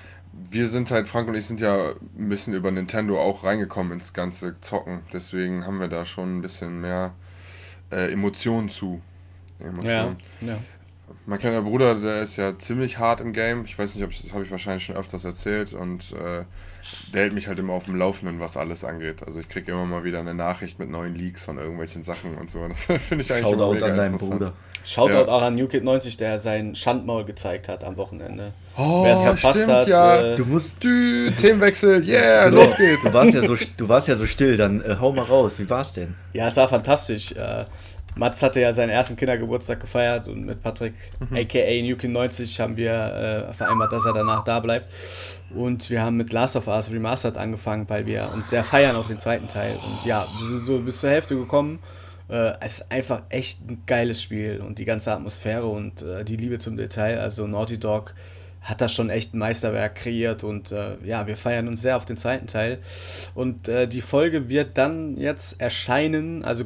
wir 0.50 0.68
sind 0.68 0.92
halt, 0.92 1.08
Frank 1.08 1.28
und 1.28 1.36
ich 1.36 1.46
sind 1.46 1.60
ja 1.62 1.92
ein 2.18 2.30
bisschen 2.30 2.54
über 2.54 2.72
Nintendo 2.72 3.22
auch 3.22 3.44
reingekommen 3.44 3.94
ins 3.94 4.14
ganze 4.14 4.60
Zocken. 4.62 5.02
Deswegen 5.14 5.66
haben 5.66 5.80
wir 5.80 5.88
da 5.88 6.06
schon 6.06 6.38
ein 6.38 6.42
bisschen 6.42 6.82
mehr 6.82 7.14
äh, 7.92 8.12
Emotionen 8.12 8.70
zu. 8.70 9.02
Emotionen. 9.60 10.18
Ja, 10.42 10.48
ja. 10.48 10.58
Mein 11.30 11.40
kleiner 11.40 11.62
Bruder, 11.62 11.96
der 11.96 12.22
ist 12.22 12.38
ja 12.38 12.58
ziemlich 12.58 13.00
hart 13.00 13.20
im 13.20 13.34
Game. 13.34 13.66
Ich 13.66 13.78
weiß 13.78 13.96
nicht, 13.96 14.04
ob 14.06 14.12
ich, 14.12 14.22
das 14.22 14.32
habe 14.32 14.46
ich 14.46 14.52
wahrscheinlich 14.52 14.86
schon 14.86 14.96
öfters 14.96 15.26
erzählt. 15.26 15.74
Und 15.74 16.14
äh, 16.14 16.46
der 17.14 17.22
hält 17.24 17.34
mich 17.34 17.50
halt 17.50 17.60
immer 17.60 17.74
auf 17.74 17.84
dem 17.84 17.98
Laufenden, 17.98 18.40
was 18.40 18.56
alles 18.56 18.86
angeht. 18.86 19.24
Also 19.28 19.42
ich 19.42 19.50
kriege 19.50 19.74
immer 19.74 19.86
mal 19.86 20.06
wieder 20.06 20.22
eine 20.22 20.34
Nachricht 20.34 20.80
mit 20.80 20.90
neuen 20.90 21.16
Leaks 21.16 21.44
von 21.44 21.58
irgendwelchen 21.58 22.02
Sachen 22.04 22.36
und 22.38 22.50
so. 22.50 22.66
Das 22.70 22.80
finde 23.04 23.26
ich 23.26 23.34
eigentlich 23.34 23.46
immer 23.52 23.58
Shoutout 23.64 23.74
mega 23.74 23.86
an 23.88 23.98
deinen 23.98 24.06
interessant. 24.14 24.32
Bruder. 24.40 24.54
Shoutout 24.86 25.12
Ja. 25.14 25.28
auch 25.28 25.42
an 25.42 25.56
New 25.56 25.68
Kid 25.68 25.84
90, 25.84 26.16
der 26.16 26.40
sein 26.40 26.76
Schandmaul 26.76 27.26
gezeigt 27.26 27.68
hat 27.68 27.84
am 27.84 27.98
Wochenende. 27.98 28.54
Oh, 28.78 29.04
Wer 29.04 29.12
es 29.12 29.22
verpasst 29.22 29.58
stimmt, 29.58 29.74
hat, 29.74 29.88
ja. 29.88 30.22
äh, 30.22 30.36
Du 30.36 30.46
musst. 30.46 30.82
Dü, 30.82 31.30
Themenwechsel, 31.32 32.08
yeah, 32.08 32.48
los 32.48 32.74
geht's. 32.78 33.04
Du 33.04 33.14
warst 33.14 33.34
ja 33.34 33.42
so, 33.46 33.56
du 33.76 33.90
warst 33.90 34.08
ja 34.08 34.16
so 34.16 34.26
still, 34.26 34.56
dann 34.56 34.80
äh, 34.82 34.96
hau 34.98 35.12
mal 35.12 35.24
raus. 35.26 35.60
Wie 35.60 35.70
war's 35.70 35.92
denn? 35.92 36.16
Ja, 36.32 36.48
es 36.48 36.56
war 36.56 36.70
fantastisch. 36.70 37.34
Äh, 37.34 37.66
Mats 38.18 38.42
hatte 38.44 38.62
ja 38.62 38.74
seinen 38.74 38.90
ersten 38.90 39.16
Kindergeburtstag 39.16 39.80
gefeiert 39.80 40.28
und 40.28 40.46
mit 40.46 40.62
Patrick, 40.62 40.94
aka 41.32 41.82
Nukin 41.82 42.12
90, 42.12 42.60
haben 42.60 42.78
wir 42.78 43.48
äh, 43.50 43.54
vereinbart, 43.54 43.92
dass 43.92 44.06
er 44.06 44.14
danach 44.14 44.44
da 44.44 44.60
bleibt. 44.60 44.92
Und 45.56 45.90
wir 45.90 46.02
haben 46.02 46.18
mit 46.18 46.34
Last 46.34 46.56
of 46.56 46.68
Us 46.68 46.92
Remastered 46.92 47.38
angefangen, 47.38 47.90
weil 47.90 48.06
wir 48.06 48.30
uns 48.34 48.50
sehr 48.50 48.64
feiern 48.64 48.96
auf 48.96 49.08
den 49.08 49.20
zweiten 49.20 49.48
Teil. 49.48 49.74
Und 49.76 50.06
ja, 50.06 50.26
so, 50.42 50.60
so 50.60 50.80
bis 50.80 51.00
zur 51.00 51.10
Hälfte 51.10 51.36
gekommen. 51.36 51.80
Äh, 52.30 52.54
es 52.60 52.80
ist 52.80 52.92
einfach 52.92 53.24
echt 53.30 53.62
ein 53.70 53.84
geiles 53.86 54.22
Spiel 54.22 54.62
und 54.66 54.80
die 54.80 54.86
ganze 54.86 55.14
Atmosphäre 55.14 55.68
und 55.68 56.02
äh, 56.02 56.26
die 56.26 56.36
Liebe 56.36 56.60
zum 56.60 56.76
Detail. 56.78 57.20
Also 57.20 57.48
Naughty 57.48 57.80
Dog 57.80 58.14
hat 58.62 58.82
da 58.82 58.90
schon 58.90 59.10
echt 59.10 59.34
ein 59.34 59.38
Meisterwerk 59.38 59.96
kreiert 59.96 60.44
und 60.44 60.74
äh, 60.74 60.98
ja, 61.06 61.26
wir 61.26 61.38
feiern 61.38 61.68
uns 61.70 61.82
sehr 61.82 61.96
auf 61.96 62.06
den 62.06 62.18
zweiten 62.18 62.48
Teil. 62.48 62.80
Und 63.34 63.70
äh, 63.70 63.88
die 63.88 64.02
Folge 64.02 64.50
wird 64.50 64.78
dann 64.78 65.18
jetzt 65.18 65.62
erscheinen, 65.62 66.44
also 66.44 66.66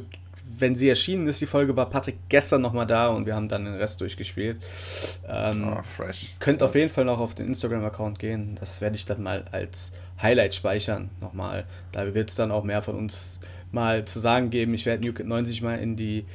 wenn 0.62 0.74
sie 0.74 0.88
erschienen 0.88 1.26
ist, 1.26 1.40
die 1.42 1.46
Folge, 1.46 1.76
war 1.76 1.90
Patrick 1.90 2.16
gestern 2.30 2.62
nochmal 2.62 2.86
da 2.86 3.08
und 3.08 3.26
wir 3.26 3.34
haben 3.34 3.48
dann 3.48 3.66
den 3.66 3.74
Rest 3.74 4.00
durchgespielt. 4.00 4.58
Ähm, 5.28 5.64
Ah, 5.64 5.82
fresh. 5.82 6.36
Könnt 6.38 6.62
auf 6.62 6.74
jeden 6.74 6.88
Fall 6.88 7.04
noch 7.04 7.20
auf 7.20 7.34
den 7.34 7.48
Instagram-Account 7.48 8.18
gehen. 8.18 8.56
Das 8.58 8.80
werde 8.80 8.96
ich 8.96 9.04
dann 9.04 9.22
mal 9.22 9.44
als 9.52 9.92
Highlight 10.22 10.54
speichern 10.54 11.10
nochmal. 11.20 11.64
Da 11.90 12.14
wird 12.14 12.30
es 12.30 12.36
dann 12.36 12.50
auch 12.50 12.64
mehr 12.64 12.80
von 12.80 12.94
uns 12.94 13.40
mal 13.72 14.04
zu 14.04 14.18
sagen 14.18 14.50
geben. 14.50 14.74
Ich 14.74 14.86
werde 14.86 15.02
Newkid 15.02 15.26
90 15.26 15.62
mal 15.62 15.78
in 15.78 15.96
die 15.96 16.26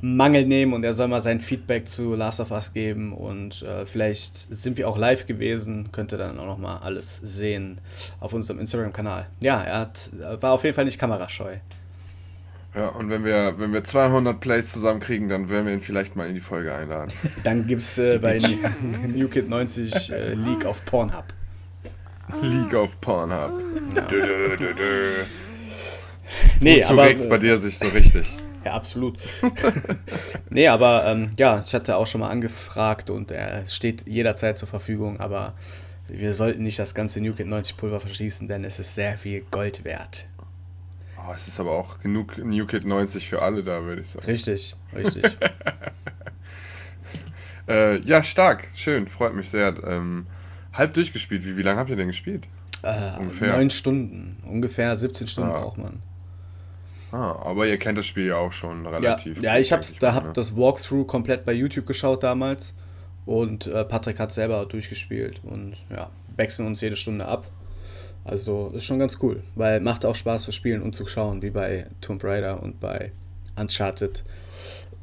Mangel 0.00 0.46
nehmen 0.46 0.74
und 0.74 0.84
er 0.84 0.92
soll 0.92 1.08
mal 1.08 1.20
sein 1.20 1.40
Feedback 1.40 1.88
zu 1.88 2.14
Last 2.14 2.40
of 2.40 2.50
Us 2.50 2.72
geben 2.72 3.12
und 3.12 3.62
äh, 3.62 3.86
vielleicht 3.86 4.36
sind 4.36 4.76
wir 4.76 4.88
auch 4.88 4.98
live 4.98 5.26
gewesen, 5.26 5.90
könnt 5.90 6.12
ihr 6.12 6.18
dann 6.18 6.38
auch 6.38 6.46
nochmal 6.46 6.78
alles 6.82 7.16
sehen 7.16 7.80
auf 8.20 8.34
unserem 8.34 8.60
Instagram-Kanal. 8.60 9.26
Ja, 9.42 9.62
er 9.62 9.78
hat, 9.80 10.10
war 10.40 10.52
auf 10.52 10.64
jeden 10.64 10.74
Fall 10.74 10.84
nicht 10.84 10.98
kamerascheu. 10.98 11.56
Ja, 12.74 12.88
und 12.88 13.10
wenn 13.10 13.24
wir, 13.24 13.58
wenn 13.58 13.72
wir 13.72 13.84
200 13.84 14.40
Plays 14.40 14.72
zusammenkriegen, 14.72 15.28
dann 15.28 15.50
werden 15.50 15.66
wir 15.66 15.74
ihn 15.74 15.82
vielleicht 15.82 16.16
mal 16.16 16.26
in 16.26 16.34
die 16.34 16.40
Folge 16.40 16.74
einladen. 16.74 17.12
Dann 17.44 17.66
gibt 17.66 17.82
es 17.82 17.98
äh, 17.98 18.18
bei 18.18 18.38
Newkid 19.06 19.48
90 19.48 20.10
äh, 20.10 20.32
League 20.32 20.64
auf 20.64 20.82
Pornhub. 20.86 21.26
League 22.40 22.72
of 22.72 22.98
Pornhub. 23.00 23.52
Dö, 24.08 24.22
dö, 24.22 24.56
dö, 24.56 24.74
dö. 24.74 25.24
Nee, 26.60 26.78
Wozu 26.78 26.92
aber, 26.92 27.04
regt's 27.04 27.28
bei 27.28 27.36
dir 27.36 27.58
sich 27.58 27.78
so 27.78 27.88
richtig? 27.88 28.38
Ja, 28.64 28.72
absolut. 28.72 29.18
nee, 30.50 30.68
aber 30.68 31.04
ähm, 31.06 31.30
ja, 31.36 31.58
ich 31.58 31.74
hatte 31.74 31.96
auch 31.96 32.06
schon 32.06 32.20
mal 32.20 32.30
angefragt 32.30 33.10
und 33.10 33.30
er 33.30 33.66
steht 33.68 34.06
jederzeit 34.06 34.56
zur 34.56 34.68
Verfügung, 34.68 35.20
aber 35.20 35.54
wir 36.08 36.32
sollten 36.32 36.62
nicht 36.62 36.78
das 36.78 36.94
ganze 36.94 37.20
New 37.20 37.34
Kid 37.34 37.48
90 37.48 37.76
Pulver 37.76 38.00
verschießen, 38.00 38.48
denn 38.48 38.64
es 38.64 38.78
ist 38.78 38.94
sehr 38.94 39.18
viel 39.18 39.42
Gold 39.50 39.84
wert. 39.84 40.26
Oh, 41.28 41.32
es 41.34 41.46
ist 41.48 41.60
aber 41.60 41.70
auch 41.72 42.00
genug 42.00 42.38
New 42.38 42.66
Kid 42.66 42.84
90 42.84 43.28
für 43.28 43.42
alle 43.42 43.62
da, 43.62 43.84
würde 43.84 44.00
ich 44.02 44.08
sagen. 44.10 44.26
Richtig, 44.26 44.74
richtig. 44.94 45.24
Äh, 47.68 48.00
ja, 48.00 48.22
stark. 48.24 48.68
Schön. 48.74 49.06
Freut 49.06 49.34
mich 49.34 49.48
sehr. 49.48 49.72
Ähm, 49.86 50.26
halb 50.72 50.94
durchgespielt. 50.94 51.44
Wie, 51.44 51.56
wie 51.56 51.62
lange 51.62 51.78
habt 51.78 51.90
ihr 51.90 51.96
denn 51.96 52.08
gespielt? 52.08 52.48
äh, 52.82 53.16
Ungefähr. 53.20 53.56
Neun 53.56 53.70
Stunden, 53.70 54.42
ungefähr 54.44 54.96
17 54.96 55.28
Stunden 55.28 55.50
Ah. 55.52 55.60
braucht 55.60 55.78
man. 55.78 56.02
Ah, 57.12 57.36
aber 57.44 57.66
ihr 57.66 57.78
kennt 57.78 57.96
das 57.98 58.06
Spiel 58.06 58.26
ja 58.26 58.36
auch 58.36 58.52
schon 58.52 58.84
Ja, 58.84 58.90
relativ. 58.90 59.40
ja 59.42 59.52
gut, 59.52 59.60
ich 59.60 59.72
hab's, 59.72 59.90
denke 59.90 60.00
da 60.00 60.10
mal, 60.10 60.14
hab 60.16 60.24
ne? 60.24 60.32
das 60.32 60.56
Walkthrough 60.56 61.06
komplett 61.06 61.44
bei 61.44 61.52
YouTube 61.52 61.86
geschaut 61.86 62.24
damals 62.24 62.74
und 63.26 63.66
äh, 63.68 63.84
Patrick 63.84 64.18
hat 64.18 64.32
selber 64.32 64.66
durchgespielt 64.66 65.40
und 65.44 65.76
ja, 65.88 66.10
wechseln 66.36 66.66
uns 66.66 66.80
jede 66.80 66.96
Stunde 66.96 67.26
ab. 67.26 67.46
Also 68.24 68.72
ist 68.74 68.84
schon 68.84 68.98
ganz 68.98 69.18
cool, 69.22 69.42
weil 69.54 69.80
macht 69.80 70.04
auch 70.04 70.14
Spaß 70.14 70.44
zu 70.44 70.52
spielen 70.52 70.82
und 70.82 70.94
zu 70.94 71.06
schauen, 71.06 71.42
wie 71.42 71.50
bei 71.50 71.86
Tomb 72.00 72.22
Raider 72.22 72.62
und 72.62 72.78
bei 72.80 73.10
Uncharted. 73.56 74.22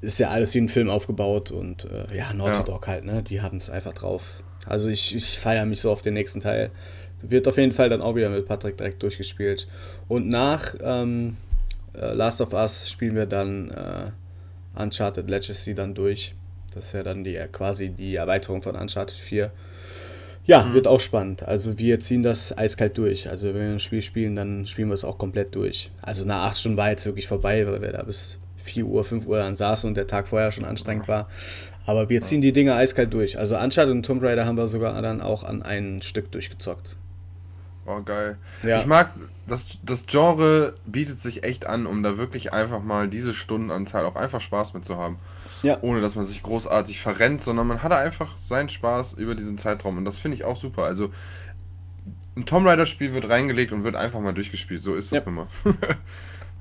Ist 0.01 0.19
ja 0.19 0.29
alles 0.29 0.53
wie 0.53 0.59
ein 0.59 0.69
Film 0.69 0.89
aufgebaut 0.89 1.51
und 1.51 1.85
äh, 1.85 2.15
ja, 2.17 2.31
Naughty 2.33 2.59
Ja. 2.59 2.63
Dog 2.63 2.87
halt, 2.87 3.03
ne? 3.03 3.21
Die 3.21 3.41
haben 3.41 3.57
es 3.57 3.69
einfach 3.69 3.93
drauf. 3.93 4.41
Also 4.65 4.87
ich, 4.87 5.13
ich 5.13 5.37
feiere 5.37 5.65
mich 5.65 5.81
so 5.81 5.91
auf 5.91 6.01
den 6.01 6.13
nächsten 6.13 6.39
Teil. 6.39 6.71
Wird 7.21 7.47
auf 7.49 7.57
jeden 7.57 7.73
Fall 7.73 7.89
dann 7.89 8.01
auch 8.01 8.15
wieder 8.15 8.29
mit 8.29 8.45
Patrick 8.45 8.77
direkt 8.77 9.03
durchgespielt. 9.03 9.67
Und 10.07 10.29
nach 10.29 10.75
ähm, 10.81 11.35
äh, 11.93 12.13
Last 12.13 12.39
of 12.39 12.53
Us 12.53 12.89
spielen 12.89 13.15
wir 13.15 13.25
dann 13.25 13.71
äh, 13.71 14.11
Uncharted 14.81 15.29
Legacy 15.29 15.75
dann 15.75 15.93
durch. 15.93 16.33
Das 16.73 16.85
ist 16.85 16.93
ja 16.93 17.03
dann 17.03 17.25
die, 17.25 17.35
äh, 17.35 17.47
quasi 17.47 17.89
die 17.89 18.15
Erweiterung 18.15 18.61
von 18.61 18.75
Uncharted 18.75 19.17
4. 19.17 19.51
Ja, 20.45 20.73
wird 20.73 20.87
auch 20.87 20.99
spannend. 20.99 21.43
Also 21.43 21.77
wir 21.77 21.99
ziehen 21.99 22.23
das 22.23 22.57
eiskalt 22.57 22.97
durch. 22.97 23.29
Also 23.29 23.49
wenn 23.49 23.61
wir 23.61 23.69
ein 23.69 23.79
Spiel 23.79 24.01
spielen, 24.01 24.35
dann 24.35 24.65
spielen 24.65 24.87
wir 24.87 24.95
es 24.95 25.05
auch 25.05 25.17
komplett 25.17 25.53
durch. 25.53 25.91
Also 26.01 26.25
nach 26.25 26.47
acht 26.47 26.57
Stunden 26.57 26.77
war 26.77 26.89
jetzt 26.89 27.05
wirklich 27.05 27.27
vorbei, 27.27 27.67
weil 27.67 27.81
wir 27.81 27.91
da 27.91 28.03
bis 28.03 28.39
4 28.63 28.85
Uhr, 28.85 29.03
5 29.03 29.27
Uhr 29.27 29.37
dann 29.37 29.55
saßen 29.55 29.87
und 29.87 29.95
der 29.95 30.07
Tag 30.07 30.27
vorher 30.27 30.51
schon 30.51 30.65
anstrengend 30.65 31.07
war. 31.07 31.29
Aber 31.85 32.09
wir 32.09 32.21
ziehen 32.21 32.41
die 32.41 32.53
Dinge 32.53 32.75
eiskalt 32.75 33.13
durch. 33.13 33.37
Also 33.37 33.57
Uncharted 33.57 33.91
und 33.91 34.05
Tomb 34.05 34.23
Raider 34.23 34.45
haben 34.45 34.57
wir 34.57 34.67
sogar 34.67 34.99
dann 35.01 35.21
auch 35.21 35.43
an 35.43 35.61
ein 35.61 36.01
Stück 36.01 36.31
durchgezockt. 36.31 36.95
Oh, 37.85 38.01
geil. 38.03 38.37
Ja. 38.63 38.79
Ich 38.79 38.85
mag, 38.85 39.11
das, 39.47 39.79
das 39.83 40.05
Genre 40.05 40.75
bietet 40.85 41.19
sich 41.19 41.43
echt 41.43 41.65
an, 41.65 41.87
um 41.87 42.03
da 42.03 42.17
wirklich 42.17 42.53
einfach 42.53 42.83
mal 42.83 43.07
diese 43.07 43.33
Stundenanzahl 43.33 44.05
auch 44.05 44.15
einfach 44.15 44.41
Spaß 44.41 44.75
mit 44.75 44.85
zu 44.85 44.97
haben. 44.97 45.17
Ja. 45.63 45.77
Ohne 45.81 46.01
dass 46.01 46.15
man 46.15 46.25
sich 46.25 46.41
großartig 46.43 46.99
verrennt, 47.01 47.41
sondern 47.41 47.67
man 47.67 47.83
hat 47.83 47.91
einfach 47.91 48.37
seinen 48.37 48.69
Spaß 48.69 49.13
über 49.13 49.35
diesen 49.35 49.57
Zeitraum. 49.57 49.97
Und 49.97 50.05
das 50.05 50.17
finde 50.17 50.35
ich 50.35 50.43
auch 50.45 50.57
super. 50.57 50.83
Also, 50.83 51.09
ein 52.37 52.45
Tomb 52.45 52.65
Raider-Spiel 52.67 53.13
wird 53.13 53.27
reingelegt 53.29 53.71
und 53.71 53.83
wird 53.83 53.95
einfach 53.95 54.19
mal 54.21 54.31
durchgespielt. 54.33 54.81
So 54.81 54.95
ist 54.95 55.11
das 55.11 55.19
Ja. 55.19 55.25
nun 55.25 55.35
mal. 55.35 55.47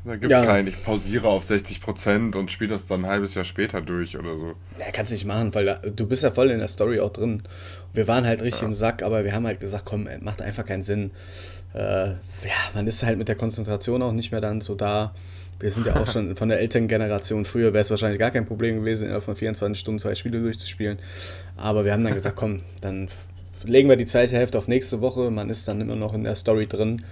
da 0.05 0.17
gibt 0.17 0.33
es 0.33 0.39
Ja. 0.39 0.45
keinen, 0.45 0.67
ich 0.69 0.83
pausiere 0.85 1.29
auf 1.29 1.45
60% 1.45 2.35
und 2.37 2.51
spiele 2.51 2.71
das 2.71 2.87
dann 2.87 3.05
ein 3.05 3.11
halbes 3.11 3.35
Jahr 3.35 3.45
später 3.45 3.81
durch 3.81 4.19
oder 4.19 4.37
so. 4.37 4.55
Ja, 4.79 4.91
kannst 4.93 5.13
nicht 5.13 5.25
machen, 5.25 5.55
weil 5.55 5.67
da, 5.67 5.75
du 5.75 6.07
bist 6.07 6.23
ja 6.25 6.31
voll 6.31 6.51
in 6.51 6.59
der 6.59 6.69
Story 6.69 6.99
auch 7.01 7.13
drin. 7.13 7.43
Wir 7.93 8.09
waren 8.09 8.27
halt 8.27 8.43
richtig 8.43 8.63
im 8.63 8.75
Sack, 8.75 9.03
aber 9.03 9.25
wir 9.25 9.33
haben 9.33 9.47
halt 9.47 9.61
gesagt, 9.61 9.85
komm, 9.85 10.07
ey, 10.09 10.19
macht 10.19 10.43
einfach 10.43 10.65
keinen 10.65 10.83
Sinn. 10.83 11.13
Äh, 11.75 12.11
ja, 12.11 12.17
man 12.75 12.87
ist 12.87 13.03
halt 13.03 13.19
mit 13.19 13.29
der 13.29 13.37
Konzentration 13.37 14.03
auch 14.03 14.13
nicht 14.13 14.33
mehr 14.33 14.41
dann 14.41 14.61
so 14.61 14.75
da. 14.75 15.15
Wir 15.61 15.71
sind 15.71 15.87
ja 15.87 15.97
auch 15.97 16.07
schon 16.07 16.37
von 16.37 16.49
der 16.49 16.61
älteren 16.61 16.87
Generation. 16.87 17.45
Früher 17.45 17.73
wäre 17.73 17.81
es 17.81 17.91
wahrscheinlich 17.91 18.19
gar 18.19 18.31
kein 18.31 18.47
Problem 18.47 18.77
gewesen, 18.77 19.05
innerhalb 19.05 19.25
von 19.25 19.35
24 19.35 19.79
Stunden 19.79 19.99
zwei 19.99 20.15
Spiele 20.15 20.41
durchzuspielen. 20.41 20.99
Aber 21.57 21.85
wir 21.85 21.93
haben 21.93 22.05
dann 22.05 22.15
gesagt, 22.15 22.37
komm, 22.37 22.59
dann 22.81 23.09
legen 23.65 23.89
wir 23.89 23.97
die 23.97 24.07
zweite 24.07 24.37
Hälfte 24.37 24.57
auf 24.57 24.69
nächste 24.69 25.01
Woche. 25.01 25.31
Man 25.31 25.51
ist 25.51 25.67
dann 25.67 25.81
immer 25.81 25.97
noch 25.97 26.15
in 26.15 26.25
der 26.25 26.37
Story 26.37 26.67
drin. 26.69 27.05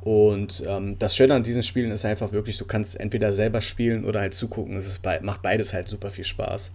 Und 0.00 0.64
ähm, 0.66 0.98
das 0.98 1.14
Schöne 1.14 1.34
an 1.34 1.42
diesen 1.42 1.62
Spielen 1.62 1.90
ist 1.92 2.04
einfach 2.04 2.32
wirklich, 2.32 2.56
du 2.56 2.64
kannst 2.64 2.98
entweder 2.98 3.32
selber 3.32 3.60
spielen 3.60 4.04
oder 4.04 4.20
halt 4.20 4.34
zugucken. 4.34 4.74
Es 4.76 4.88
ist 4.88 5.00
bei, 5.00 5.20
macht 5.20 5.42
beides 5.42 5.72
halt 5.72 5.86
super 5.86 6.10
viel 6.10 6.24
Spaß. 6.24 6.72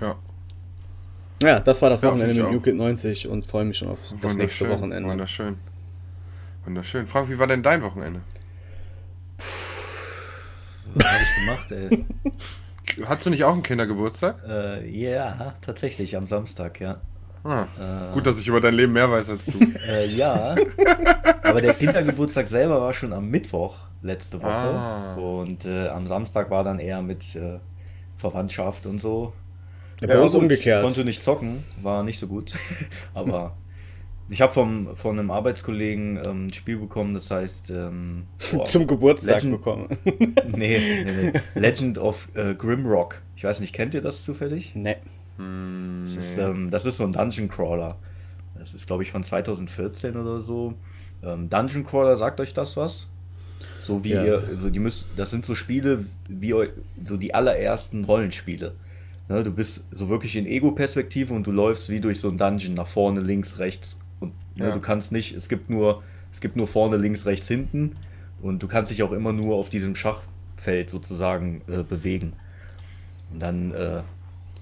Ja. 0.00 0.16
Ja, 1.42 1.60
das 1.60 1.80
war 1.80 1.90
das 1.90 2.02
Ja, 2.02 2.08
Wochenende 2.10 2.44
mit 2.44 2.62
Kid 2.62 2.76
90 2.76 3.26
und 3.26 3.46
freue 3.46 3.64
mich 3.64 3.78
schon 3.78 3.88
auf 3.88 3.98
das 4.20 4.36
nächste 4.36 4.68
Wochenende. 4.68 5.08
Wunderschön. 5.08 5.56
Wunderschön. 6.64 7.06
Frank, 7.06 7.30
wie 7.30 7.38
war 7.38 7.46
denn 7.46 7.62
dein 7.62 7.82
Wochenende? 7.82 8.20
Was 10.94 11.06
habe 11.06 11.22
ich 11.22 11.44
gemacht, 11.46 11.72
ey? 11.72 12.06
Hattest 13.06 13.26
du 13.26 13.30
nicht 13.30 13.44
auch 13.44 13.52
einen 13.52 13.62
Kindergeburtstag? 13.62 14.42
äh, 14.46 14.88
ja, 14.88 15.54
tatsächlich, 15.60 16.16
am 16.16 16.26
Samstag, 16.26 16.80
ja. 16.80 17.00
Ah, 17.42 17.66
Gut, 18.12 18.26
dass 18.26 18.38
ich 18.38 18.48
über 18.48 18.60
dein 18.60 18.74
Leben 18.74 18.92
mehr 18.92 19.10
weiß 19.10 19.30
als 19.30 19.46
du. 19.46 19.58
Äh, 19.88 20.06
ja, 20.14 20.54
aber 21.42 21.62
der 21.62 21.72
Kindergeburtstag 21.72 22.48
selber 22.48 22.80
war 22.82 22.92
schon 22.92 23.14
am 23.14 23.30
Mittwoch 23.30 23.78
letzte 24.02 24.40
Woche. 24.42 24.50
Ah. 24.50 25.14
Und 25.14 25.64
äh, 25.64 25.88
am 25.88 26.06
Samstag 26.06 26.50
war 26.50 26.64
dann 26.64 26.78
eher 26.78 27.00
mit 27.00 27.34
äh, 27.36 27.58
Verwandtschaft 28.16 28.84
und 28.84 29.00
so. 29.00 29.32
Ja, 30.00 30.08
bei 30.08 30.20
uns 30.20 30.34
umgekehrt. 30.34 30.82
Konnte 30.82 31.04
nicht 31.04 31.22
zocken, 31.22 31.64
war 31.82 32.02
nicht 32.02 32.18
so 32.18 32.26
gut. 32.26 32.52
aber 33.14 33.56
ich 34.30 34.40
habe 34.40 34.52
vom 34.52 34.96
von 34.96 35.18
einem 35.18 35.30
Arbeitskollegen 35.30 36.20
ähm, 36.24 36.46
ein 36.46 36.52
Spiel 36.52 36.78
bekommen, 36.78 37.12
das 37.14 37.30
heißt 37.30 37.70
ähm, 37.70 38.24
boah, 38.52 38.64
Zum 38.64 38.86
Geburtstag 38.86 39.42
Legend- 39.42 39.52
bekommen. 39.52 39.88
nee, 40.56 40.78
nee, 40.78 41.32
nee. 41.32 41.60
Legend 41.60 41.98
of 41.98 42.28
äh, 42.34 42.54
Grimrock. 42.54 43.20
Ich 43.36 43.44
weiß 43.44 43.60
nicht, 43.60 43.72
kennt 43.74 43.94
ihr 43.94 44.02
das 44.02 44.24
zufällig? 44.24 44.72
nee. 44.74 44.96
Das 46.04 46.16
ist, 46.16 46.36
ähm, 46.36 46.70
das 46.70 46.84
ist 46.84 46.98
so 46.98 47.04
ein 47.04 47.14
Dungeon 47.14 47.48
Crawler. 47.48 47.96
Das 48.58 48.74
ist, 48.74 48.86
glaube 48.86 49.02
ich, 49.02 49.10
von 49.10 49.24
2014 49.24 50.14
oder 50.18 50.42
so. 50.42 50.74
Ähm, 51.22 51.48
Dungeon 51.48 51.86
Crawler, 51.86 52.14
sagt 52.18 52.40
euch 52.40 52.52
das 52.52 52.76
was? 52.76 53.08
So 53.82 54.04
wie 54.04 54.10
Ja. 54.10 54.22
ihr, 54.22 54.58
so 54.58 54.68
die 54.68 54.78
müsst, 54.80 55.06
das 55.16 55.30
sind 55.30 55.46
so 55.46 55.54
Spiele 55.54 56.04
wie 56.28 56.52
eu- 56.52 56.68
so 57.06 57.16
die 57.16 57.32
allerersten 57.32 58.04
Rollenspiele. 58.04 58.74
Ne, 59.30 59.42
du 59.42 59.50
bist 59.50 59.86
so 59.92 60.10
wirklich 60.10 60.36
in 60.36 60.44
Ego-Perspektive 60.44 61.32
und 61.32 61.46
du 61.46 61.52
läufst 61.52 61.88
wie 61.88 62.00
durch 62.00 62.20
so 62.20 62.28
ein 62.28 62.36
Dungeon 62.36 62.74
nach 62.74 62.86
vorne, 62.88 63.20
links, 63.20 63.58
rechts. 63.58 63.96
Ne, 64.56 64.68
Ja. 64.68 64.74
du 64.74 64.80
kannst 64.80 65.12
nicht, 65.12 65.34
es 65.34 65.48
gibt 65.48 65.70
nur, 65.70 66.02
es 66.32 66.40
gibt 66.40 66.56
nur 66.56 66.66
vorne, 66.66 66.96
links, 66.96 67.26
rechts, 67.26 67.48
hinten. 67.48 67.92
Und 68.42 68.62
du 68.62 68.68
kannst 68.68 68.90
dich 68.90 69.02
auch 69.02 69.12
immer 69.12 69.32
nur 69.32 69.56
auf 69.56 69.68
diesem 69.70 69.94
Schachfeld 69.94 70.88
sozusagen 70.90 71.62
äh, 71.68 71.82
bewegen. 71.82 72.32
Und 73.32 73.40
dann 73.40 73.72
äh, 73.72 74.02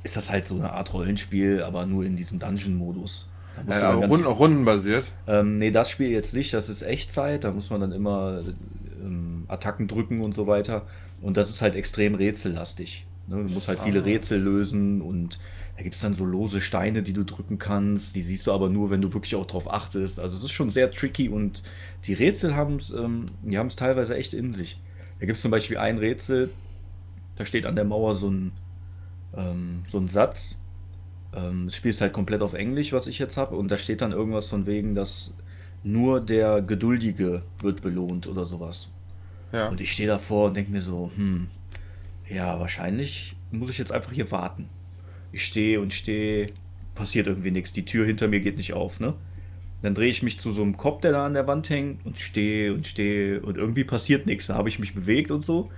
ist 0.02 0.16
das 0.16 0.30
halt 0.30 0.46
so 0.46 0.56
eine 0.56 0.72
Art 0.72 0.92
Rollenspiel, 0.92 1.62
aber 1.62 1.86
nur 1.86 2.04
in 2.04 2.16
diesem 2.16 2.38
Dungeon-Modus. 2.38 3.28
Ja, 3.68 3.94
ganz- 3.98 4.12
Runden, 4.12 4.26
rundenbasiert. 4.26 5.10
ähm, 5.26 5.56
nee, 5.56 5.70
das 5.70 5.90
Spiel 5.90 6.10
jetzt 6.10 6.32
nicht, 6.34 6.52
das 6.54 6.68
ist 6.68 6.82
Echtzeit, 6.82 7.42
da 7.44 7.50
muss 7.50 7.70
man 7.70 7.80
dann 7.80 7.90
immer 7.92 8.42
ähm, 9.02 9.44
Attacken 9.48 9.88
drücken 9.88 10.20
und 10.20 10.32
so 10.34 10.46
weiter. 10.46 10.86
Und 11.20 11.36
das 11.36 11.50
ist 11.50 11.62
halt 11.62 11.74
extrem 11.74 12.14
rätsellastig. 12.14 13.04
Ne? 13.26 13.44
Du 13.44 13.52
musst 13.52 13.66
halt 13.68 13.80
viele 13.80 14.04
Rätsel 14.04 14.40
lösen 14.40 15.00
und 15.02 15.40
da 15.78 15.84
gibt 15.84 15.94
es 15.94 16.00
dann 16.00 16.12
so 16.12 16.24
lose 16.24 16.60
Steine, 16.60 17.04
die 17.04 17.12
du 17.12 17.22
drücken 17.22 17.58
kannst. 17.58 18.16
Die 18.16 18.22
siehst 18.22 18.44
du 18.48 18.52
aber 18.52 18.68
nur, 18.68 18.90
wenn 18.90 19.00
du 19.00 19.14
wirklich 19.14 19.36
auch 19.36 19.46
drauf 19.46 19.72
achtest. 19.72 20.18
Also 20.18 20.36
es 20.36 20.42
ist 20.42 20.50
schon 20.50 20.70
sehr 20.70 20.90
tricky 20.90 21.28
und 21.28 21.62
die 22.04 22.14
Rätsel 22.14 22.56
haben 22.56 22.76
es 22.76 22.90
ähm, 22.90 23.26
die 23.42 23.56
haben's 23.56 23.76
teilweise 23.76 24.16
echt 24.16 24.34
in 24.34 24.52
sich. 24.52 24.80
Da 25.20 25.26
gibt 25.26 25.36
es 25.36 25.42
zum 25.42 25.52
Beispiel 25.52 25.78
ein 25.78 25.98
Rätsel, 25.98 26.50
da 27.36 27.44
steht 27.44 27.64
an 27.64 27.76
der 27.76 27.84
Mauer 27.84 28.16
so 28.16 28.28
ein, 28.28 28.52
ähm, 29.36 29.84
so 29.86 29.98
ein 29.98 30.08
Satz. 30.08 30.56
Ähm, 31.32 31.66
das 31.66 31.76
Spiel 31.76 31.90
ist 31.90 32.00
halt 32.00 32.12
komplett 32.12 32.42
auf 32.42 32.54
Englisch, 32.54 32.92
was 32.92 33.06
ich 33.06 33.20
jetzt 33.20 33.36
habe. 33.36 33.54
Und 33.54 33.68
da 33.68 33.78
steht 33.78 34.00
dann 34.00 34.10
irgendwas 34.10 34.48
von 34.48 34.66
wegen, 34.66 34.96
dass 34.96 35.34
nur 35.84 36.20
der 36.20 36.60
Geduldige 36.60 37.42
wird 37.60 37.82
belohnt 37.82 38.26
oder 38.26 38.46
sowas. 38.46 38.90
Ja. 39.52 39.68
Und 39.68 39.80
ich 39.80 39.92
stehe 39.92 40.08
davor 40.08 40.48
und 40.48 40.56
denke 40.56 40.72
mir 40.72 40.82
so, 40.82 41.12
hm, 41.14 41.46
ja, 42.28 42.58
wahrscheinlich 42.58 43.36
muss 43.52 43.70
ich 43.70 43.78
jetzt 43.78 43.92
einfach 43.92 44.10
hier 44.10 44.32
warten. 44.32 44.68
Ich 45.32 45.44
stehe 45.44 45.80
und 45.80 45.92
stehe, 45.92 46.46
passiert 46.94 47.26
irgendwie 47.26 47.50
nichts. 47.50 47.72
Die 47.72 47.84
Tür 47.84 48.06
hinter 48.06 48.28
mir 48.28 48.40
geht 48.40 48.56
nicht 48.56 48.72
auf, 48.72 49.00
ne? 49.00 49.14
Dann 49.80 49.94
drehe 49.94 50.10
ich 50.10 50.22
mich 50.22 50.40
zu 50.40 50.52
so 50.52 50.62
einem 50.62 50.76
Kopf, 50.76 51.02
der 51.02 51.12
da 51.12 51.26
an 51.26 51.34
der 51.34 51.46
Wand 51.46 51.70
hängt 51.70 52.04
und 52.04 52.18
stehe 52.18 52.74
und 52.74 52.86
stehe 52.86 53.40
und 53.40 53.56
irgendwie 53.56 53.84
passiert 53.84 54.26
nichts. 54.26 54.48
Da 54.48 54.54
habe 54.54 54.68
ich 54.68 54.78
mich 54.80 54.94
bewegt 54.94 55.30
und 55.30 55.42
so. 55.42 55.70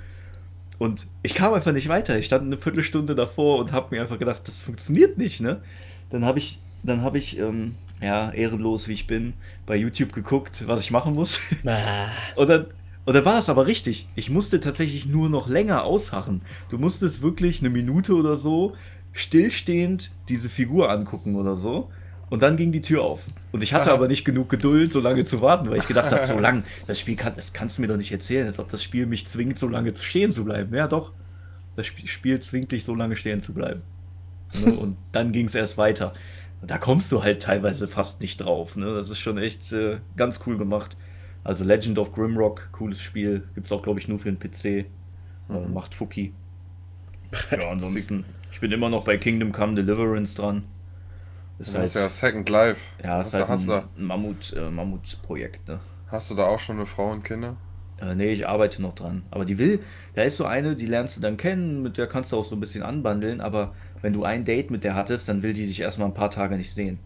Und 0.78 1.06
ich 1.22 1.34
kam 1.34 1.52
einfach 1.52 1.72
nicht 1.72 1.88
weiter. 1.88 2.18
Ich 2.18 2.24
stand 2.24 2.46
eine 2.46 2.56
Viertelstunde 2.56 3.14
davor 3.14 3.58
und 3.58 3.72
habe 3.72 3.94
mir 3.94 4.00
einfach 4.00 4.18
gedacht, 4.18 4.42
das 4.46 4.62
funktioniert 4.62 5.18
nicht, 5.18 5.42
ne? 5.42 5.60
Dann 6.08 6.24
habe 6.24 6.38
ich, 6.38 6.58
dann 6.82 7.02
habe 7.02 7.18
ich, 7.18 7.38
ähm, 7.38 7.74
ja, 8.00 8.30
ehrenlos 8.32 8.88
wie 8.88 8.94
ich 8.94 9.06
bin, 9.06 9.34
bei 9.66 9.76
YouTube 9.76 10.14
geguckt, 10.14 10.66
was 10.66 10.80
ich 10.80 10.90
machen 10.90 11.14
muss. 11.14 11.40
Ah, 11.66 12.08
Und 12.34 12.48
dann, 12.48 12.66
und 13.04 13.14
dann 13.14 13.24
war 13.26 13.38
es 13.38 13.50
aber 13.50 13.66
richtig. 13.66 14.08
Ich 14.14 14.30
musste 14.30 14.60
tatsächlich 14.60 15.04
nur 15.04 15.28
noch 15.28 15.48
länger 15.48 15.84
ausharren. 15.84 16.40
Du 16.70 16.78
musstest 16.78 17.20
wirklich 17.20 17.60
eine 17.60 17.68
Minute 17.68 18.14
oder 18.14 18.36
so 18.36 18.74
stillstehend 19.12 20.10
diese 20.28 20.48
Figur 20.48 20.90
angucken 20.90 21.36
oder 21.36 21.56
so. 21.56 21.90
Und 22.28 22.42
dann 22.42 22.56
ging 22.56 22.70
die 22.70 22.80
Tür 22.80 23.02
auf. 23.02 23.24
Und 23.50 23.62
ich 23.62 23.74
hatte 23.74 23.92
aber 23.92 24.06
nicht 24.06 24.24
genug 24.24 24.48
Geduld, 24.48 24.92
so 24.92 25.00
lange 25.00 25.24
zu 25.24 25.40
warten, 25.42 25.68
weil 25.68 25.78
ich 25.78 25.88
gedacht 25.88 26.12
habe, 26.12 26.26
so 26.26 26.38
lange, 26.38 26.62
das 26.86 27.00
Spiel 27.00 27.16
kann, 27.16 27.32
das 27.34 27.52
kannst 27.52 27.78
du 27.78 27.82
mir 27.82 27.88
doch 27.88 27.96
nicht 27.96 28.12
erzählen, 28.12 28.46
als 28.46 28.58
ob 28.60 28.70
das 28.70 28.82
Spiel 28.84 29.06
mich 29.06 29.26
zwingt, 29.26 29.58
so 29.58 29.68
lange 29.68 29.94
stehen 29.96 30.30
zu 30.32 30.44
bleiben. 30.44 30.74
Ja, 30.74 30.86
doch. 30.86 31.12
Das 31.76 31.86
Sp- 31.90 32.06
Spiel 32.06 32.40
zwingt 32.40 32.70
dich, 32.72 32.84
so 32.84 32.94
lange 32.94 33.16
stehen 33.16 33.40
zu 33.40 33.52
bleiben. 33.52 33.82
Und 34.64 34.96
dann 35.12 35.32
ging 35.32 35.46
es 35.46 35.54
erst 35.54 35.76
weiter. 35.76 36.12
Und 36.60 36.70
da 36.70 36.78
kommst 36.78 37.10
du 37.10 37.22
halt 37.24 37.42
teilweise 37.42 37.88
fast 37.88 38.20
nicht 38.20 38.40
drauf. 38.40 38.76
Ne? 38.76 38.94
Das 38.94 39.10
ist 39.10 39.18
schon 39.18 39.38
echt 39.38 39.72
äh, 39.72 39.98
ganz 40.16 40.40
cool 40.46 40.56
gemacht. 40.56 40.96
Also 41.42 41.64
Legend 41.64 41.98
of 41.98 42.12
Grimrock, 42.12 42.68
cooles 42.70 43.00
Spiel. 43.00 43.44
Gibt 43.54 43.66
es 43.66 43.72
auch, 43.72 43.82
glaube 43.82 43.98
ich, 43.98 44.08
nur 44.08 44.18
für 44.18 44.30
den 44.30 44.38
PC. 44.38 44.64
Äh, 44.64 44.86
macht 45.72 45.94
Fuki. 45.94 46.34
Ja, 47.50 47.70
ansonsten, 47.70 48.24
ich 48.50 48.60
bin 48.60 48.72
immer 48.72 48.88
noch 48.88 49.04
bei 49.06 49.16
Kingdom 49.16 49.52
Come 49.52 49.74
Deliverance 49.74 50.34
dran. 50.34 50.64
Ist 51.58 51.68
Das 51.70 51.74
halt, 51.76 51.86
ist 51.86 51.94
ja 51.94 52.08
Second 52.08 52.48
Life. 52.48 52.80
ja, 53.02 53.18
hast, 53.18 53.28
ist 53.28 53.34
halt 53.34 53.50
ein, 53.50 53.66
du, 53.66 53.72
ein 53.98 54.04
Mammut, 54.04 54.52
äh, 54.54 54.70
Mammutprojekt, 54.70 55.68
ne? 55.68 55.80
hast 56.08 56.30
du 56.30 56.34
da 56.34 56.46
auch 56.46 56.58
schon 56.58 56.76
eine 56.76 56.86
Frau 56.86 57.10
und 57.10 57.22
Kinder? 57.22 57.56
Äh, 58.00 58.14
nee, 58.14 58.32
ich 58.32 58.48
arbeite 58.48 58.80
noch 58.80 58.94
dran. 58.94 59.22
Aber 59.30 59.44
die 59.44 59.58
will, 59.58 59.80
da 60.14 60.22
ist 60.22 60.38
so 60.38 60.46
eine, 60.46 60.74
die 60.74 60.86
lernst 60.86 61.16
du 61.18 61.20
dann 61.20 61.36
kennen, 61.36 61.82
mit 61.82 61.98
der 61.98 62.06
kannst 62.06 62.32
du 62.32 62.38
auch 62.38 62.44
so 62.44 62.56
ein 62.56 62.60
bisschen 62.60 62.82
anbandeln, 62.82 63.40
aber 63.42 63.74
wenn 64.00 64.14
du 64.14 64.24
ein 64.24 64.44
Date 64.44 64.70
mit 64.70 64.84
der 64.84 64.94
hattest, 64.94 65.28
dann 65.28 65.42
will 65.42 65.52
die 65.52 65.66
dich 65.66 65.80
erstmal 65.80 66.08
ein 66.08 66.14
paar 66.14 66.30
Tage 66.30 66.56
nicht 66.56 66.72
sehen. 66.72 66.98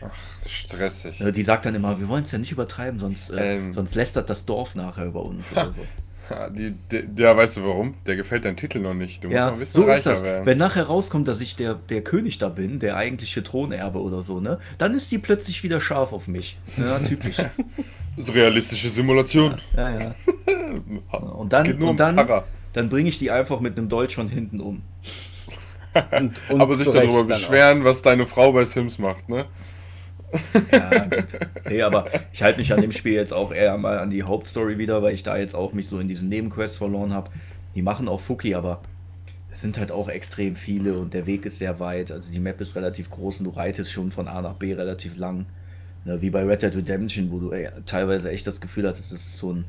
Das 0.00 0.12
ist 0.44 0.50
stressig. 0.52 1.20
Äh, 1.20 1.32
Die 1.32 1.42
sagt 1.42 1.66
dann 1.66 1.74
immer, 1.74 1.98
wir 1.98 2.08
wollen 2.08 2.22
es 2.22 2.30
ja 2.30 2.38
nicht 2.38 2.52
übertreiben, 2.52 3.00
sonst, 3.00 3.30
äh, 3.30 3.56
Ähm. 3.56 3.74
sonst 3.74 3.96
lästert 3.96 4.30
das 4.30 4.46
Dorf 4.46 4.76
nachher 4.76 5.06
über 5.06 5.24
uns 5.24 5.50
oder 5.50 5.72
so. 5.72 5.82
Ja, 6.30 6.48
die, 6.48 6.72
die, 6.90 7.04
ja, 7.22 7.36
weißt 7.36 7.58
du 7.58 7.64
warum? 7.64 7.94
Der 8.06 8.16
gefällt 8.16 8.44
dein 8.46 8.56
Titel 8.56 8.78
noch 8.78 8.94
nicht. 8.94 9.22
Du 9.22 9.28
musst 9.28 9.34
noch 9.38 9.46
Ja, 9.46 9.52
ein 9.52 9.58
bisschen 9.58 9.82
so 9.82 9.82
ist 9.82 9.88
reicher 9.90 10.10
das. 10.10 10.22
werden. 10.24 10.46
Wenn 10.46 10.58
nachher 10.58 10.84
rauskommt, 10.84 11.28
dass 11.28 11.40
ich 11.42 11.54
der, 11.56 11.74
der 11.74 12.02
König 12.02 12.38
da 12.38 12.48
bin, 12.48 12.78
der 12.78 12.96
eigentliche 12.96 13.42
Thronerbe 13.42 14.00
oder 14.00 14.22
so, 14.22 14.40
ne? 14.40 14.58
Dann 14.78 14.94
ist 14.94 15.12
die 15.12 15.18
plötzlich 15.18 15.62
wieder 15.62 15.80
scharf 15.80 16.12
auf 16.12 16.26
mich. 16.28 16.56
Ja, 16.76 16.98
typisch. 16.98 17.36
Das 18.16 18.28
ist 18.28 18.34
realistische 18.36 18.88
Simulation. 18.90 19.56
ja, 19.76 19.98
ja. 19.98 20.14
Und 21.18 21.52
dann, 21.52 21.64
Geht 21.64 21.80
nur 21.80 21.90
und 21.90 21.98
dann, 21.98 22.14
Para. 22.14 22.44
dann 22.72 22.88
bringe 22.88 23.08
ich 23.08 23.18
die 23.18 23.32
einfach 23.32 23.58
mit 23.58 23.76
einem 23.76 23.88
Dolch 23.88 24.14
von 24.14 24.28
hinten 24.28 24.60
um. 24.60 24.82
und, 26.12 26.40
und 26.48 26.60
Aber 26.60 26.76
sich 26.76 26.88
darüber 26.90 27.24
beschweren, 27.24 27.82
was 27.84 28.02
deine 28.02 28.24
Frau 28.26 28.52
bei 28.52 28.64
Sims 28.64 28.98
macht, 29.00 29.28
ne? 29.28 29.46
Ja, 30.70 31.04
gut. 31.04 31.38
Nee, 31.68 31.82
aber 31.82 32.04
ich 32.32 32.42
halte 32.42 32.58
mich 32.58 32.72
an 32.72 32.80
dem 32.80 32.92
Spiel 32.92 33.14
jetzt 33.14 33.32
auch 33.32 33.52
eher 33.52 33.76
mal 33.78 33.98
an 33.98 34.10
die 34.10 34.22
Hauptstory 34.22 34.78
wieder, 34.78 35.02
weil 35.02 35.14
ich 35.14 35.22
da 35.22 35.36
jetzt 35.36 35.54
auch 35.54 35.72
mich 35.72 35.88
so 35.88 35.98
in 35.98 36.08
diesen 36.08 36.28
Nebenquests 36.28 36.78
verloren 36.78 37.12
habe. 37.12 37.30
Die 37.74 37.82
machen 37.82 38.08
auch 38.08 38.20
Fuki, 38.20 38.54
aber 38.54 38.80
es 39.50 39.60
sind 39.60 39.78
halt 39.78 39.92
auch 39.92 40.08
extrem 40.08 40.56
viele 40.56 40.98
und 40.98 41.14
der 41.14 41.26
Weg 41.26 41.46
ist 41.46 41.58
sehr 41.58 41.80
weit. 41.80 42.10
Also 42.10 42.32
die 42.32 42.40
Map 42.40 42.60
ist 42.60 42.76
relativ 42.76 43.10
groß 43.10 43.38
und 43.38 43.44
du 43.44 43.50
reitest 43.50 43.92
schon 43.92 44.10
von 44.10 44.28
A 44.28 44.42
nach 44.42 44.54
B 44.54 44.74
relativ 44.74 45.16
lang. 45.16 45.46
Ne, 46.04 46.20
wie 46.20 46.30
bei 46.30 46.42
Red 46.42 46.62
Dead 46.62 46.74
Redemption, 46.74 47.30
wo 47.30 47.38
du 47.38 47.52
ey, 47.52 47.68
teilweise 47.86 48.30
echt 48.30 48.46
das 48.46 48.60
Gefühl 48.60 48.86
hattest, 48.86 49.12
das 49.12 49.20
ist 49.26 49.38
so 49.38 49.52
ein 49.52 49.64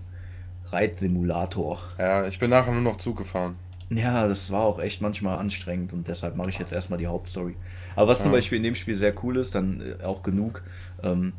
Reitsimulator. 0.67 1.79
Ja, 1.97 2.27
ich 2.27 2.39
bin 2.39 2.49
nachher 2.49 2.73
nur 2.73 2.81
noch 2.81 2.97
Zug 2.97 3.17
gefahren. 3.17 3.55
Ja, 3.89 4.27
das 4.27 4.51
war 4.51 4.61
auch 4.61 4.79
echt 4.79 5.01
manchmal 5.01 5.37
anstrengend 5.37 5.93
und 5.93 6.07
deshalb 6.07 6.35
mache 6.35 6.49
ich 6.49 6.57
jetzt 6.57 6.73
erstmal 6.73 6.99
die 6.99 7.07
Hauptstory. 7.07 7.55
Aber 7.95 8.11
was 8.11 8.21
zum 8.21 8.31
Beispiel 8.31 8.57
in 8.57 8.63
dem 8.63 8.75
Spiel 8.75 8.95
sehr 8.95 9.13
cool 9.23 9.37
ist, 9.37 9.55
dann 9.55 9.81
äh, 9.81 10.03
auch 10.03 10.23
genug, 10.23 10.63
ähm, 11.01 11.33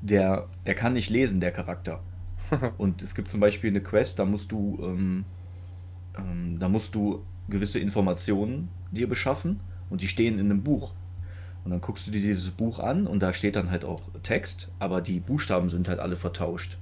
der, 0.00 0.46
der 0.64 0.74
kann 0.74 0.92
nicht 0.94 1.10
lesen, 1.10 1.40
der 1.40 1.52
Charakter. 1.52 2.00
Und 2.78 3.02
es 3.02 3.14
gibt 3.14 3.28
zum 3.28 3.40
Beispiel 3.40 3.70
eine 3.70 3.80
Quest, 3.80 4.18
da 4.18 4.24
musst 4.24 4.52
du, 4.52 4.78
ähm, 4.82 5.24
ähm, 6.16 6.58
da 6.58 6.68
musst 6.68 6.94
du 6.94 7.24
gewisse 7.48 7.78
Informationen 7.78 8.68
dir 8.90 9.08
beschaffen 9.08 9.60
und 9.90 10.00
die 10.00 10.08
stehen 10.08 10.38
in 10.38 10.46
einem 10.46 10.62
Buch. 10.62 10.92
Und 11.64 11.70
dann 11.70 11.80
guckst 11.80 12.06
du 12.06 12.10
dir 12.10 12.20
dieses 12.20 12.50
Buch 12.50 12.78
an 12.78 13.06
und 13.06 13.20
da 13.20 13.32
steht 13.32 13.56
dann 13.56 13.70
halt 13.70 13.84
auch 13.84 14.00
Text, 14.22 14.68
aber 14.78 15.00
die 15.00 15.20
Buchstaben 15.20 15.68
sind 15.68 15.88
halt 15.88 15.98
alle 15.98 16.16
vertauscht. 16.16 16.78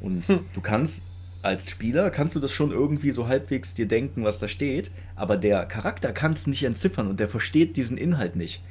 Und 0.00 0.28
du 0.54 0.60
kannst 0.62 1.02
als 1.44 1.68
Spieler 1.68 2.10
kannst 2.10 2.34
du 2.34 2.40
das 2.40 2.52
schon 2.52 2.70
irgendwie 2.70 3.10
so 3.10 3.28
halbwegs 3.28 3.74
dir 3.74 3.86
denken, 3.86 4.24
was 4.24 4.38
da 4.38 4.48
steht, 4.48 4.90
aber 5.14 5.36
der 5.36 5.66
Charakter 5.66 6.12
kann 6.12 6.32
es 6.32 6.46
nicht 6.46 6.64
entziffern 6.64 7.06
und 7.06 7.20
der 7.20 7.28
versteht 7.28 7.76
diesen 7.76 7.98
Inhalt 7.98 8.34
nicht. 8.34 8.62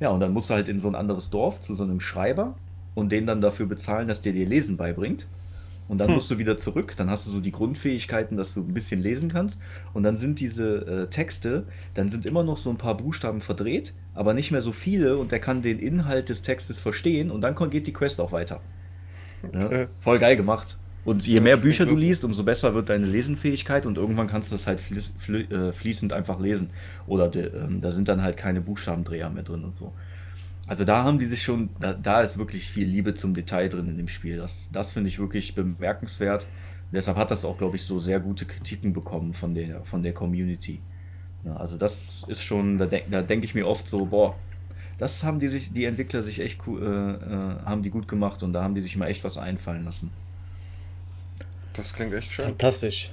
Ja, 0.00 0.10
und 0.10 0.20
dann 0.20 0.32
musst 0.32 0.50
du 0.50 0.54
halt 0.54 0.68
in 0.68 0.78
so 0.78 0.88
ein 0.88 0.94
anderes 0.94 1.30
Dorf 1.30 1.60
zu 1.60 1.74
so 1.76 1.82
einem 1.82 1.98
Schreiber 1.98 2.56
und 2.94 3.10
den 3.10 3.26
dann 3.26 3.40
dafür 3.40 3.66
bezahlen, 3.66 4.06
dass 4.06 4.20
der 4.20 4.32
dir 4.32 4.46
Lesen 4.46 4.76
beibringt. 4.76 5.26
Und 5.88 5.98
dann 5.98 6.12
musst 6.12 6.30
du 6.30 6.38
wieder 6.38 6.56
zurück, 6.56 6.94
dann 6.96 7.10
hast 7.10 7.26
du 7.26 7.32
so 7.32 7.40
die 7.40 7.50
Grundfähigkeiten, 7.50 8.36
dass 8.36 8.54
du 8.54 8.60
ein 8.60 8.72
bisschen 8.72 9.00
lesen 9.00 9.28
kannst. 9.28 9.58
Und 9.92 10.04
dann 10.04 10.16
sind 10.16 10.38
diese 10.38 10.86
äh, 10.86 11.06
Texte, 11.08 11.64
dann 11.94 12.08
sind 12.08 12.26
immer 12.26 12.44
noch 12.44 12.58
so 12.58 12.70
ein 12.70 12.76
paar 12.76 12.96
Buchstaben 12.96 13.40
verdreht, 13.40 13.92
aber 14.14 14.32
nicht 14.32 14.52
mehr 14.52 14.60
so 14.60 14.70
viele 14.70 15.16
und 15.16 15.32
der 15.32 15.40
kann 15.40 15.62
den 15.62 15.80
Inhalt 15.80 16.28
des 16.28 16.42
Textes 16.42 16.78
verstehen 16.78 17.32
und 17.32 17.40
dann 17.40 17.56
geht 17.70 17.88
die 17.88 17.92
Quest 17.92 18.20
auch 18.20 18.30
weiter. 18.30 18.60
Okay. 19.42 19.88
voll 20.00 20.18
geil 20.20 20.36
gemacht. 20.36 20.76
Und 21.04 21.26
je 21.26 21.40
mehr 21.40 21.56
Bücher 21.56 21.86
du 21.86 21.96
liest, 21.96 22.24
umso 22.24 22.42
besser 22.44 22.74
wird 22.74 22.90
deine 22.90 23.06
Lesenfähigkeit 23.06 23.86
und 23.86 23.96
irgendwann 23.96 24.26
kannst 24.26 24.50
du 24.50 24.54
das 24.54 24.66
halt 24.66 24.80
fließ, 24.80 25.14
flü- 25.18 25.50
äh, 25.50 25.72
fließend 25.72 26.12
einfach 26.12 26.38
lesen. 26.38 26.70
Oder 27.06 27.28
de, 27.28 27.46
ähm, 27.56 27.80
da 27.80 27.90
sind 27.90 28.08
dann 28.08 28.22
halt 28.22 28.36
keine 28.36 28.60
Buchstabendreher 28.60 29.30
mehr 29.30 29.42
drin 29.42 29.64
und 29.64 29.74
so. 29.74 29.92
Also 30.66 30.84
da 30.84 31.02
haben 31.02 31.18
die 31.18 31.26
sich 31.26 31.42
schon, 31.42 31.70
da, 31.80 31.94
da 31.94 32.20
ist 32.20 32.38
wirklich 32.38 32.70
viel 32.70 32.86
Liebe 32.86 33.14
zum 33.14 33.34
Detail 33.34 33.68
drin 33.68 33.88
in 33.88 33.96
dem 33.96 34.08
Spiel. 34.08 34.36
Das, 34.36 34.70
das 34.72 34.92
finde 34.92 35.08
ich 35.08 35.18
wirklich 35.18 35.54
bemerkenswert. 35.54 36.46
Deshalb 36.92 37.16
hat 37.16 37.30
das 37.30 37.44
auch, 37.44 37.56
glaube 37.56 37.76
ich, 37.76 37.82
so 37.82 37.98
sehr 37.98 38.20
gute 38.20 38.44
Kritiken 38.44 38.92
bekommen 38.92 39.32
von 39.32 39.54
der, 39.54 39.84
von 39.84 40.02
der 40.02 40.12
Community. 40.12 40.80
Ja, 41.44 41.56
also 41.56 41.78
das 41.78 42.26
ist 42.28 42.42
schon, 42.42 42.78
da, 42.78 42.86
denk, 42.86 43.10
da 43.10 43.22
denke 43.22 43.46
ich 43.46 43.54
mir 43.54 43.66
oft 43.66 43.88
so, 43.88 44.04
boah, 44.04 44.36
das 44.98 45.24
haben 45.24 45.40
die 45.40 45.48
sich, 45.48 45.72
die 45.72 45.86
Entwickler 45.86 46.22
sich 46.22 46.40
echt 46.40 46.60
äh, 46.68 46.72
äh, 46.72 47.16
haben 47.64 47.82
die 47.82 47.90
gut 47.90 48.06
gemacht 48.06 48.42
und 48.42 48.52
da 48.52 48.62
haben 48.62 48.74
die 48.74 48.82
sich 48.82 48.96
mal 48.96 49.06
echt 49.06 49.24
was 49.24 49.38
einfallen 49.38 49.84
lassen. 49.86 50.10
Das 51.74 51.92
klingt 51.92 52.12
echt 52.14 52.32
schön. 52.32 52.46
Fantastisch. 52.46 53.12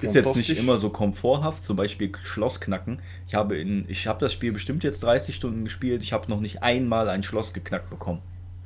Ist 0.00 0.14
jetzt 0.14 0.36
nicht 0.36 0.56
immer 0.58 0.76
so 0.76 0.90
komforthaft, 0.90 1.64
zum 1.64 1.76
Beispiel 1.76 2.12
Schloss 2.22 2.60
knacken. 2.60 3.00
Ich 3.26 3.34
habe, 3.34 3.58
in, 3.58 3.84
ich 3.88 4.06
habe 4.06 4.20
das 4.20 4.32
Spiel 4.32 4.52
bestimmt 4.52 4.84
jetzt 4.84 5.02
30 5.02 5.34
Stunden 5.34 5.64
gespielt, 5.64 6.02
ich 6.02 6.12
habe 6.12 6.30
noch 6.30 6.40
nicht 6.40 6.62
einmal 6.62 7.08
ein 7.08 7.24
Schloss 7.24 7.52
geknackt 7.52 7.90
bekommen. 7.90 8.20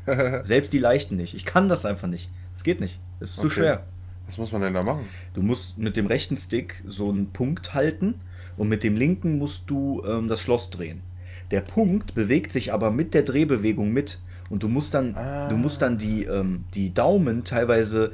Selbst 0.43 0.73
die 0.75 0.79
leichten 0.79 1.17
nicht. 1.17 1.35
Ich 1.35 1.45
kann 1.45 1.69
das 1.69 1.87
einfach 1.87 2.09
nicht. 2.09 2.29
Es 2.55 2.65
geht 2.65 2.81
nicht. 2.81 2.99
Es 3.21 3.31
ist 3.31 3.37
zu 3.37 3.47
Okay. 3.47 3.55
schwer. 3.55 3.87
Was 4.27 4.37
muss 4.37 4.53
man 4.53 4.61
denn 4.61 4.75
da 4.75 4.83
machen? 4.83 5.07
Du 5.35 5.43
musst 5.43 5.79
mit 5.79 5.97
dem 5.97 6.07
rechten 6.07 6.37
Stick 6.37 6.83
so 6.87 7.09
einen 7.09 7.33
Punkt 7.33 7.73
halten 7.73 8.21
und 8.57 8.69
mit 8.69 8.83
dem 8.83 8.97
linken 8.97 9.39
musst 9.39 9.71
du 9.71 10.03
ähm, 10.07 10.29
das 10.29 10.41
Schloss 10.41 10.71
drehen. 10.71 11.03
Der 11.51 11.61
Punkt 11.61 12.15
bewegt 12.15 12.53
sich 12.53 12.73
aber 12.73 12.91
mit 12.91 13.15
der 13.15 13.23
Drehbewegung 13.23 13.91
mit 13.91 14.21
und 14.51 14.63
du 14.63 14.69
musst 14.69 14.95
dann, 14.95 15.15
du 15.49 15.57
musst 15.57 15.83
dann 15.83 15.99
die, 15.99 16.25
ähm, 16.25 16.65
die 16.75 16.93
Daumen 16.93 17.45
teilweise 17.45 18.13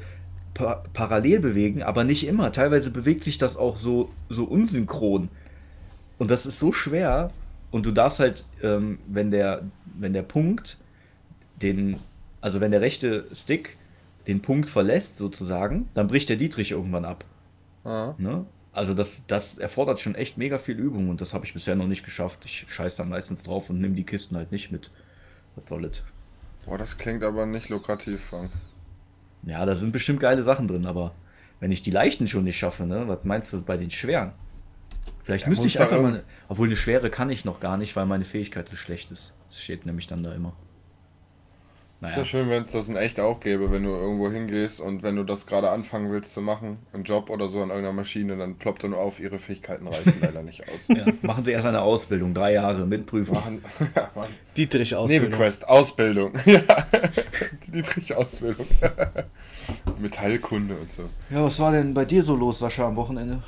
pa 0.58 0.82
parallel 0.92 1.40
bewegen, 1.40 1.82
aber 1.82 2.04
nicht 2.04 2.26
immer. 2.26 2.52
Teilweise 2.52 2.90
bewegt 2.90 3.24
sich 3.24 3.38
das 3.38 3.56
auch 3.56 3.76
so, 3.76 4.10
so 4.28 4.44
unsynchron. 4.44 5.28
Und 6.18 6.30
das 6.30 6.44
ist 6.44 6.58
so 6.58 6.72
schwer. 6.72 7.30
Und 7.70 7.86
du 7.86 7.92
darfst 7.92 8.18
halt, 8.18 8.44
ähm, 8.62 8.98
wenn, 9.06 9.30
der, 9.30 9.62
wenn 9.98 10.12
der 10.12 10.22
Punkt 10.22 10.76
den, 11.62 12.00
also 12.40 12.60
wenn 12.60 12.72
der 12.72 12.80
rechte 12.80 13.26
Stick 13.32 13.76
den 14.26 14.42
Punkt 14.42 14.68
verlässt 14.68 15.16
sozusagen, 15.16 15.88
dann 15.94 16.08
bricht 16.08 16.28
der 16.28 16.36
Dietrich 16.36 16.72
irgendwann 16.72 17.04
ab. 17.04 17.24
Ah. 17.84 18.14
Ne? 18.18 18.44
Also 18.72 18.94
das, 18.94 19.26
das 19.26 19.58
erfordert 19.58 20.00
schon 20.00 20.14
echt 20.14 20.38
mega 20.38 20.58
viel 20.58 20.78
Übung 20.78 21.08
und 21.08 21.20
das 21.20 21.34
habe 21.34 21.46
ich 21.46 21.54
bisher 21.54 21.76
noch 21.76 21.86
nicht 21.86 22.04
geschafft. 22.04 22.44
Ich 22.44 22.66
scheiß 22.68 22.96
dann 22.96 23.08
meistens 23.08 23.42
drauf 23.42 23.70
und 23.70 23.80
nehme 23.80 23.94
die 23.94 24.04
Kisten 24.04 24.36
halt 24.36 24.52
nicht 24.52 24.72
mit. 24.72 24.90
Was 25.56 25.68
soll 25.68 25.84
es? 25.84 26.02
Boah, 26.66 26.78
das 26.78 26.98
klingt 26.98 27.22
aber 27.22 27.46
nicht 27.46 27.68
lukrativ, 27.68 28.24
Frank. 28.24 28.50
Ja, 29.44 29.64
da 29.64 29.74
sind 29.74 29.92
bestimmt 29.92 30.20
geile 30.20 30.42
Sachen 30.42 30.68
drin, 30.68 30.86
aber 30.86 31.14
wenn 31.60 31.72
ich 31.72 31.82
die 31.82 31.90
leichten 31.90 32.28
schon 32.28 32.44
nicht 32.44 32.58
schaffe, 32.58 32.86
ne, 32.86 33.08
was 33.08 33.24
meinst 33.24 33.52
du 33.52 33.62
bei 33.62 33.76
den 33.76 33.90
schweren? 33.90 34.32
Vielleicht 35.22 35.46
müsste 35.46 35.64
muss 35.64 35.74
ich 35.74 35.80
einfach 35.80 36.00
mal, 36.00 36.24
obwohl 36.48 36.68
eine 36.68 36.76
schwere 36.76 37.10
kann 37.10 37.30
ich 37.30 37.44
noch 37.44 37.60
gar 37.60 37.76
nicht, 37.76 37.96
weil 37.96 38.06
meine 38.06 38.24
Fähigkeit 38.24 38.68
zu 38.68 38.76
schlecht 38.76 39.10
ist. 39.10 39.34
Das 39.48 39.62
steht 39.62 39.84
nämlich 39.84 40.06
dann 40.06 40.22
da 40.22 40.32
immer. 40.32 40.54
Ist 42.00 42.02
ja 42.02 42.08
Naja, 42.10 42.24
schön, 42.24 42.48
wenn 42.48 42.62
es 42.62 42.70
das 42.70 42.88
in 42.88 42.94
echt 42.96 43.18
auch 43.18 43.40
gäbe, 43.40 43.72
wenn 43.72 43.82
du 43.82 43.90
irgendwo 43.90 44.30
hingehst 44.30 44.80
und 44.80 45.02
wenn 45.02 45.16
du 45.16 45.24
das 45.24 45.46
gerade 45.46 45.70
anfangen 45.70 46.12
willst 46.12 46.32
zu 46.32 46.40
machen, 46.40 46.78
einen 46.92 47.02
Job 47.02 47.28
oder 47.28 47.48
so 47.48 47.60
an 47.60 47.70
irgendeiner 47.70 47.92
Maschine, 47.92 48.36
dann 48.36 48.54
ploppt 48.54 48.84
dann 48.84 48.94
auf, 48.94 49.18
ihre 49.18 49.40
Fähigkeiten 49.40 49.88
reichen 49.88 50.14
leider 50.20 50.42
nicht 50.42 50.62
aus. 50.68 50.86
ja, 50.86 51.06
machen 51.22 51.42
Sie 51.44 51.50
erst 51.50 51.66
eine 51.66 51.80
Ausbildung, 51.80 52.34
drei 52.34 52.52
Jahre 52.52 52.86
mit 52.86 53.04
Prüfung. 53.06 53.34
Machen, 53.34 53.64
ja, 53.96 54.10
Mann. 54.14 54.28
Dietrich 54.56 54.94
Ausbildung. 54.94 55.30
Nebenquest, 55.30 55.68
Ausbildung. 55.68 56.32
Ja, 56.46 56.60
die 57.66 57.72
Dietrich-Ausbildung. 57.72 58.66
Metallkunde 59.98 60.76
und 60.76 60.90
so. 60.92 61.02
Ja, 61.30 61.42
was 61.42 61.58
war 61.58 61.72
denn 61.72 61.94
bei 61.94 62.04
dir 62.04 62.22
so 62.24 62.36
los, 62.36 62.60
Sascha, 62.60 62.86
am 62.86 62.96
Wochenende? 62.96 63.42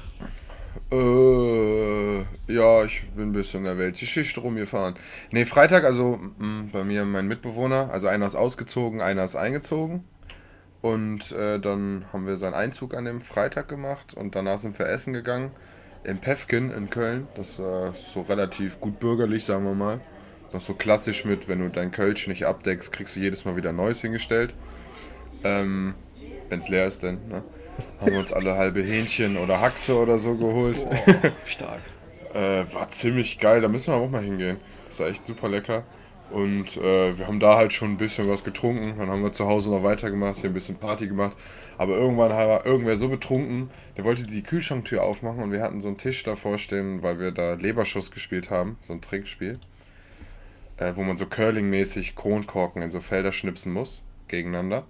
Äh, 0.93 2.21
ja, 2.53 2.85
ich 2.85 3.09
bin 3.11 3.29
ein 3.29 3.33
bisschen 3.33 3.61
in 3.61 3.67
der 3.67 3.79
Weltgeschichte 3.79 4.41
rumgefahren. 4.41 4.95
Nee, 5.31 5.45
Freitag, 5.45 5.85
also 5.85 6.17
mm, 6.17 6.71
bei 6.73 6.83
mir 6.83 7.05
mein 7.05 7.29
Mitbewohner, 7.29 7.91
also 7.93 8.09
einer 8.09 8.27
ist 8.27 8.35
ausgezogen, 8.35 9.01
einer 9.01 9.25
ist 9.25 9.37
eingezogen. 9.37 10.05
Und 10.83 11.31
äh, 11.33 11.61
dann 11.61 12.07
haben 12.13 12.27
wir 12.27 12.37
seinen 12.37 12.55
Einzug 12.55 12.95
an 12.95 13.05
dem 13.05 13.21
Freitag 13.21 13.69
gemacht 13.69 14.15
und 14.15 14.35
danach 14.35 14.59
sind 14.59 14.79
wir 14.79 14.87
essen 14.87 15.13
gegangen. 15.13 15.53
In 16.03 16.19
Pefken 16.19 16.71
in 16.71 16.89
Köln. 16.89 17.29
Das 17.37 17.59
äh, 17.59 17.91
ist 17.91 18.13
so 18.15 18.23
relativ 18.23 18.81
gut 18.81 18.99
bürgerlich, 18.99 19.45
sagen 19.45 19.65
wir 19.65 19.75
mal. 19.75 20.01
Noch 20.53 20.63
so 20.63 20.75
klassisch 20.75 21.25
mit, 21.25 21.47
wenn 21.47 21.61
du 21.61 21.69
dein 21.69 21.91
Kölsch 21.93 22.27
nicht 22.27 22.47
abdeckst, 22.47 22.93
kriegst 22.93 23.15
du 23.15 23.21
jedes 23.21 23.45
Mal 23.45 23.55
wieder 23.55 23.73
neues 23.73 24.01
hingestellt. 24.01 24.55
Ähm, 25.45 25.95
wenn 26.49 26.59
es 26.59 26.69
leer 26.69 26.87
ist, 26.87 27.03
denn. 27.03 27.21
Ne? 27.29 27.45
Haben 28.01 28.13
wir 28.13 28.19
uns 28.19 28.33
alle 28.33 28.57
halbe 28.57 28.83
Hähnchen 28.83 29.37
oder 29.37 29.61
Haxe 29.61 29.97
oder 29.97 30.19
so 30.19 30.35
geholt. 30.37 30.87
Stark. 31.45 31.81
Äh, 32.35 32.65
war 32.73 32.89
ziemlich 32.91 33.39
geil, 33.39 33.61
da 33.61 33.69
müssen 33.69 33.93
wir 33.93 33.97
auch 33.97 34.11
mal 34.11 34.23
hingehen. 34.23 34.59
Das 34.89 35.01
war 35.01 35.09
echt 35.09 35.25
super 35.25 35.49
lecker. 35.49 35.85
Und 36.31 36.77
äh, 36.77 37.19
wir 37.19 37.27
haben 37.27 37.41
da 37.41 37.57
halt 37.57 37.73
schon 37.73 37.93
ein 37.93 37.97
bisschen 37.97 38.29
was 38.31 38.45
getrunken. 38.45 38.95
Dann 38.99 39.11
haben 39.11 39.23
wir 39.23 39.33
zu 39.33 39.47
Hause 39.47 39.71
noch 39.71 39.83
weitergemacht, 39.83 40.39
hier 40.39 40.51
ein 40.51 40.55
bisschen 40.55 40.77
Party 40.77 41.09
gemacht. 41.09 41.37
Aber 41.77 41.97
irgendwann 41.97 42.31
war 42.31 42.65
irgendwer 42.65 42.97
so 42.97 43.09
betrunken, 43.09 43.71
der 43.97 44.05
wollte 44.05 44.25
die 44.25 44.43
Kühlschranktür 44.43 45.03
aufmachen 45.03 45.43
und 45.43 45.51
wir 45.51 45.63
hatten 45.63 45.81
so 45.81 45.89
einen 45.89 45.99
Tisch 45.99 46.23
davor 46.23 46.59
stehen, 46.59 47.03
weil 47.03 47.19
wir 47.19 47.33
da 47.33 47.55
Leberschuss 47.55 48.13
gespielt 48.13 48.51
haben, 48.51 48.79
so 48.81 48.93
ein 48.93 49.01
Trinkspiel. 49.01 49.59
Äh, 50.77 50.93
wo 50.95 51.03
man 51.03 51.17
so 51.17 51.27
Curling-mäßig 51.27 52.15
Kronkorken 52.15 52.81
in 52.81 52.91
so 52.91 53.01
Felder 53.01 53.33
schnipsen 53.33 53.73
muss, 53.73 54.03
gegeneinander. 54.29 54.85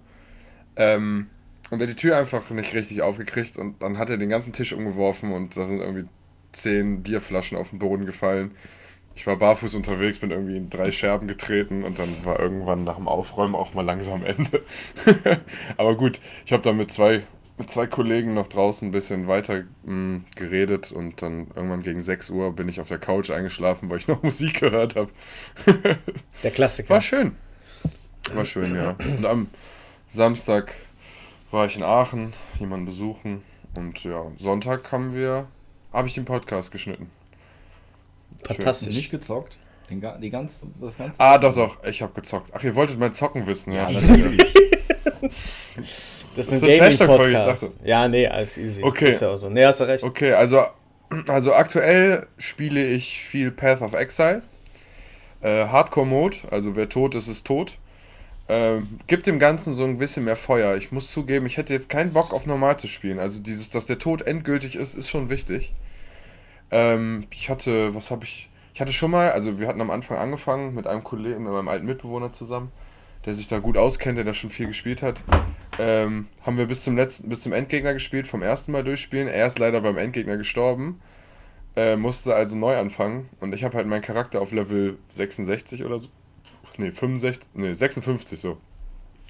Ähm, 0.75 1.29
und 1.71 1.79
er 1.79 1.87
hat 1.87 1.89
die 1.89 1.99
Tür 1.99 2.17
einfach 2.17 2.49
nicht 2.51 2.73
richtig 2.75 3.01
aufgekriegt 3.01 3.57
und 3.57 3.81
dann 3.81 3.97
hat 3.97 4.09
er 4.11 4.17
den 4.17 4.29
ganzen 4.29 4.53
Tisch 4.53 4.73
umgeworfen 4.73 5.31
und 5.33 5.57
da 5.57 5.67
sind 5.67 5.79
irgendwie 5.79 6.05
zehn 6.51 7.01
Bierflaschen 7.01 7.57
auf 7.57 7.71
den 7.71 7.79
Boden 7.79 8.05
gefallen. 8.05 8.51
Ich 9.15 9.27
war 9.27 9.37
barfuß 9.37 9.75
unterwegs, 9.75 10.19
bin 10.19 10.31
irgendwie 10.31 10.57
in 10.57 10.69
drei 10.69 10.91
Scherben 10.91 11.27
getreten 11.27 11.83
und 11.83 11.97
dann 11.99 12.09
war 12.23 12.39
irgendwann 12.39 12.83
nach 12.83 12.95
dem 12.95 13.07
Aufräumen 13.07 13.55
auch 13.55 13.73
mal 13.73 13.85
langsam 13.85 14.23
Ende. 14.25 14.63
Aber 15.77 15.95
gut, 15.95 16.19
ich 16.45 16.53
habe 16.53 16.63
dann 16.63 16.77
mit 16.77 16.91
zwei, 16.91 17.23
mit 17.57 17.69
zwei 17.69 17.87
Kollegen 17.87 18.33
noch 18.33 18.47
draußen 18.47 18.87
ein 18.87 18.91
bisschen 18.91 19.27
weiter 19.27 19.63
mh, 19.83 20.21
geredet 20.35 20.91
und 20.91 21.21
dann 21.21 21.47
irgendwann 21.55 21.81
gegen 21.81 22.01
6 22.01 22.29
Uhr 22.31 22.53
bin 22.55 22.69
ich 22.69 22.79
auf 22.81 22.87
der 22.87 22.99
Couch 22.99 23.31
eingeschlafen, 23.31 23.89
weil 23.89 23.99
ich 23.99 24.07
noch 24.07 24.23
Musik 24.23 24.59
gehört 24.61 24.95
habe. 24.95 25.11
Der 26.43 26.51
Klassiker. 26.51 26.89
War 26.89 27.01
schön. 27.01 27.35
War 28.33 28.45
schön, 28.45 28.75
ja. 28.75 28.95
Und 29.17 29.25
am 29.25 29.47
Samstag 30.07 30.73
war 31.51 31.65
ich 31.65 31.75
in 31.75 31.83
Aachen, 31.83 32.33
jemanden 32.59 32.85
besuchen 32.85 33.43
und 33.77 34.03
ja, 34.03 34.25
Sonntag 34.39 34.91
haben 34.91 35.13
wir, 35.13 35.47
habe 35.93 36.07
ich 36.07 36.13
den 36.13 36.25
Podcast 36.25 36.71
geschnitten. 36.71 37.09
Fantastisch. 38.45 38.95
Nicht 38.95 39.11
gezockt? 39.11 39.57
Den, 39.89 40.03
die 40.21 40.29
ganz, 40.29 40.61
das 40.79 40.97
ganze 40.97 41.19
Ah, 41.19 41.37
doch, 41.37 41.53
doch, 41.53 41.83
ich 41.83 42.01
habe 42.01 42.13
gezockt. 42.13 42.51
Ach, 42.53 42.63
ihr 42.63 42.75
wolltet 42.75 42.97
mein 42.99 43.13
Zocken 43.13 43.45
wissen, 43.45 43.73
ja. 43.73 43.89
Ja, 43.89 43.99
natürlich. 44.01 44.37
Das 45.21 45.27
ist 45.77 46.25
Das 46.37 46.49
ein 46.49 46.55
ist 46.57 46.63
eine 46.63 46.77
Trash-Talk-Folge, 46.77 47.23
ich 47.33 47.37
Gaming-Podcast. 47.37 47.63
dachte. 47.75 47.87
Ja, 47.87 48.07
nee, 48.07 48.25
alles 48.27 48.57
easy. 48.57 48.81
Okay. 48.83 49.09
Ist 49.09 49.21
ja 49.21 49.29
auch 49.31 49.37
so. 49.37 49.49
Nee, 49.49 49.65
hast 49.65 49.81
du 49.81 49.83
recht. 49.83 50.03
Okay, 50.05 50.31
also, 50.31 50.63
also 51.27 51.53
aktuell 51.53 52.25
spiele 52.37 52.81
ich 52.83 53.21
viel 53.23 53.51
Path 53.51 53.81
of 53.81 53.93
Exile. 53.93 54.43
Äh, 55.41 55.65
Hardcore-Mode, 55.65 56.37
also 56.51 56.75
wer 56.77 56.87
tot 56.87 57.15
ist, 57.15 57.27
ist 57.27 57.45
tot. 57.45 57.77
Ähm, 58.51 58.99
gibt 59.07 59.27
dem 59.27 59.39
Ganzen 59.39 59.73
so 59.73 59.85
ein 59.85 59.97
bisschen 59.97 60.25
mehr 60.25 60.35
Feuer. 60.35 60.75
Ich 60.75 60.91
muss 60.91 61.09
zugeben, 61.09 61.45
ich 61.45 61.55
hätte 61.55 61.71
jetzt 61.71 61.87
keinen 61.87 62.11
Bock 62.11 62.33
auf 62.33 62.45
normal 62.45 62.75
zu 62.75 62.89
spielen. 62.89 63.17
Also 63.17 63.41
dieses, 63.41 63.69
dass 63.69 63.85
der 63.85 63.97
Tod 63.97 64.23
endgültig 64.23 64.75
ist, 64.75 64.93
ist 64.93 65.07
schon 65.07 65.29
wichtig. 65.29 65.73
Ähm, 66.69 67.27
ich 67.31 67.49
hatte, 67.49 67.95
was 67.95 68.11
habe 68.11 68.25
ich? 68.25 68.49
Ich 68.73 68.81
hatte 68.81 68.91
schon 68.91 69.09
mal, 69.09 69.31
also 69.31 69.57
wir 69.57 69.69
hatten 69.69 69.79
am 69.79 69.89
Anfang 69.89 70.17
angefangen 70.17 70.75
mit 70.75 70.85
einem 70.85 71.01
Kollegen, 71.01 71.43
mit 71.43 71.53
meinem 71.53 71.69
alten 71.69 71.85
Mitbewohner 71.85 72.33
zusammen, 72.33 72.73
der 73.25 73.35
sich 73.35 73.47
da 73.47 73.59
gut 73.59 73.77
auskennt, 73.77 74.17
der 74.17 74.25
da 74.25 74.33
schon 74.33 74.49
viel 74.49 74.67
gespielt 74.67 75.01
hat. 75.01 75.23
Ähm, 75.79 76.27
haben 76.45 76.57
wir 76.57 76.65
bis 76.65 76.83
zum 76.83 76.97
letzten, 76.97 77.29
bis 77.29 77.43
zum 77.43 77.53
Endgegner 77.53 77.93
gespielt, 77.93 78.27
vom 78.27 78.41
ersten 78.41 78.73
Mal 78.73 78.83
durchspielen. 78.83 79.29
Er 79.29 79.47
ist 79.47 79.59
leider 79.59 79.79
beim 79.79 79.97
Endgegner 79.97 80.35
gestorben. 80.35 80.99
Äh, 81.77 81.95
musste 81.95 82.35
also 82.35 82.57
neu 82.57 82.75
anfangen. 82.75 83.29
Und 83.39 83.55
ich 83.55 83.63
habe 83.63 83.77
halt 83.77 83.87
meinen 83.87 84.01
Charakter 84.01 84.41
auf 84.41 84.51
Level 84.51 84.97
66 85.07 85.85
oder 85.85 85.99
so. 85.99 86.09
Nee, 86.77 86.91
65, 86.91 87.51
nee, 87.53 87.73
56 87.73 88.39
so. 88.39 88.57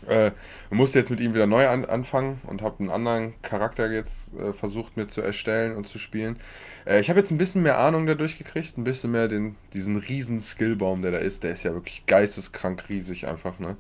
Äh, 0.08 0.32
musste 0.72 0.98
jetzt 0.98 1.12
mit 1.12 1.20
ihm 1.20 1.36
wieder 1.36 1.46
neu 1.46 1.68
an, 1.68 1.86
anfangen 1.86 2.42
und 2.48 2.64
habe 2.64 2.80
einen 2.80 2.90
anderen 2.90 3.40
Charakter 3.44 3.92
jetzt 3.92 4.34
äh, 4.34 4.52
versucht 4.52 4.98
mir 4.98 5.08
zu 5.08 5.22
erstellen 5.22 5.76
und 5.76 5.88
zu 5.88 6.00
spielen. 6.00 6.40
Äh, 6.86 7.00
ich 7.00 7.10
habe 7.10 7.20
jetzt 7.20 7.32
ein 7.32 7.38
bisschen 7.38 7.62
mehr 7.62 7.78
Ahnung 7.78 8.08
dadurch 8.08 8.38
gekriegt, 8.38 8.78
ein 8.78 8.84
bisschen 8.84 9.12
mehr 9.12 9.28
den, 9.28 9.56
diesen 9.74 9.98
riesen 9.98 10.40
Skillbaum, 10.40 11.04
der 11.04 11.12
da 11.12 11.18
ist. 11.20 11.44
Der 11.44 11.52
ist 11.52 11.64
ja 11.64 11.74
wirklich 11.74 12.06
geisteskrank 12.08 12.90
riesig 12.90 13.28
einfach, 13.28 13.60
ne? 13.60 13.78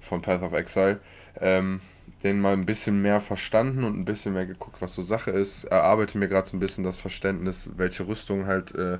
Von 0.00 0.22
Path 0.22 0.42
of 0.42 0.52
Exile. 0.54 1.00
Ähm, 1.38 1.80
den 2.22 2.40
mal 2.40 2.52
ein 2.52 2.66
bisschen 2.66 3.00
mehr 3.00 3.20
verstanden 3.20 3.84
und 3.84 3.96
ein 3.96 4.04
bisschen 4.04 4.34
mehr 4.34 4.46
geguckt, 4.46 4.80
was 4.80 4.94
so 4.94 5.02
Sache 5.02 5.30
ist. 5.30 5.64
Erarbeite 5.64 6.18
mir 6.18 6.28
gerade 6.28 6.48
so 6.48 6.56
ein 6.56 6.60
bisschen 6.60 6.82
das 6.82 6.98
Verständnis, 6.98 7.70
welche 7.76 8.08
Rüstung 8.08 8.46
halt 8.46 8.74
äh, 8.74 8.98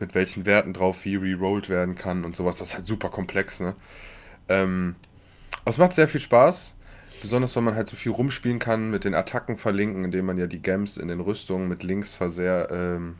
mit 0.00 0.14
welchen 0.14 0.46
Werten 0.46 0.72
drauf 0.72 1.04
wie 1.04 1.16
rerollt 1.16 1.68
werden 1.68 1.94
kann 1.94 2.24
und 2.24 2.36
sowas. 2.36 2.58
Das 2.58 2.70
ist 2.70 2.74
halt 2.76 2.86
super 2.86 3.10
komplex, 3.10 3.60
ne? 3.60 3.74
Ähm, 4.48 4.96
aber 5.62 5.70
es 5.70 5.78
macht 5.78 5.92
sehr 5.92 6.08
viel 6.08 6.20
Spaß. 6.20 6.76
Besonders, 7.20 7.56
weil 7.56 7.62
man 7.62 7.74
halt 7.74 7.88
so 7.88 7.96
viel 7.96 8.12
rumspielen 8.12 8.58
kann, 8.58 8.90
mit 8.90 9.04
den 9.04 9.14
Attacken 9.14 9.56
verlinken, 9.56 10.04
indem 10.04 10.26
man 10.26 10.36
ja 10.36 10.46
die 10.46 10.60
Gems 10.60 10.98
in 10.98 11.08
den 11.08 11.20
Rüstungen 11.20 11.68
mit 11.68 11.82
links 11.82 12.14
versehr, 12.14 12.68
ähm, 12.70 13.16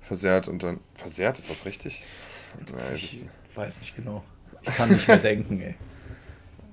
versehrt 0.00 0.48
und 0.48 0.62
dann. 0.62 0.80
Versehrt, 0.94 1.38
ist 1.38 1.50
das 1.50 1.66
richtig? 1.66 2.04
Ja, 2.66 2.78
es 2.92 3.02
Ich 3.02 3.26
weiß 3.54 3.80
nicht 3.80 3.96
genau. 3.96 4.24
Ich 4.62 4.74
kann 4.74 4.90
nicht 4.90 5.06
mehr 5.06 5.18
denken, 5.18 5.60
ey. 5.60 5.74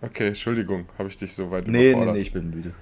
Okay, 0.02 0.28
Entschuldigung, 0.30 0.92
habe 0.98 1.10
ich 1.10 1.16
dich 1.16 1.34
so 1.34 1.52
weit 1.52 1.68
Nee, 1.68 1.94
nee, 1.94 1.94
überfordert. 1.94 2.14
nee, 2.14 2.20
ich 2.20 2.34
bin 2.34 2.50
müde. 2.52 2.76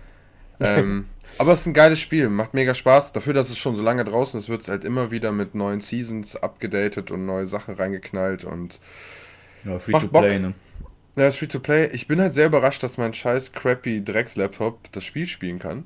ähm, 0.62 1.10
aber 1.38 1.54
es 1.54 1.62
ist 1.62 1.68
ein 1.68 1.74
geiles 1.74 2.00
Spiel, 2.02 2.30
macht 2.30 2.54
mega 2.54 2.74
Spaß. 2.74 3.14
Dafür, 3.14 3.34
dass 3.34 3.50
es 3.50 3.58
schon 3.58 3.76
so 3.76 3.84
lange 3.84 4.04
draußen 4.06 4.38
ist, 4.40 4.50
wird 4.50 4.62
es 4.62 4.68
halt 4.70 4.84
immer 4.84 5.12
wieder 5.12 5.32
mit 5.32 5.56
neuen 5.56 5.82
Seasons 5.82 6.36
abgedatet 6.36 7.12
und 7.12 7.26
neue 7.26 7.46
Sachen 7.46 7.76
reingeknallt 7.76 8.44
und 8.46 8.80
Ja, 9.64 9.80
free 9.80 9.94
Macht 9.94 10.02
to 10.02 10.10
play, 10.10 10.40
Bock. 10.40 10.40
ne? 10.40 10.54
Ja, 11.18 11.28
ist 11.28 11.38
free 11.38 11.48
to 11.48 11.60
play. 11.60 11.88
Ich 11.94 12.08
bin 12.08 12.22
halt 12.22 12.34
sehr 12.34 12.48
überrascht, 12.48 12.84
dass 12.84 12.98
mein 12.98 13.14
scheiß 13.14 13.54
crappy 13.54 14.04
Drecks-Laptop 14.04 14.92
das 14.94 15.04
Spiel 15.06 15.28
spielen 15.28 15.60
kann. 15.60 15.86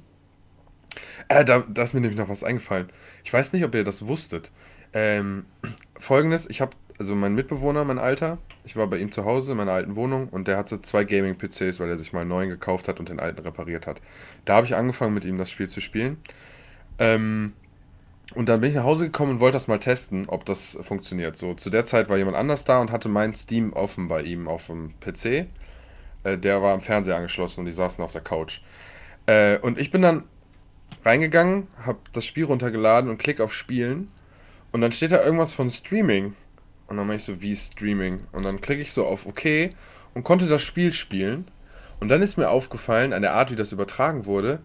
Äh, 1.27 1.45
da, 1.45 1.63
da 1.67 1.83
ist 1.83 1.93
mir 1.93 2.01
nämlich 2.01 2.19
noch 2.19 2.29
was 2.29 2.43
eingefallen. 2.43 2.87
Ich 3.23 3.33
weiß 3.33 3.53
nicht, 3.53 3.63
ob 3.63 3.73
ihr 3.75 3.83
das 3.83 4.07
wusstet. 4.07 4.51
Ähm, 4.93 5.45
Folgendes, 5.97 6.49
ich 6.49 6.61
habe, 6.61 6.75
also 6.99 7.15
mein 7.15 7.35
Mitbewohner, 7.35 7.83
mein 7.83 7.99
Alter, 7.99 8.37
ich 8.65 8.75
war 8.75 8.87
bei 8.87 8.97
ihm 8.97 9.11
zu 9.11 9.25
Hause 9.25 9.51
in 9.51 9.57
meiner 9.57 9.71
alten 9.71 9.95
Wohnung 9.95 10.29
und 10.29 10.47
der 10.47 10.57
hatte 10.57 10.81
zwei 10.81 11.03
Gaming-PCs, 11.03 11.79
weil 11.79 11.89
er 11.89 11.97
sich 11.97 12.13
mal 12.13 12.21
einen 12.21 12.29
neuen 12.29 12.49
gekauft 12.49 12.87
hat 12.87 12.99
und 12.99 13.09
den 13.09 13.19
alten 13.19 13.41
repariert 13.41 13.87
hat. 13.87 14.01
Da 14.45 14.55
habe 14.55 14.65
ich 14.65 14.75
angefangen, 14.75 15.13
mit 15.13 15.25
ihm 15.25 15.37
das 15.37 15.49
Spiel 15.49 15.67
zu 15.67 15.81
spielen. 15.81 16.17
Ähm, 16.99 17.53
und 18.35 18.49
dann 18.49 18.61
bin 18.61 18.69
ich 18.69 18.75
nach 18.75 18.83
Hause 18.83 19.05
gekommen 19.05 19.33
und 19.33 19.39
wollte 19.39 19.55
das 19.55 19.67
mal 19.67 19.79
testen, 19.79 20.27
ob 20.27 20.45
das 20.45 20.77
funktioniert. 20.81 21.37
So, 21.37 21.53
zu 21.53 21.69
der 21.69 21.85
Zeit 21.85 22.09
war 22.09 22.17
jemand 22.17 22.37
anders 22.37 22.65
da 22.65 22.79
und 22.79 22.91
hatte 22.91 23.09
mein 23.09 23.33
Steam 23.35 23.73
offen 23.73 24.07
bei 24.07 24.21
ihm 24.21 24.47
auf 24.47 24.67
dem 24.67 24.93
PC. 24.99 25.47
Äh, 26.23 26.37
der 26.37 26.61
war 26.61 26.73
am 26.73 26.81
Fernseher 26.81 27.15
angeschlossen 27.15 27.61
und 27.61 27.65
die 27.65 27.71
saßen 27.71 28.03
auf 28.03 28.11
der 28.11 28.21
Couch. 28.21 28.61
Äh, 29.25 29.57
und 29.59 29.77
ich 29.77 29.91
bin 29.91 30.01
dann 30.01 30.23
reingegangen, 31.05 31.67
habe 31.85 31.99
das 32.13 32.25
Spiel 32.25 32.45
runtergeladen 32.45 33.09
und 33.09 33.17
klick 33.17 33.41
auf 33.41 33.53
Spielen. 33.53 34.09
Und 34.71 34.81
dann 34.81 34.91
steht 34.91 35.11
da 35.11 35.23
irgendwas 35.23 35.53
von 35.53 35.69
Streaming. 35.69 36.35
Und 36.93 36.97
dann 36.97 37.07
mache 37.07 37.17
ich 37.17 37.23
so, 37.23 37.41
wie 37.41 37.55
Streaming? 37.55 38.21
Und 38.31 38.43
dann 38.43 38.61
klicke 38.61 38.83
ich 38.83 38.91
so 38.91 39.07
auf 39.07 39.25
OK 39.25 39.71
und 40.13 40.23
konnte 40.23 40.45
das 40.45 40.61
Spiel 40.61 40.93
spielen. 40.93 41.45
Und 41.99 42.09
dann 42.09 42.21
ist 42.21 42.37
mir 42.37 42.49
aufgefallen, 42.51 43.13
an 43.13 43.23
der 43.23 43.33
Art, 43.33 43.49
wie 43.49 43.55
das 43.55 43.71
übertragen 43.71 44.27
wurde, 44.27 44.59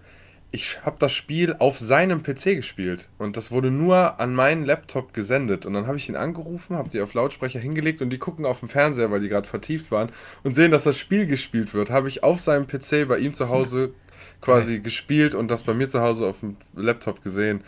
ich 0.50 0.84
habe 0.84 0.96
das 0.98 1.12
Spiel 1.12 1.56
auf 1.58 1.78
seinem 1.78 2.22
PC 2.22 2.56
gespielt 2.56 3.08
und 3.18 3.36
das 3.36 3.50
wurde 3.50 3.70
nur 3.70 4.18
an 4.20 4.34
meinen 4.34 4.64
Laptop 4.64 5.12
gesendet 5.12 5.66
und 5.66 5.74
dann 5.74 5.86
habe 5.86 5.98
ich 5.98 6.08
ihn 6.08 6.16
angerufen, 6.16 6.76
habe 6.76 6.88
die 6.88 7.00
auf 7.00 7.12
Lautsprecher 7.12 7.60
hingelegt 7.60 8.00
und 8.00 8.10
die 8.10 8.18
gucken 8.18 8.46
auf 8.46 8.60
dem 8.60 8.68
Fernseher, 8.68 9.10
weil 9.10 9.20
die 9.20 9.28
gerade 9.28 9.48
vertieft 9.48 9.90
waren 9.90 10.10
und 10.42 10.54
sehen, 10.54 10.70
dass 10.70 10.84
das 10.84 10.98
Spiel 10.98 11.26
gespielt 11.26 11.74
wird. 11.74 11.90
Habe 11.90 12.08
ich 12.08 12.24
auf 12.24 12.40
seinem 12.40 12.66
PC 12.66 13.06
bei 13.06 13.18
ihm 13.18 13.34
zu 13.34 13.50
Hause 13.50 13.92
quasi 14.40 14.74
okay. 14.74 14.82
gespielt 14.82 15.34
und 15.34 15.50
das 15.50 15.64
bei 15.64 15.74
mir 15.74 15.88
zu 15.88 16.00
Hause 16.00 16.26
auf 16.26 16.40
dem 16.40 16.56
Laptop 16.74 17.22
gesehen. 17.22 17.62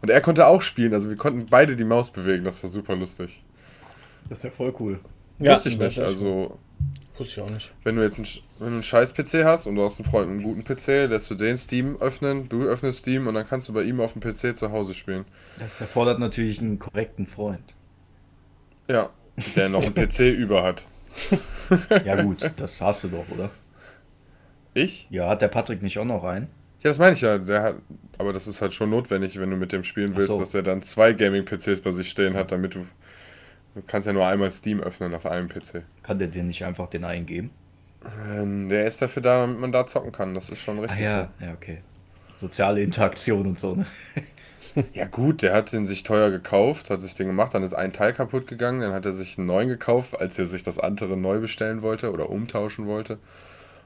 Und 0.00 0.08
er 0.10 0.20
konnte 0.20 0.46
auch 0.46 0.62
spielen, 0.62 0.94
also 0.94 1.10
wir 1.10 1.16
konnten 1.16 1.46
beide 1.50 1.76
die 1.76 1.84
Maus 1.84 2.10
bewegen, 2.10 2.44
das 2.44 2.62
war 2.62 2.70
super 2.70 2.96
lustig. 2.96 3.42
Das 4.32 4.38
ist 4.38 4.44
ja 4.44 4.50
voll 4.50 4.74
cool. 4.80 4.98
Wusste 5.38 5.68
ja, 5.68 5.74
ich 5.74 5.78
nicht, 5.78 5.98
also 5.98 6.58
Wusste 7.18 7.38
ich 7.38 7.46
auch 7.46 7.50
nicht. 7.50 7.74
Wenn 7.84 7.96
du 7.96 8.02
jetzt 8.02 8.16
einen, 8.16 8.26
wenn 8.60 8.68
du 8.68 8.74
einen 8.76 8.82
scheiß 8.82 9.12
PC 9.12 9.44
hast 9.44 9.66
und 9.66 9.74
du 9.74 9.82
hast 9.82 9.98
einen 9.98 10.08
Freund 10.08 10.30
einen 10.30 10.42
guten 10.42 10.64
PC, 10.64 11.10
lässt 11.10 11.28
du 11.28 11.34
den 11.34 11.58
Steam 11.58 12.00
öffnen, 12.00 12.48
du 12.48 12.62
öffnest 12.62 13.00
Steam 13.00 13.26
und 13.26 13.34
dann 13.34 13.46
kannst 13.46 13.68
du 13.68 13.74
bei 13.74 13.82
ihm 13.82 14.00
auf 14.00 14.14
dem 14.14 14.22
PC 14.22 14.56
zu 14.56 14.72
Hause 14.72 14.94
spielen. 14.94 15.26
Das 15.58 15.82
erfordert 15.82 16.18
natürlich 16.18 16.62
einen 16.62 16.78
korrekten 16.78 17.26
Freund. 17.26 17.74
Ja, 18.88 19.10
der 19.54 19.68
noch 19.68 19.84
einen 19.84 19.94
PC 19.94 20.20
über 20.34 20.62
hat. 20.62 20.86
ja 22.02 22.22
gut, 22.22 22.50
das 22.56 22.80
hast 22.80 23.04
du 23.04 23.08
doch, 23.08 23.28
oder? 23.28 23.50
Ich? 24.72 25.08
Ja, 25.10 25.28
hat 25.28 25.42
der 25.42 25.48
Patrick 25.48 25.82
nicht 25.82 25.98
auch 25.98 26.06
noch 26.06 26.24
einen? 26.24 26.46
Ja, 26.78 26.88
das 26.88 26.98
meine 26.98 27.12
ich 27.12 27.20
ja. 27.20 27.36
Der 27.36 27.62
hat, 27.62 27.74
aber 28.16 28.32
das 28.32 28.46
ist 28.46 28.62
halt 28.62 28.72
schon 28.72 28.88
notwendig, 28.88 29.38
wenn 29.38 29.50
du 29.50 29.56
mit 29.56 29.72
dem 29.72 29.84
spielen 29.84 30.16
willst, 30.16 30.28
so. 30.28 30.38
dass 30.38 30.54
er 30.54 30.62
dann 30.62 30.82
zwei 30.82 31.12
Gaming-PCs 31.12 31.82
bei 31.82 31.90
sich 31.90 32.08
stehen 32.08 32.32
hat, 32.32 32.50
damit 32.50 32.76
du 32.76 32.86
Du 33.74 33.82
kannst 33.86 34.06
ja 34.06 34.12
nur 34.12 34.26
einmal 34.26 34.52
Steam 34.52 34.80
öffnen 34.80 35.14
auf 35.14 35.26
einem 35.26 35.48
PC. 35.48 35.84
Kann 36.02 36.18
der 36.18 36.28
dir 36.28 36.42
nicht 36.42 36.64
einfach 36.64 36.88
den 36.88 37.04
eingeben? 37.04 37.50
Ähm, 38.28 38.68
der 38.68 38.86
ist 38.86 39.00
dafür 39.00 39.22
da, 39.22 39.40
damit 39.40 39.58
man 39.58 39.72
da 39.72 39.86
zocken 39.86 40.12
kann. 40.12 40.34
Das 40.34 40.48
ist 40.48 40.60
schon 40.60 40.78
richtig 40.78 41.00
ah, 41.00 41.02
ja. 41.02 41.30
so. 41.38 41.44
Ja, 41.46 41.52
okay. 41.52 41.78
Soziale 42.40 42.82
Interaktion 42.82 43.46
und 43.46 43.58
so, 43.58 43.76
ne? 43.76 43.86
ja, 44.92 45.06
gut, 45.06 45.42
der 45.42 45.54
hat 45.54 45.72
den 45.72 45.86
sich 45.86 46.02
teuer 46.02 46.30
gekauft, 46.30 46.90
hat 46.90 47.00
sich 47.00 47.14
den 47.14 47.28
gemacht, 47.28 47.54
dann 47.54 47.62
ist 47.62 47.74
ein 47.74 47.92
Teil 47.92 48.12
kaputt 48.12 48.46
gegangen, 48.46 48.80
dann 48.80 48.92
hat 48.92 49.06
er 49.06 49.12
sich 49.12 49.38
einen 49.38 49.46
neuen 49.46 49.68
gekauft, 49.68 50.18
als 50.18 50.38
er 50.38 50.46
sich 50.46 50.62
das 50.64 50.78
andere 50.78 51.16
neu 51.16 51.38
bestellen 51.38 51.82
wollte 51.82 52.10
oder 52.10 52.30
umtauschen 52.30 52.86
wollte. 52.86 53.18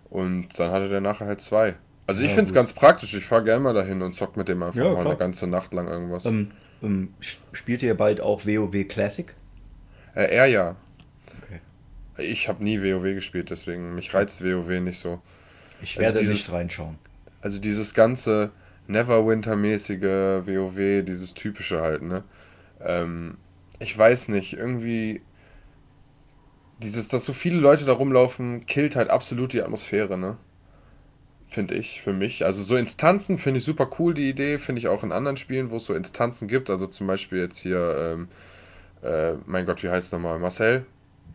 Und 0.08 0.58
dann 0.58 0.70
hatte 0.70 0.88
der 0.88 1.00
nachher 1.00 1.26
halt 1.26 1.40
zwei. 1.40 1.74
Also 2.06 2.22
ich 2.22 2.28
ja, 2.28 2.34
finde 2.36 2.48
es 2.48 2.54
ganz 2.54 2.72
praktisch. 2.72 3.14
Ich 3.14 3.24
fahre 3.24 3.44
gerne 3.44 3.60
mal 3.60 3.74
dahin 3.74 4.00
und 4.00 4.14
zock 4.14 4.36
mit 4.36 4.48
dem 4.48 4.62
einfach 4.62 4.80
ja, 4.80 4.92
mal 4.92 5.06
eine 5.06 5.16
ganze 5.16 5.46
Nacht 5.46 5.74
lang 5.74 5.88
irgendwas. 5.88 6.24
Ähm, 6.24 6.52
ähm, 6.82 7.14
spielt 7.20 7.82
ihr 7.82 7.96
bald 7.96 8.20
auch 8.20 8.46
WoW 8.46 8.86
Classic? 8.86 9.34
Äh, 10.16 10.34
er 10.34 10.46
ja. 10.46 10.76
Okay. 11.42 11.60
Ich 12.16 12.48
habe 12.48 12.64
nie 12.64 12.82
WoW 12.82 13.14
gespielt, 13.14 13.50
deswegen 13.50 13.94
mich 13.94 14.12
reizt 14.14 14.42
WoW 14.42 14.80
nicht 14.80 14.98
so. 14.98 15.20
Ich 15.82 15.98
werde 15.98 16.18
also 16.18 16.20
dieses, 16.20 16.48
nicht 16.48 16.52
reinschauen. 16.52 16.98
Also 17.42 17.60
dieses 17.60 17.94
ganze 17.94 18.50
Neverwinter-mäßige 18.88 20.46
WoW, 20.46 21.04
dieses 21.04 21.34
typische 21.34 21.82
halt, 21.82 22.02
ne? 22.02 22.24
Ähm, 22.80 23.36
ich 23.78 23.96
weiß 23.96 24.28
nicht, 24.28 24.54
irgendwie 24.54 25.20
dieses, 26.78 27.08
dass 27.08 27.24
so 27.24 27.32
viele 27.32 27.58
Leute 27.58 27.84
da 27.84 27.92
rumlaufen, 27.92 28.64
killt 28.66 28.96
halt 28.96 29.10
absolut 29.10 29.52
die 29.52 29.62
Atmosphäre, 29.62 30.16
ne? 30.16 30.38
Finde 31.46 31.74
ich, 31.74 32.00
für 32.00 32.12
mich. 32.12 32.44
Also 32.44 32.62
so 32.62 32.76
Instanzen 32.76 33.38
finde 33.38 33.58
ich 33.58 33.64
super 33.64 33.88
cool, 33.98 34.14
die 34.14 34.28
Idee. 34.28 34.58
Finde 34.58 34.80
ich 34.80 34.88
auch 34.88 35.04
in 35.04 35.12
anderen 35.12 35.36
Spielen, 35.36 35.70
wo 35.70 35.76
es 35.76 35.84
so 35.84 35.94
Instanzen 35.94 36.48
gibt. 36.48 36.70
Also 36.70 36.88
zum 36.88 37.06
Beispiel 37.06 37.38
jetzt 37.38 37.58
hier 37.58 37.96
ähm, 37.98 38.28
äh, 39.02 39.34
mein 39.46 39.64
Gott, 39.64 39.82
wie 39.82 39.88
heißt 39.88 40.06
es 40.06 40.12
nochmal? 40.12 40.38
Marcel? 40.38 40.86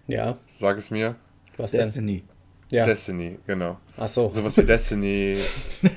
Ja. 0.08 0.38
Sag 0.48 0.78
es 0.78 0.92
mir. 0.92 1.16
Was 1.58 1.72
Destiny. 1.72 2.24
Denn? 2.70 2.78
Ja. 2.78 2.86
Destiny, 2.86 3.38
genau. 3.46 3.78
Ach 3.98 4.08
so. 4.08 4.32
Sowas 4.32 4.56
wie 4.58 4.64
Destiny 4.64 5.38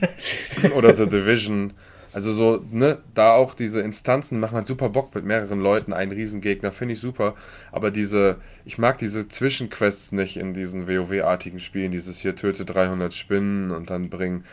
oder 0.76 0.92
The 0.92 1.08
Division. 1.08 1.72
Also 2.12 2.30
so, 2.30 2.64
ne, 2.70 2.98
da 3.14 3.32
auch 3.32 3.54
diese 3.54 3.80
Instanzen 3.80 4.38
machen 4.38 4.54
halt 4.54 4.68
super 4.68 4.88
Bock 4.88 5.12
mit 5.16 5.24
mehreren 5.24 5.60
Leuten, 5.60 5.92
einen 5.92 6.12
Riesengegner, 6.12 6.70
finde 6.70 6.94
ich 6.94 7.00
super. 7.00 7.34
Aber 7.72 7.90
diese, 7.90 8.36
ich 8.64 8.78
mag 8.78 8.98
diese 8.98 9.28
Zwischenquests 9.28 10.12
nicht 10.12 10.36
in 10.36 10.54
diesen 10.54 10.86
WoW-artigen 10.86 11.58
Spielen. 11.58 11.90
Dieses 11.90 12.20
hier 12.20 12.36
töte 12.36 12.64
300 12.64 13.12
Spinnen 13.12 13.72
und 13.72 13.90
dann 13.90 14.10
bring 14.10 14.44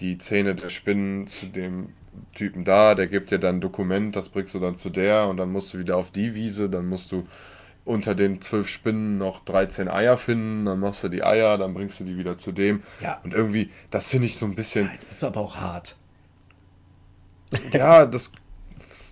die 0.00 0.16
Zähne 0.16 0.54
der 0.54 0.70
Spinnen 0.70 1.26
zu 1.26 1.46
dem 1.46 1.90
Typen 2.34 2.64
da, 2.64 2.94
der 2.94 3.06
gibt 3.06 3.30
dir 3.30 3.38
dann 3.38 3.56
ein 3.56 3.60
Dokument, 3.60 4.14
das 4.14 4.28
bringst 4.28 4.54
du 4.54 4.58
dann 4.58 4.74
zu 4.74 4.90
der 4.90 5.28
und 5.28 5.36
dann 5.36 5.50
musst 5.50 5.74
du 5.74 5.78
wieder 5.78 5.96
auf 5.96 6.10
die 6.10 6.34
Wiese, 6.34 6.70
dann 6.70 6.86
musst 6.86 7.12
du 7.12 7.24
unter 7.84 8.14
den 8.14 8.40
zwölf 8.40 8.68
Spinnen 8.68 9.18
noch 9.18 9.44
13 9.44 9.88
Eier 9.88 10.16
finden, 10.16 10.64
dann 10.66 10.80
machst 10.80 11.02
du 11.02 11.08
die 11.08 11.24
Eier, 11.24 11.58
dann 11.58 11.74
bringst 11.74 11.98
du 12.00 12.04
die 12.04 12.16
wieder 12.16 12.38
zu 12.38 12.52
dem. 12.52 12.82
Ja. 13.00 13.20
Und 13.24 13.34
irgendwie, 13.34 13.70
das 13.90 14.08
finde 14.08 14.26
ich 14.26 14.36
so 14.36 14.46
ein 14.46 14.54
bisschen. 14.54 14.86
Ja, 14.86 14.92
jetzt 14.92 15.08
bist 15.08 15.22
du 15.22 15.26
aber 15.26 15.40
auch 15.40 15.56
hart. 15.56 15.96
Ja, 17.72 18.06
das, 18.06 18.32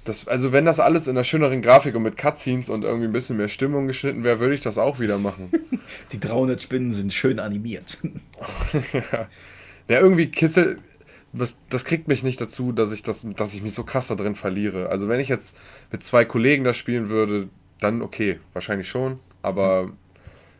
das. 0.04 0.28
Also, 0.28 0.52
wenn 0.52 0.64
das 0.64 0.78
alles 0.78 1.08
in 1.08 1.16
einer 1.16 1.24
schöneren 1.24 1.60
Grafik 1.60 1.96
und 1.96 2.02
mit 2.02 2.16
Cutscenes 2.16 2.68
und 2.68 2.84
irgendwie 2.84 3.06
ein 3.06 3.12
bisschen 3.12 3.36
mehr 3.36 3.48
Stimmung 3.48 3.88
geschnitten 3.88 4.22
wäre, 4.22 4.38
würde 4.38 4.54
ich 4.54 4.60
das 4.60 4.78
auch 4.78 5.00
wieder 5.00 5.18
machen. 5.18 5.50
die 6.12 6.20
300 6.20 6.60
Spinnen 6.60 6.92
sind 6.92 7.12
schön 7.12 7.40
animiert. 7.40 7.98
ja. 8.92 9.28
ja, 9.88 10.00
irgendwie 10.00 10.30
kitzelt 10.30 10.78
das, 11.32 11.56
das 11.68 11.84
kriegt 11.84 12.08
mich 12.08 12.22
nicht 12.22 12.40
dazu, 12.40 12.72
dass 12.72 12.92
ich, 12.92 13.02
das, 13.02 13.26
dass 13.36 13.54
ich 13.54 13.62
mich 13.62 13.74
so 13.74 13.84
krass 13.84 14.08
da 14.08 14.14
drin 14.14 14.34
verliere. 14.34 14.88
Also 14.88 15.08
wenn 15.08 15.20
ich 15.20 15.28
jetzt 15.28 15.58
mit 15.92 16.02
zwei 16.02 16.24
Kollegen 16.24 16.64
das 16.64 16.76
spielen 16.76 17.08
würde, 17.08 17.48
dann 17.80 18.02
okay, 18.02 18.38
wahrscheinlich 18.52 18.88
schon, 18.88 19.20
aber 19.42 19.92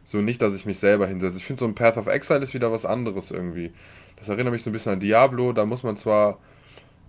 so 0.04 0.18
nicht, 0.18 0.40
dass 0.40 0.54
ich 0.54 0.66
mich 0.66 0.78
selber 0.78 1.06
hinsetze. 1.06 1.38
Ich 1.38 1.44
finde 1.44 1.60
so 1.60 1.66
ein 1.66 1.74
Path 1.74 1.96
of 1.96 2.06
Exile 2.06 2.40
ist 2.40 2.54
wieder 2.54 2.72
was 2.72 2.86
anderes 2.86 3.30
irgendwie. 3.30 3.72
Das 4.16 4.28
erinnert 4.28 4.52
mich 4.52 4.62
so 4.62 4.70
ein 4.70 4.72
bisschen 4.72 4.92
an 4.92 5.00
Diablo, 5.00 5.52
da 5.52 5.66
muss 5.66 5.82
man 5.82 5.96
zwar 5.96 6.38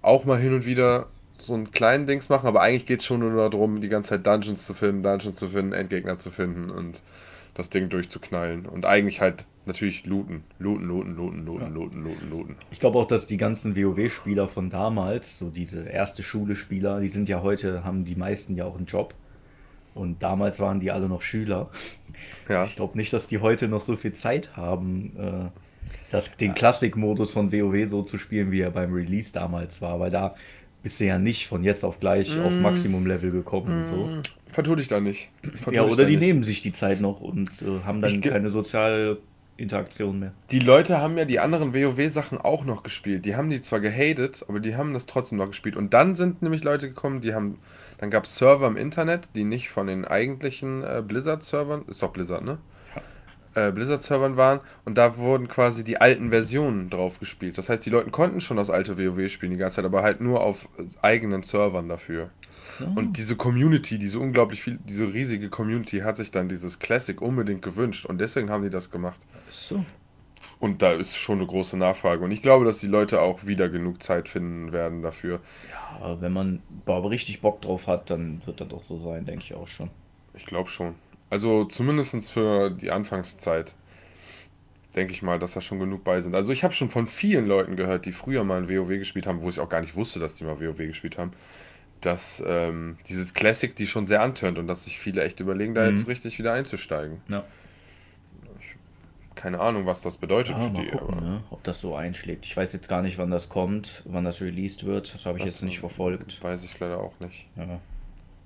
auch 0.01 0.25
mal 0.25 0.39
hin 0.39 0.53
und 0.53 0.65
wieder 0.65 1.07
so 1.37 1.53
einen 1.53 1.71
kleinen 1.71 2.07
Dings 2.07 2.29
machen, 2.29 2.47
aber 2.47 2.61
eigentlich 2.61 2.85
geht 2.85 2.99
es 2.99 3.05
schon 3.05 3.21
nur 3.21 3.49
darum, 3.49 3.81
die 3.81 3.89
ganze 3.89 4.11
Zeit 4.11 4.27
Dungeons 4.27 4.65
zu 4.65 4.73
finden, 4.73 5.03
Dungeons 5.03 5.37
zu 5.37 5.47
finden, 5.47 5.73
Endgegner 5.73 6.17
zu 6.17 6.31
finden 6.31 6.69
und 6.69 7.01
das 7.59 7.69
Ding 7.69 7.89
durchzuknallen. 7.89 8.65
Und 8.65 8.85
eigentlich 8.85 9.21
halt 9.21 9.45
natürlich 9.65 10.05
looten. 10.05 10.43
Looten, 10.57 10.85
looten, 10.85 11.15
looten, 11.15 11.45
looten, 11.45 11.61
ja. 11.61 11.67
looten, 11.67 12.03
looten, 12.03 12.29
looten. 12.29 12.55
Ich 12.71 12.79
glaube 12.79 12.97
auch, 12.97 13.05
dass 13.05 13.27
die 13.27 13.37
ganzen 13.37 13.75
WoW-Spieler 13.75 14.47
von 14.47 14.69
damals, 14.69 15.37
so 15.37 15.49
diese 15.49 15.83
erste 15.83 16.23
Schule-Spieler, 16.23 17.01
die 17.01 17.09
sind 17.09 17.29
ja 17.29 17.43
heute, 17.43 17.83
haben 17.83 18.05
die 18.05 18.15
meisten 18.15 18.55
ja 18.55 18.65
auch 18.65 18.77
einen 18.77 18.85
Job. 18.87 19.13
Und 19.93 20.23
damals 20.23 20.59
waren 20.59 20.79
die 20.79 20.91
alle 20.91 21.09
noch 21.09 21.21
Schüler. 21.21 21.69
Ja. 22.47 22.63
Ich 22.63 22.75
glaube 22.75 22.97
nicht, 22.97 23.13
dass 23.13 23.27
die 23.27 23.39
heute 23.39 23.67
noch 23.67 23.81
so 23.81 23.95
viel 23.95 24.13
Zeit 24.13 24.55
haben, 24.55 25.15
äh, 25.17 25.59
das, 26.11 26.35
den 26.37 26.53
Klassikmodus 26.53 27.31
von 27.31 27.51
WoW 27.51 27.89
so 27.89 28.03
zu 28.03 28.17
spielen, 28.17 28.51
wie 28.51 28.61
er 28.61 28.71
beim 28.71 28.93
Release 28.93 29.33
damals 29.33 29.81
war, 29.81 29.99
weil 29.99 30.11
da 30.11 30.35
bist 30.83 30.99
du 30.99 31.05
ja 31.05 31.19
nicht 31.19 31.47
von 31.47 31.63
jetzt 31.63 31.83
auf 31.83 31.99
gleich 31.99 32.35
mm. 32.35 32.41
auf 32.41 32.59
Maximum-Level 32.59 33.31
gekommen. 33.31 33.81
Mm. 33.81 33.85
So. 33.85 34.09
Vertue 34.47 34.77
dich 34.77 34.87
da 34.87 34.99
nicht. 34.99 35.29
Vertue 35.43 35.75
ja, 35.75 35.83
oder 35.83 36.05
die 36.05 36.17
nicht. 36.17 36.21
nehmen 36.21 36.43
sich 36.43 36.61
die 36.61 36.73
Zeit 36.73 37.01
noch 37.01 37.21
und 37.21 37.49
äh, 37.61 37.83
haben 37.85 38.01
dann 38.01 38.21
keine 38.21 38.49
soziale 38.49 39.17
Interaktion 39.59 40.19
mehr. 40.19 40.31
Die 40.51 40.59
Leute 40.59 41.01
haben 41.01 41.17
ja 41.17 41.25
die 41.25 41.39
anderen 41.39 41.73
WoW-Sachen 41.73 42.39
auch 42.39 42.63
noch 42.63 42.81
gespielt. 42.81 43.25
Die 43.25 43.35
haben 43.35 43.49
die 43.49 43.61
zwar 43.61 43.81
gehatet, 43.81 44.45
aber 44.47 44.59
die 44.59 44.75
haben 44.75 44.93
das 44.93 45.05
trotzdem 45.05 45.37
noch 45.37 45.49
gespielt. 45.49 45.75
Und 45.75 45.93
dann 45.93 46.15
sind 46.15 46.41
nämlich 46.41 46.63
Leute 46.63 46.87
gekommen, 46.87 47.21
die 47.21 47.33
haben. 47.33 47.59
Dann 47.97 48.09
gab 48.09 48.23
es 48.23 48.37
Server 48.37 48.67
im 48.67 48.77
Internet, 48.77 49.27
die 49.35 49.43
nicht 49.43 49.69
von 49.69 49.87
den 49.87 50.05
eigentlichen 50.05 50.83
äh, 50.83 51.03
Blizzard-Servern, 51.05 51.83
ist 51.87 52.01
doch 52.01 52.13
Blizzard, 52.13 52.45
ne? 52.45 52.57
Äh, 53.59 53.71
Blizzard-Servern 53.71 54.37
waren 54.37 54.61
und 54.85 54.97
da 54.97 55.17
wurden 55.17 55.47
quasi 55.47 55.83
die 55.83 55.99
alten 55.99 56.29
Versionen 56.29 56.89
drauf 56.89 57.19
gespielt. 57.19 57.57
Das 57.57 57.69
heißt, 57.69 57.85
die 57.85 57.89
Leute 57.89 58.09
konnten 58.11 58.41
schon 58.41 58.57
das 58.57 58.69
alte 58.69 58.97
WoW 58.97 59.29
spielen 59.29 59.51
die 59.51 59.57
ganze 59.57 59.77
Zeit, 59.77 59.85
aber 59.85 60.03
halt 60.03 60.21
nur 60.21 60.41
auf 60.41 60.69
eigenen 61.01 61.43
Servern 61.43 61.89
dafür. 61.89 62.29
So. 62.77 62.85
Und 62.85 63.17
diese 63.17 63.35
Community, 63.35 63.97
diese 63.97 64.19
unglaublich 64.19 64.61
viel, 64.61 64.79
diese 64.85 65.13
riesige 65.13 65.49
Community 65.49 65.99
hat 65.99 66.17
sich 66.17 66.31
dann 66.31 66.49
dieses 66.49 66.79
Classic 66.79 67.21
unbedingt 67.21 67.61
gewünscht 67.61 68.05
und 68.05 68.19
deswegen 68.19 68.49
haben 68.49 68.63
die 68.63 68.69
das 68.69 68.89
gemacht. 68.89 69.25
So. 69.49 69.83
Und 70.59 70.81
da 70.81 70.91
ist 70.91 71.15
schon 71.15 71.37
eine 71.37 71.47
große 71.47 71.77
Nachfrage. 71.77 72.23
Und 72.23 72.31
ich 72.31 72.41
glaube, 72.41 72.65
dass 72.65 72.79
die 72.79 72.87
Leute 72.87 73.21
auch 73.21 73.45
wieder 73.45 73.69
genug 73.69 74.03
Zeit 74.03 74.27
finden 74.27 74.71
werden 74.71 75.01
dafür. 75.01 75.39
Aber 76.01 76.21
wenn 76.21 76.33
man 76.33 76.61
aber 76.85 77.09
richtig 77.09 77.41
Bock 77.41 77.61
drauf 77.61 77.87
hat, 77.87 78.09
dann 78.09 78.41
wird 78.45 78.61
das 78.61 78.67
doch 78.67 78.79
so 78.79 79.01
sein, 79.01 79.25
denke 79.25 79.43
ich 79.45 79.53
auch 79.53 79.67
schon. 79.67 79.89
Ich 80.33 80.45
glaube 80.45 80.69
schon. 80.69 80.95
Also 81.29 81.65
zumindest 81.65 82.31
für 82.31 82.69
die 82.71 82.91
Anfangszeit 82.91 83.75
denke 84.95 85.13
ich 85.13 85.21
mal, 85.21 85.37
dass 85.37 85.53
da 85.53 85.61
schon 85.61 85.79
genug 85.79 86.03
bei 86.03 86.19
sind. 86.19 86.33
Also 86.35 86.51
ich 86.51 86.63
habe 86.63 86.73
schon 86.73 86.89
von 86.89 87.05
vielen 87.05 87.45
Leuten 87.47 87.75
gehört, 87.75 88.05
die 88.05 88.11
früher 88.11 88.43
mal 88.43 88.57
ein 88.57 88.69
WoW 88.69 88.87
gespielt 88.97 89.27
haben, 89.27 89.41
wo 89.41 89.49
ich 89.49 89.59
auch 89.59 89.69
gar 89.69 89.81
nicht 89.81 89.95
wusste, 89.95 90.19
dass 90.19 90.33
die 90.35 90.43
mal 90.43 90.59
WoW 90.59 90.77
gespielt 90.77 91.17
haben, 91.19 91.31
dass 92.01 92.43
ähm, 92.47 92.97
dieses 93.07 93.33
Classic 93.35 93.75
die 93.75 93.85
schon 93.85 94.07
sehr 94.07 94.21
antörnt 94.21 94.57
und 94.57 94.65
dass 94.67 94.85
sich 94.85 94.97
viele 94.99 95.23
echt 95.23 95.39
überlegen, 95.39 95.75
da 95.75 95.83
Mhm. 95.83 95.95
jetzt 95.95 96.07
richtig 96.07 96.39
wieder 96.39 96.53
einzusteigen. 96.53 97.21
Ja, 97.27 97.43
Keine 99.35 99.59
Ahnung, 99.61 99.85
was 99.85 100.01
das 100.01 100.17
bedeutet 100.17 100.57
ja 100.57 100.63
für 100.65 100.71
mal 100.73 100.83
die. 100.83 100.89
gucken, 100.91 101.13
aber 101.17 101.21
ne? 101.21 101.43
ob 101.49 101.63
das 101.63 101.79
so 101.79 101.95
einschlägt. 101.95 102.45
Ich 102.45 102.57
weiß 102.57 102.73
jetzt 102.73 102.89
gar 102.89 103.01
nicht, 103.01 103.17
wann 103.17 103.31
das 103.31 103.47
kommt, 103.47 104.03
wann 104.05 104.25
das 104.25 104.41
released 104.41 104.85
wird. 104.85 105.13
Das 105.13 105.25
habe 105.25 105.37
ich 105.37 105.45
Das 105.45 105.53
jetzt 105.55 105.61
nicht 105.63 105.79
verfolgt. 105.79 106.43
Weiß 106.43 106.63
ich 106.65 106.77
leider 106.79 106.99
auch 106.99 107.17
nicht. 107.21 107.47
Ja. 107.55 107.79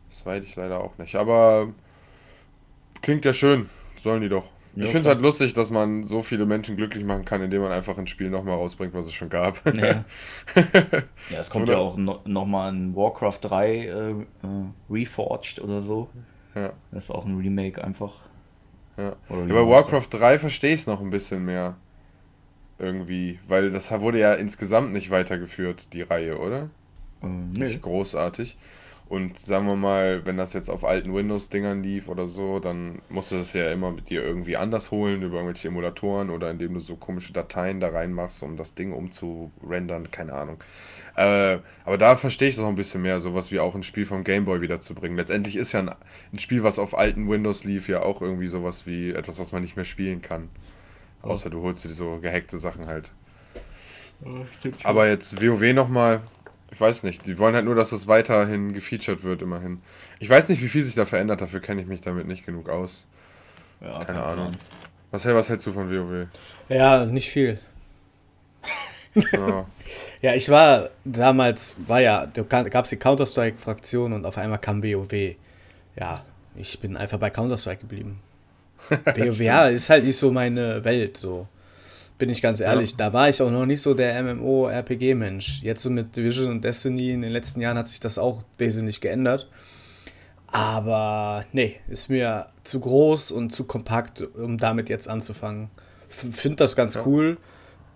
Das 0.09 0.25
weiß 0.25 0.43
ich 0.43 0.55
leider 0.55 0.83
auch 0.83 0.97
nicht. 0.99 1.15
Aber 1.15 1.73
klingt 3.03 3.25
ja 3.25 3.33
schön. 3.33 3.69
Sollen 3.95 4.21
die 4.21 4.29
doch. 4.29 4.51
Ja, 4.75 4.85
ich 4.85 4.89
finde 4.89 5.01
es 5.01 5.07
halt 5.07 5.21
lustig, 5.21 5.53
dass 5.53 5.69
man 5.69 6.03
so 6.03 6.23
viele 6.23 6.47
Menschen 6.47 6.75
glücklich 6.75 7.03
machen 7.03 7.25
kann, 7.25 7.41
indem 7.43 7.61
man 7.61 7.71
einfach 7.71 7.95
ein 7.99 8.07
Spiel 8.07 8.31
nochmal 8.31 8.55
rausbringt, 8.55 8.95
was 8.95 9.05
es 9.05 9.13
schon 9.13 9.29
gab. 9.29 9.63
Ja. 9.71 10.03
ja, 11.29 11.39
es 11.39 11.51
kommt 11.51 11.65
Oder? 11.65 11.73
ja 11.73 11.79
auch 11.79 11.95
no 11.95 12.21
nochmal 12.25 12.71
ein 12.71 12.95
Warcraft 12.95 13.37
3 13.41 13.69
äh, 13.69 13.89
äh, 13.91 14.15
Reforged 14.89 15.59
oder 15.61 15.81
so. 15.81 16.09
Ja. 16.55 16.73
Das 16.91 17.05
ist 17.05 17.11
auch 17.11 17.25
ein 17.25 17.37
Remake 17.37 17.83
einfach. 17.83 18.15
Ja. 18.97 19.03
Ja, 19.09 19.15
bei. 19.29 19.67
Warcraft 19.67 20.07
3 20.09 20.39
verstehe 20.39 20.73
ich 20.73 20.81
es 20.81 20.87
noch 20.87 21.01
ein 21.01 21.11
bisschen 21.11 21.45
mehr. 21.45 21.77
Irgendwie. 22.79 23.39
Weil 23.47 23.69
das 23.69 23.91
wurde 24.01 24.19
ja 24.19 24.33
insgesamt 24.33 24.91
nicht 24.91 25.11
weitergeführt, 25.11 25.93
die 25.93 26.01
Reihe, 26.01 26.39
oder? 26.39 26.71
Ähm, 27.21 27.51
Nicht 27.51 27.81
großartig. 27.81 28.57
Und 29.13 29.37
sagen 29.37 29.67
wir 29.67 29.75
mal, 29.75 30.25
wenn 30.25 30.37
das 30.37 30.53
jetzt 30.53 30.69
auf 30.69 30.83
alten 30.83 31.13
Windows-Dingern 31.13 31.83
lief 31.83 32.09
oder 32.09 32.27
so, 32.27 32.59
dann 32.59 32.99
musst 33.09 33.31
du 33.31 33.35
das 33.35 33.53
ja 33.53 33.71
immer 33.71 33.91
mit 33.91 34.09
dir 34.09 34.23
irgendwie 34.23 34.57
anders 34.57 34.89
holen, 34.89 35.21
über 35.21 35.35
irgendwelche 35.35 35.67
Emulatoren 35.67 36.31
oder 36.31 36.49
indem 36.49 36.73
du 36.73 36.79
so 36.79 36.95
komische 36.95 37.31
Dateien 37.31 37.79
da 37.79 37.89
reinmachst, 37.89 38.41
um 38.41 38.57
das 38.57 38.73
Ding 38.73 38.91
umzurendern, 38.91 40.09
keine 40.09 40.33
Ahnung. 40.33 40.57
Äh, 41.15 41.59
aber 41.85 41.99
da 41.99 42.15
verstehe 42.15 42.47
ich 42.47 42.55
das 42.55 42.63
noch 42.63 42.69
ein 42.69 42.75
bisschen 42.75 43.03
mehr, 43.03 43.19
sowas 43.19 43.51
wie 43.51 43.59
auch 43.59 43.75
ein 43.75 43.83
Spiel 43.83 44.07
vom 44.07 44.23
Gameboy 44.23 44.61
wiederzubringen. 44.61 45.15
Letztendlich 45.15 45.57
ist 45.57 45.73
ja 45.73 45.81
ein, 45.81 45.89
ein 45.89 46.39
Spiel, 46.39 46.63
was 46.63 46.79
auf 46.79 46.97
alten 46.97 47.29
Windows 47.29 47.65
lief, 47.65 47.87
ja 47.87 48.01
auch 48.01 48.19
irgendwie 48.19 48.47
sowas 48.47 48.87
wie 48.87 49.11
etwas, 49.11 49.37
was 49.39 49.51
man 49.51 49.61
nicht 49.61 49.75
mehr 49.75 49.85
spielen 49.85 50.23
kann. 50.23 50.49
Außer 51.21 51.51
du 51.51 51.61
holst 51.61 51.83
dir 51.83 51.89
so 51.89 52.17
gehackte 52.19 52.57
Sachen 52.57 52.87
halt. 52.87 53.11
Aber 54.83 55.07
jetzt 55.07 55.39
WoW 55.39 55.71
nochmal, 55.73 56.23
ich 56.73 56.81
weiß 56.81 57.03
nicht, 57.03 57.27
die 57.27 57.37
wollen 57.37 57.53
halt 57.53 57.65
nur, 57.65 57.75
dass 57.75 57.91
es 57.91 58.07
weiterhin 58.07 58.73
gefeatured 58.73 59.23
wird, 59.23 59.43
immerhin. 59.43 59.79
Ich 60.19 60.27
weiß 60.27 60.49
nicht, 60.49 60.61
wie 60.63 60.67
viel 60.67 60.83
sich 60.83 60.95
da 60.95 61.05
verändert, 61.05 61.39
dafür 61.39 61.59
kenne 61.59 61.81
ich 61.81 61.87
mich 61.87 62.01
damit 62.01 62.27
nicht 62.27 62.47
genug 62.47 62.67
aus. 62.67 63.05
Ja, 63.79 64.03
Keine 64.03 64.23
Ahnung. 64.23 64.53
Marcel, 65.11 65.35
was 65.35 65.49
hältst 65.49 65.67
du 65.67 65.71
von 65.71 65.93
WoW? 65.93 66.27
Ja, 66.69 67.05
nicht 67.05 67.29
viel. 67.29 67.59
Ja, 69.13 69.67
Ja, 70.23 70.33
ich 70.33 70.49
war 70.49 70.89
damals, 71.05 71.77
war 71.85 72.01
ja, 72.01 72.25
da 72.25 72.41
gab 72.41 72.85
es 72.85 72.89
die 72.89 72.97
Counter-Strike-Fraktion 72.97 74.13
und 74.13 74.25
auf 74.25 74.37
einmal 74.39 74.57
kam 74.57 74.81
WoW. 74.81 75.35
Ja, 75.95 76.23
ich 76.55 76.79
bin 76.79 76.97
einfach 76.97 77.19
bei 77.19 77.29
Counter-Strike 77.29 77.81
geblieben. 77.81 78.19
WoW, 78.89 79.39
ja, 79.41 79.67
ist 79.67 79.91
halt 79.91 80.05
nicht 80.05 80.17
so 80.17 80.31
meine 80.31 80.83
Welt, 80.83 81.17
so. 81.17 81.47
Bin 82.17 82.29
ich 82.29 82.41
ganz 82.41 82.59
ehrlich. 82.59 82.95
Da 82.95 83.11
war 83.11 83.29
ich 83.29 83.41
auch 83.41 83.51
noch 83.51 83.65
nicht 83.65 83.81
so 83.81 83.93
der 83.93 84.21
MMO-RPG-Mensch. 84.21 85.61
Jetzt 85.61 85.81
so 85.83 85.89
mit 85.89 86.15
Division 86.15 86.49
und 86.49 86.63
Destiny 86.63 87.09
in 87.09 87.21
den 87.21 87.31
letzten 87.31 87.59
Jahren 87.59 87.77
hat 87.77 87.87
sich 87.87 87.99
das 87.99 88.17
auch 88.17 88.43
wesentlich 88.57 89.01
geändert. 89.01 89.49
Aber 90.47 91.45
nee, 91.51 91.77
ist 91.87 92.09
mir 92.09 92.45
zu 92.63 92.79
groß 92.79 93.31
und 93.31 93.49
zu 93.49 93.63
kompakt, 93.63 94.21
um 94.21 94.59
damit 94.59 94.87
jetzt 94.87 95.09
anzufangen. 95.09 95.69
Finde 96.09 96.57
das 96.57 96.75
ganz 96.75 96.95
cool, 97.07 97.39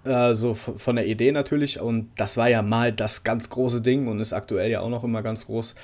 äh, 0.04 0.34
so 0.34 0.56
von 0.56 0.96
der 0.96 1.06
Idee 1.06 1.32
natürlich. 1.32 1.80
Und 1.80 2.10
das 2.18 2.36
war 2.36 2.50
ja 2.50 2.64
mal 2.64 2.92
das 2.92 3.24
ganz 3.24 3.52
große 3.52 3.82
Ding 3.82 4.08
und 4.08 4.20
ist 4.20 4.34
aktuell 4.34 4.72
ja 4.72 4.82
auch 4.82 4.90
noch 4.90 5.04
immer 5.04 5.22
ganz 5.22 5.46
groß. 5.46 5.76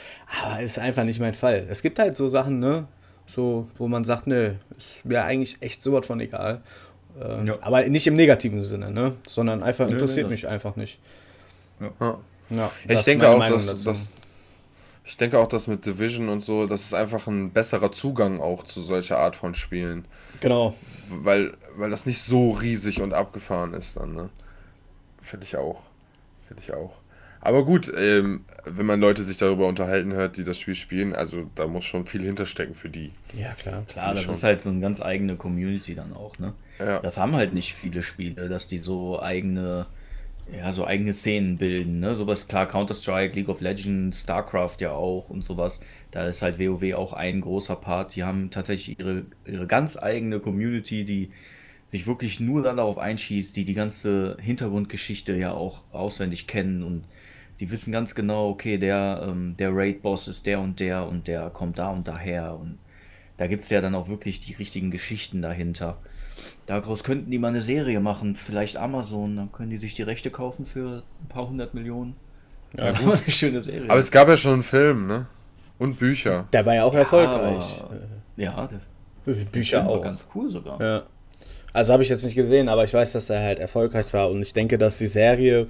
Aber 0.41 0.61
ist 0.61 0.79
einfach 0.79 1.03
nicht 1.03 1.19
mein 1.19 1.36
Fall. 1.36 1.67
Es 1.69 1.84
gibt 1.84 1.99
halt 1.99 2.17
so 2.17 2.27
Sachen, 2.27 2.59
ne, 2.59 2.88
so, 3.27 3.67
wo 3.77 3.88
man 3.88 4.03
sagt, 4.03 4.25
ne, 4.25 4.59
ist 4.75 5.05
mir 5.05 5.23
eigentlich 5.23 5.61
echt 5.61 5.84
sowas 5.84 6.07
von 6.07 6.19
egal. 6.19 6.63
Äh, 7.20 7.45
Ja. 7.45 7.57
Aber 7.61 7.84
nicht 7.88 8.07
im 8.07 8.16
negativen 8.16 8.64
Sinne, 8.64 8.91
ne, 8.91 9.16
sondern 9.28 9.64
einfach 9.64 9.86
Nee, 9.88 9.93
interessiert 9.93 10.28
nee, 10.28 10.34
das- 10.36 10.41
mich 10.43 10.47
einfach 10.47 10.76
nicht. 10.76 10.99
ja. 11.99 12.18
Ja, 12.49 12.72
ich 12.88 13.03
denke 13.03 13.28
auch, 13.30 13.38
Meinung 13.39 13.66
dass, 13.66 13.84
dass 13.84 14.14
ich 15.05 15.18
denke 15.18 15.39
auch, 15.39 15.47
dass 15.47 15.68
mit 15.68 15.86
Division 15.86 16.30
und 16.30 16.41
so, 16.41 16.66
das 16.66 16.82
ist 16.82 16.93
einfach 16.93 17.28
ein 17.28 17.51
besserer 17.51 17.91
Zugang 17.91 18.39
auch 18.39 18.64
zu 18.64 18.82
solcher 18.82 19.18
Art 19.20 19.36
von 19.36 19.55
Spielen, 19.55 20.05
Genau. 20.39 20.76
weil 21.09 21.53
weil 21.76 21.89
das 21.89 22.05
nicht 22.05 22.22
so 22.22 22.51
riesig 22.51 23.01
und 23.01 23.14
abgefahren 23.14 23.74
ist 23.74 23.97
dann, 23.97 24.14
ne? 24.14 24.30
Finde 25.22 25.45
ich 25.45 25.55
auch, 25.57 25.82
finde 26.47 26.61
ich 26.64 26.74
auch. 26.74 26.99
Aber 27.41 27.66
gut, 27.66 27.91
ähm, 27.97 28.45
wenn 28.66 28.86
man 28.86 28.99
Leute 29.01 29.24
sich 29.24 29.38
darüber 29.38 29.68
unterhalten 29.68 30.14
hört, 30.14 30.38
die 30.38 30.43
das 30.45 30.57
Spiel 30.59 30.76
spielen, 30.76 31.14
also 31.16 31.49
da 31.55 31.68
muss 31.68 31.84
schon 31.86 32.05
viel 32.05 32.24
hinterstecken 32.24 32.74
für 32.76 32.89
die. 32.89 33.11
Ja, 33.38 33.53
klar. 33.53 33.84
Klar, 33.89 34.14
das 34.14 34.24
schon. 34.24 34.36
ist 34.36 34.43
halt 34.43 34.61
so 34.61 34.70
eine 34.70 34.80
ganz 34.80 35.01
eigene 35.01 35.36
Community 35.36 35.95
dann 35.95 36.14
auch, 36.14 36.38
ne? 36.39 36.53
Ja. 36.80 36.99
Das 36.99 37.17
haben 37.17 37.36
halt 37.36 37.53
nicht 37.53 37.74
viele 37.74 38.03
Spiele, 38.03 38.49
dass 38.49 38.67
die 38.67 38.80
so 38.80 39.21
eigene, 39.21 39.86
ja, 40.51 40.71
so 40.71 40.86
eigene 40.86 41.13
Szenen 41.13 41.57
bilden, 41.57 41.99
ne? 41.99 42.15
Sowas, 42.15 42.47
klar, 42.47 42.67
Counter-Strike, 42.67 43.36
League 43.36 43.49
of 43.49 43.61
Legends, 43.61 44.21
StarCraft 44.21 44.78
ja 44.80 44.91
auch 44.91 45.30
und 45.30 45.43
sowas. 45.43 45.80
Da 46.11 46.28
ist 46.28 46.41
halt 46.41 46.59
WoW 46.59 46.93
auch 46.95 47.13
ein 47.13 47.41
großer 47.41 47.76
Part. 47.76 48.15
Die 48.15 48.24
haben 48.24 48.49
tatsächlich 48.49 48.99
ihre, 48.99 49.26
ihre 49.45 49.67
ganz 49.67 49.97
eigene 49.97 50.39
Community, 50.39 51.05
die 51.05 51.32
sich 51.86 52.07
wirklich 52.07 52.39
nur 52.39 52.63
dann 52.63 52.78
darauf 52.78 52.97
einschießt, 52.97 53.55
die 53.55 53.65
die 53.65 53.74
ganze 53.74 54.38
Hintergrundgeschichte 54.41 55.36
ja 55.36 55.53
auch 55.53 55.84
auswendig 55.91 56.47
kennen 56.47 56.82
und 56.84 57.05
die 57.59 57.69
wissen 57.69 57.91
ganz 57.91 58.15
genau, 58.15 58.49
okay, 58.49 58.78
der, 58.78 59.28
ähm, 59.30 59.55
der 59.57 59.69
Raid-Boss 59.74 60.28
ist 60.28 60.45
der 60.45 60.59
und 60.59 60.80
der 60.80 61.07
und 61.07 61.28
der 61.28 61.49
kommt 61.51 61.78
da 61.78 61.89
und 61.89 62.07
daher 62.07 62.57
und 62.59 62.80
da 63.38 63.47
gibt 63.47 63.63
es 63.63 63.69
ja 63.69 63.82
dann 63.82 63.95
auch 63.95 64.07
wirklich 64.09 64.39
die 64.39 64.53
richtigen 64.53 64.91
Geschichten 64.91 65.41
dahinter. 65.41 65.99
Daraus 66.66 67.03
könnten 67.03 67.30
die 67.30 67.39
mal 67.39 67.49
eine 67.49 67.61
Serie 67.61 67.99
machen, 67.99 68.36
vielleicht 68.36 68.78
Amazon, 68.78 69.36
dann 69.36 69.51
können 69.51 69.70
die 69.70 69.80
sich 69.80 69.95
die 69.95 70.03
Rechte 70.03 70.32
kaufen 70.32 70.66
für 70.66 71.03
ein 71.22 71.28
paar 71.28 71.47
hundert 71.49 71.74
Millionen. 71.74 72.16
Ja, 72.78 72.91
gut. 72.97 73.22
Eine 73.24 73.32
schöne 73.32 73.61
Serie. 73.61 73.89
Aber 73.89 73.99
es 73.99 74.11
gab 74.11 74.30
ja 74.30 74.38
schon 74.38 74.53
einen 74.53 74.64
Film, 74.64 75.07
ne? 75.07 75.28
Und 75.78 75.97
Bücher. 75.99 76.47
Der 76.53 76.66
war 76.66 76.74
ja 76.76 76.84
auch 76.86 76.93
erfolgreich. 76.93 77.82
Aber, 77.84 77.97
ja, 78.38 78.68
der 78.68 79.34
Äh, 79.34 79.43
Bücher 79.45 79.84
war 79.86 79.91
auch. 79.91 80.01
ganz 80.01 80.28
cool 80.34 80.49
sogar. 80.49 80.80
Ja. 80.82 81.03
Also 81.74 81.91
habe 81.91 82.03
ich 82.03 82.09
jetzt 82.09 82.24
nicht 82.24 82.36
gesehen, 82.36 82.70
aber 82.70 82.84
ich 82.84 82.93
weiß, 82.93 83.14
dass 83.14 83.30
er 83.30 83.41
halt 83.41 83.59
erfolgreich 83.59 84.14
war 84.14 84.30
und 84.30 84.41
ich 84.41 84.53
denke, 84.53 84.78
dass 84.78 84.99
die 84.99 85.07
Serie, 85.07 85.68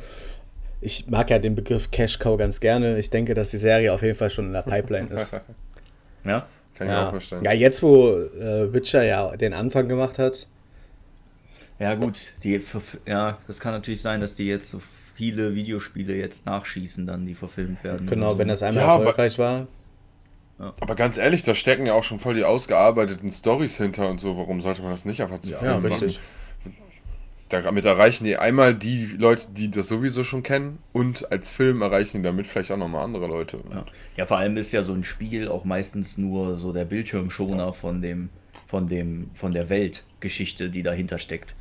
ich 0.81 1.07
mag 1.07 1.29
ja 1.29 1.39
den 1.39 1.55
Begriff 1.55 1.89
Cash 1.91 2.19
Cow 2.19 2.37
ganz 2.37 2.59
gerne, 2.59 2.99
ich 2.99 3.09
denke, 3.09 3.33
dass 3.33 3.49
die 3.51 3.57
Serie 3.57 3.93
auf 3.93 4.01
jeden 4.01 4.15
Fall 4.17 4.29
schon 4.29 4.47
in 4.47 4.53
der 4.53 4.61
Pipeline 4.63 5.07
ist. 5.09 5.33
Ja? 6.25 6.45
Kann 6.75 6.87
ich 6.87 6.93
auch 6.93 6.97
ja. 6.97 7.09
verstehen. 7.09 7.43
ja, 7.43 7.51
jetzt 7.51 7.83
wo 7.83 8.09
äh, 8.11 8.73
Witcher 8.73 9.03
ja 9.03 9.35
den 9.35 9.53
Anfang 9.53 9.89
gemacht 9.89 10.19
hat, 10.19 10.47
Ja, 11.79 11.95
gut, 11.95 12.33
die, 12.43 12.59
verf- 12.59 12.99
ja, 13.05 13.37
das 13.47 13.59
kann 13.59 13.73
natürlich 13.73 14.01
sein, 14.01 14.21
dass 14.21 14.35
die 14.35 14.45
jetzt 14.45 14.69
so 14.69 14.79
viele 14.79 15.55
Videospiele 15.55 16.15
jetzt 16.15 16.45
nachschießen, 16.45 17.05
dann 17.07 17.25
die 17.25 17.35
verfilmt 17.35 17.83
werden. 17.83 18.07
genau, 18.07 18.37
wenn 18.37 18.47
das 18.47 18.63
einmal 18.63 18.83
Ja, 18.83 18.89
aber- 18.89 19.03
erfolgreich 19.05 19.37
war. 19.39 19.67
Aber 20.79 20.95
ganz 20.95 21.17
ehrlich, 21.17 21.41
da 21.43 21.55
stecken 21.55 21.85
ja 21.87 21.93
auch 21.93 22.03
schon 22.03 22.19
voll 22.19 22.35
die 22.35 22.43
ausgearbeiteten 22.45 23.29
Stories 23.31 23.75
hinter 23.77 24.07
und 24.09 24.19
so. 24.19 24.37
Warum 24.37 24.61
sollte 24.61 24.81
man 24.81 24.91
das 24.91 25.03
nicht 25.03 25.21
einfach 25.21 25.39
zu 25.39 25.51
Ja, 25.51 25.57
Film 25.57 25.81
machen? 25.81 25.85
richtig. 25.93 26.19
Damit 27.49 27.85
erreichen 27.85 28.23
die 28.23 28.37
einmal 28.37 28.73
die 28.73 29.05
Leute, 29.17 29.47
die 29.51 29.69
das 29.69 29.87
sowieso 29.87 30.23
schon 30.23 30.41
kennen 30.41 30.79
und 30.91 31.31
als 31.31 31.51
Film 31.51 31.81
erreichen 31.81 32.17
die 32.17 32.23
damit 32.23 32.47
vielleicht 32.47 32.71
auch 32.71 32.77
nochmal 32.77 33.03
andere 33.03 33.27
Leute. 33.27 33.57
Ja. 33.71 33.85
ja, 34.15 34.25
vor 34.25 34.37
allem 34.37 34.57
ist 34.57 34.71
ja 34.71 34.83
so 34.83 34.93
ein 34.93 35.03
Spiel 35.03 35.47
auch 35.49 35.63
meistens 35.65 36.17
nur 36.17 36.55
so 36.57 36.71
der 36.71 36.85
Bildschirmschoner 36.85 37.73
von 37.73 38.01
dem, 38.01 38.29
von 38.65 38.87
dem, 38.87 39.29
von 39.33 39.51
der 39.51 39.69
Weltgeschichte, 39.69 40.69
die 40.69 40.81
dahinter 40.81 41.17
steckt. 41.19 41.53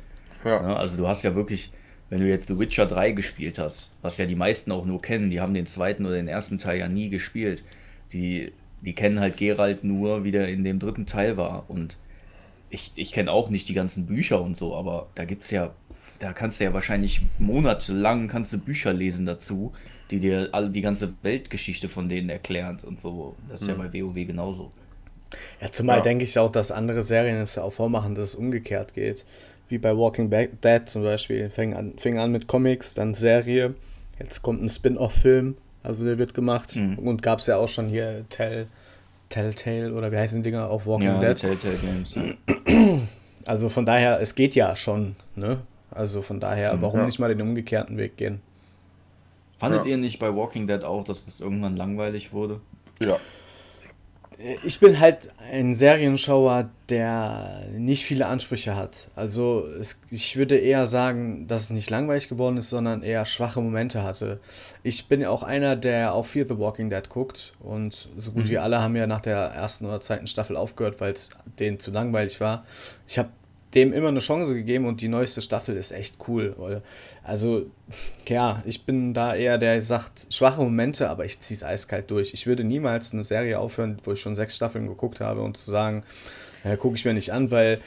Ja. 0.45 0.61
Ja, 0.61 0.75
also 0.75 0.97
du 0.97 1.07
hast 1.07 1.23
ja 1.23 1.35
wirklich, 1.35 1.71
wenn 2.09 2.19
du 2.19 2.27
jetzt 2.27 2.47
The 2.47 2.59
Witcher 2.59 2.85
3 2.85 3.11
gespielt 3.11 3.59
hast, 3.59 3.91
was 4.01 4.17
ja 4.17 4.25
die 4.25 4.35
meisten 4.35 4.71
auch 4.71 4.85
nur 4.85 5.01
kennen, 5.01 5.29
die 5.29 5.39
haben 5.41 5.53
den 5.53 5.65
zweiten 5.65 6.05
oder 6.05 6.15
den 6.15 6.27
ersten 6.27 6.57
Teil 6.57 6.79
ja 6.79 6.87
nie 6.87 7.09
gespielt. 7.09 7.63
Die, 8.11 8.51
die 8.81 8.93
kennen 8.93 9.19
halt 9.19 9.37
Geralt 9.37 9.83
nur, 9.83 10.23
wie 10.23 10.31
der 10.31 10.47
in 10.49 10.63
dem 10.63 10.79
dritten 10.79 11.05
Teil 11.05 11.37
war. 11.37 11.65
Und 11.69 11.97
ich, 12.69 12.91
ich 12.95 13.11
kenne 13.11 13.31
auch 13.31 13.49
nicht 13.49 13.69
die 13.69 13.73
ganzen 13.73 14.05
Bücher 14.05 14.41
und 14.41 14.57
so, 14.57 14.75
aber 14.75 15.07
da 15.15 15.25
gibt's 15.25 15.51
ja, 15.51 15.71
da 16.19 16.33
kannst 16.33 16.59
du 16.59 16.63
ja 16.65 16.73
wahrscheinlich 16.73 17.21
monatelang 17.39 18.27
kannst 18.27 18.53
du 18.53 18.57
Bücher 18.57 18.93
lesen 18.93 19.25
dazu, 19.25 19.73
die 20.11 20.19
dir 20.19 20.49
alle 20.51 20.69
die 20.69 20.81
ganze 20.81 21.13
Weltgeschichte 21.23 21.89
von 21.89 22.09
denen 22.09 22.29
erklären 22.29 22.77
und 22.85 22.99
so. 22.99 23.35
Das 23.49 23.61
ist 23.61 23.67
ja 23.67 23.75
bei 23.75 23.91
WoW 23.91 24.15
genauso. 24.27 24.71
Ja, 25.61 25.71
zumal 25.71 25.97
Ja. 25.97 26.03
denke 26.03 26.23
ich 26.23 26.37
auch, 26.37 26.51
dass 26.51 26.71
andere 26.71 27.03
Serien 27.03 27.37
es 27.37 27.55
ja 27.55 27.63
auch 27.63 27.73
vormachen, 27.73 28.15
dass 28.15 28.29
es 28.29 28.35
umgekehrt 28.35 28.93
geht. 28.93 29.25
Wie 29.69 29.77
bei 29.77 29.95
Walking 29.97 30.29
Dead 30.29 30.81
zum 30.85 31.03
Beispiel. 31.03 31.49
Fing 31.49 31.73
an, 31.73 31.93
fing 31.97 32.19
an 32.19 32.31
mit 32.31 32.47
Comics, 32.47 32.93
dann 32.93 33.13
Serie. 33.13 33.73
Jetzt 34.19 34.41
kommt 34.41 34.61
ein 34.63 34.69
Spin-off-Film, 34.69 35.55
also 35.81 36.05
der 36.05 36.17
wird 36.17 36.33
gemacht. 36.33 36.75
Mhm. 36.75 36.99
Und 36.99 37.21
gab 37.23 37.39
es 37.39 37.47
ja 37.47 37.57
auch 37.57 37.67
schon 37.69 37.89
hier 37.89 38.25
Tell, 38.29 38.67
Telltale 39.29 39.93
oder 39.93 40.11
wie 40.11 40.17
heißen 40.17 40.43
die 40.43 40.49
Dinger 40.51 40.69
auf 40.69 40.85
Walking 40.85 41.07
Ja, 41.07 41.19
Dead. 41.19 41.35
Telltale 41.37 41.75
Games. 41.77 42.15
Also 43.45 43.67
von 43.67 43.85
daher, 43.85 44.21
es 44.21 44.35
geht 44.35 44.55
ja 44.55 44.73
schon, 44.73 45.17
ne? 45.35 45.59
Also 45.91 46.21
von 46.21 46.39
daher, 46.39 46.81
warum 46.81 47.01
Ja. 47.01 47.05
nicht 47.05 47.19
mal 47.19 47.27
den 47.27 47.41
umgekehrten 47.41 47.97
Weg 47.97 48.15
gehen? 48.15 48.39
Fandet 49.59 49.83
Ja. 49.83 49.91
ihr 49.91 49.97
nicht 49.97 50.17
bei 50.17 50.33
Walking 50.33 50.65
Dead 50.65 50.83
auch, 50.85 51.03
dass 51.03 51.25
das 51.25 51.41
irgendwann 51.41 51.75
langweilig 51.75 52.31
wurde? 52.31 52.61
Ja. 53.03 53.17
Ich 54.63 54.79
bin 54.79 54.99
halt 54.99 55.31
ein 55.51 55.73
Serienschauer, 55.73 56.69
der 56.89 57.67
nicht 57.77 58.05
viele 58.05 58.27
Ansprüche 58.27 58.75
hat. 58.75 59.09
Also 59.15 59.65
es, 59.79 60.01
ich 60.09 60.37
würde 60.37 60.57
eher 60.57 60.85
sagen, 60.85 61.47
dass 61.47 61.63
es 61.63 61.69
nicht 61.69 61.89
langweilig 61.89 62.29
geworden 62.29 62.57
ist, 62.57 62.69
sondern 62.69 63.03
eher 63.03 63.25
schwache 63.25 63.61
Momente 63.61 64.03
hatte. 64.03 64.39
Ich 64.83 65.07
bin 65.07 65.21
ja 65.21 65.29
auch 65.29 65.43
einer, 65.43 65.75
der 65.75 66.13
auch 66.13 66.25
Fear 66.25 66.47
the 66.47 66.57
Walking 66.57 66.89
Dead 66.89 67.07
guckt 67.09 67.53
und 67.59 68.09
so 68.17 68.31
gut 68.31 68.49
wie 68.49 68.57
alle 68.57 68.81
haben 68.81 68.95
ja 68.95 69.07
nach 69.07 69.21
der 69.21 69.37
ersten 69.37 69.85
oder 69.85 70.01
zweiten 70.01 70.27
Staffel 70.27 70.57
aufgehört, 70.57 70.99
weil 70.99 71.13
es 71.13 71.29
denen 71.59 71.79
zu 71.79 71.91
langweilig 71.91 72.39
war. 72.39 72.65
Ich 73.07 73.19
habe 73.19 73.29
dem 73.75 73.91
immer 73.93 74.09
eine 74.09 74.19
Chance 74.19 74.53
gegeben 74.55 74.85
und 74.85 75.01
die 75.01 75.07
neueste 75.07 75.41
Staffel 75.41 75.75
ist 75.77 75.91
echt 75.91 76.17
cool. 76.27 76.55
Also, 77.23 77.65
ja, 78.27 78.61
ich 78.65 78.85
bin 78.85 79.13
da 79.13 79.35
eher 79.35 79.57
der, 79.57 79.73
der 79.75 79.81
sagt, 79.81 80.27
schwache 80.29 80.61
Momente, 80.61 81.09
aber 81.09 81.25
ich 81.25 81.39
ziehe 81.39 81.55
es 81.55 81.63
eiskalt 81.63 82.11
durch. 82.11 82.33
Ich 82.33 82.45
würde 82.47 82.63
niemals 82.63 83.13
eine 83.13 83.23
Serie 83.23 83.59
aufhören, 83.59 83.97
wo 84.03 84.13
ich 84.13 84.19
schon 84.21 84.35
sechs 84.35 84.55
Staffeln 84.55 84.87
geguckt 84.87 85.21
habe 85.21 85.41
und 85.41 85.57
zu 85.57 85.71
sagen, 85.71 86.03
ja, 86.63 86.75
gucke 86.75 86.95
ich 86.95 87.05
mir 87.05 87.13
nicht 87.13 87.31
an, 87.33 87.49
weil 87.51 87.79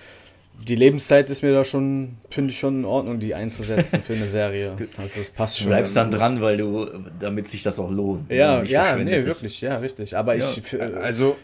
die 0.66 0.74
Lebenszeit 0.74 1.28
ist 1.28 1.42
mir 1.42 1.52
da 1.52 1.64
schon, 1.64 2.16
finde 2.30 2.50
ich 2.50 2.58
schon 2.58 2.78
in 2.80 2.84
Ordnung, 2.86 3.20
die 3.20 3.34
einzusetzen 3.34 4.02
für 4.02 4.14
eine 4.14 4.26
Serie. 4.26 4.74
Also, 4.96 5.20
das 5.20 5.28
passt 5.30 5.58
Du 5.58 5.62
schon. 5.62 5.68
bleibst 5.70 5.94
dann 5.96 6.10
gut. 6.10 6.18
dran, 6.18 6.40
weil 6.40 6.56
du, 6.56 6.88
damit 7.20 7.46
sich 7.48 7.62
das 7.62 7.78
auch 7.78 7.90
lohnt. 7.90 8.30
Ja, 8.30 8.60
Nicht 8.62 8.70
ja, 8.72 8.96
nee, 8.96 9.24
wirklich, 9.24 9.60
ja, 9.60 9.76
richtig. 9.78 10.16
Aber 10.16 10.34
ich, 10.34 10.44
für, 10.62 10.96
Also, 10.96 11.36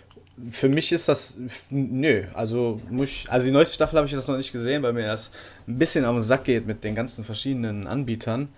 für 0.50 0.68
mich 0.68 0.90
ist 0.92 1.08
das, 1.08 1.36
nö, 1.70 2.24
also 2.34 2.80
muss 2.90 3.08
ich, 3.08 3.26
also 3.30 3.46
die 3.46 3.52
neueste 3.52 3.74
Staffel 3.74 3.96
habe 3.96 4.06
ich 4.06 4.12
jetzt 4.12 4.28
noch 4.28 4.36
nicht 4.36 4.52
gesehen, 4.52 4.82
weil 4.82 4.92
mir 4.92 5.06
das 5.06 5.30
ein 5.68 5.78
bisschen 5.78 6.04
am 6.04 6.20
Sack 6.20 6.44
geht 6.44 6.66
mit 6.66 6.82
den 6.84 6.94
ganzen 6.94 7.24
verschiedenen 7.24 7.86
Anbietern. 7.86 8.48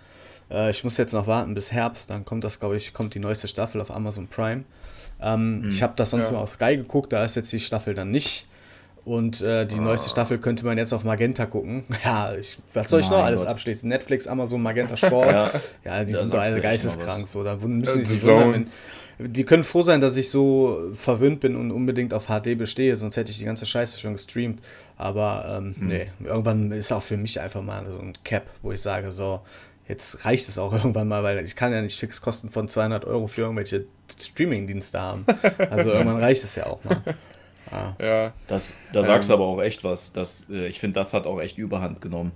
Äh, 0.49 0.71
ich 0.71 0.83
muss 0.83 0.97
jetzt 0.97 1.13
noch 1.13 1.27
warten 1.27 1.53
bis 1.53 1.71
Herbst, 1.71 2.09
dann 2.09 2.25
kommt 2.25 2.43
das, 2.43 2.59
glaube 2.59 2.77
ich, 2.77 2.93
kommt 2.93 3.13
die 3.13 3.19
neueste 3.19 3.47
Staffel 3.47 3.81
auf 3.81 3.91
Amazon 3.91 4.27
Prime. 4.27 4.63
Ähm, 5.21 5.65
Ich 5.69 5.81
habe 5.83 5.93
das 5.95 6.09
sonst 6.09 6.27
Ja. 6.27 6.33
mal 6.33 6.39
auf 6.41 6.49
Sky 6.49 6.77
geguckt, 6.77 7.13
da 7.13 7.23
ist 7.23 7.35
jetzt 7.35 7.51
die 7.53 7.59
Staffel 7.59 7.93
dann 7.93 8.11
nicht. 8.11 8.47
Und 9.05 9.39
äh, 9.41 9.67
die 9.67 9.77
neueste 9.79 10.09
Staffel 10.09 10.39
könnte 10.39 10.65
man 10.65 10.79
jetzt 10.79 10.91
auf 10.91 11.03
Magenta 11.03 11.45
gucken. 11.45 11.83
Ja, 12.03 12.33
ich, 12.33 12.57
was 12.73 12.89
soll 12.89 13.01
ich 13.01 13.09
noch 13.11 13.23
alles 13.23 13.41
Gott. 13.41 13.49
abschließen? 13.49 13.87
Netflix, 13.87 14.25
Amazon, 14.25 14.63
Magenta 14.63 14.97
Sport. 14.97 15.31
Ja. 15.31 15.51
ja. 15.83 16.03
die 16.03 16.13
Da 16.13 16.19
sind 16.19 16.33
doch 16.33 16.39
alle 16.39 16.59
geisteskrank. 16.59 17.27
So, 17.27 17.43
da 17.43 17.55
müssen 17.55 17.83
Äh, 17.83 17.97
die 17.99 18.03
sich 18.05 18.23
wundern, 18.25 18.53
wenn, 18.53 18.67
die 19.19 19.43
können 19.45 19.63
froh 19.63 19.81
sein, 19.81 20.01
dass 20.01 20.15
ich 20.17 20.29
so 20.29 20.89
verwöhnt 20.93 21.39
bin 21.39 21.55
und 21.55 21.71
unbedingt 21.71 22.13
auf 22.13 22.27
HD 22.27 22.57
bestehe, 22.57 22.97
sonst 22.97 23.17
hätte 23.17 23.31
ich 23.31 23.37
die 23.39 23.45
ganze 23.45 23.65
Scheiße 23.65 23.99
schon 23.99 24.13
gestreamt. 24.13 24.61
Aber 24.97 25.57
ähm, 25.57 25.75
Hm. 25.77 25.87
nee, 25.87 26.07
irgendwann 26.23 26.71
ist 26.71 26.91
auch 26.91 27.01
für 27.03 27.17
mich 27.17 27.39
einfach 27.39 27.61
mal 27.61 27.85
so 27.85 27.99
ein 27.99 28.13
Cap, 28.23 28.45
wo 28.61 28.71
ich 28.71 28.81
sage, 28.81 29.11
so, 29.11 29.41
jetzt 29.87 30.25
reicht 30.25 30.49
es 30.49 30.57
auch 30.57 30.73
irgendwann 30.77 31.07
mal, 31.07 31.23
weil 31.23 31.43
ich 31.45 31.55
kann 31.55 31.71
ja 31.73 31.81
nicht 31.81 31.97
Fixkosten 31.99 32.49
von 32.49 32.67
200 32.67 33.05
Euro 33.05 33.27
für 33.27 33.41
irgendwelche 33.41 33.85
Streaming-Dienste 34.19 34.99
haben. 34.99 35.25
Also 35.69 35.91
irgendwann 35.91 36.17
reicht 36.19 36.43
es 36.43 36.55
ja 36.55 36.65
auch 36.67 36.83
mal. 36.83 37.01
ja. 37.99 38.33
Das, 38.47 38.73
da 38.93 39.03
sagst 39.03 39.29
du 39.29 39.33
Ähm. 39.33 39.39
aber 39.39 39.49
auch 39.49 39.61
echt 39.61 39.83
was. 39.83 40.11
Das, 40.13 40.47
äh, 40.49 40.67
ich 40.67 40.79
finde, 40.79 40.95
das 40.95 41.13
hat 41.13 41.25
auch 41.25 41.39
echt 41.39 41.57
Überhand 41.57 42.01
genommen. 42.01 42.31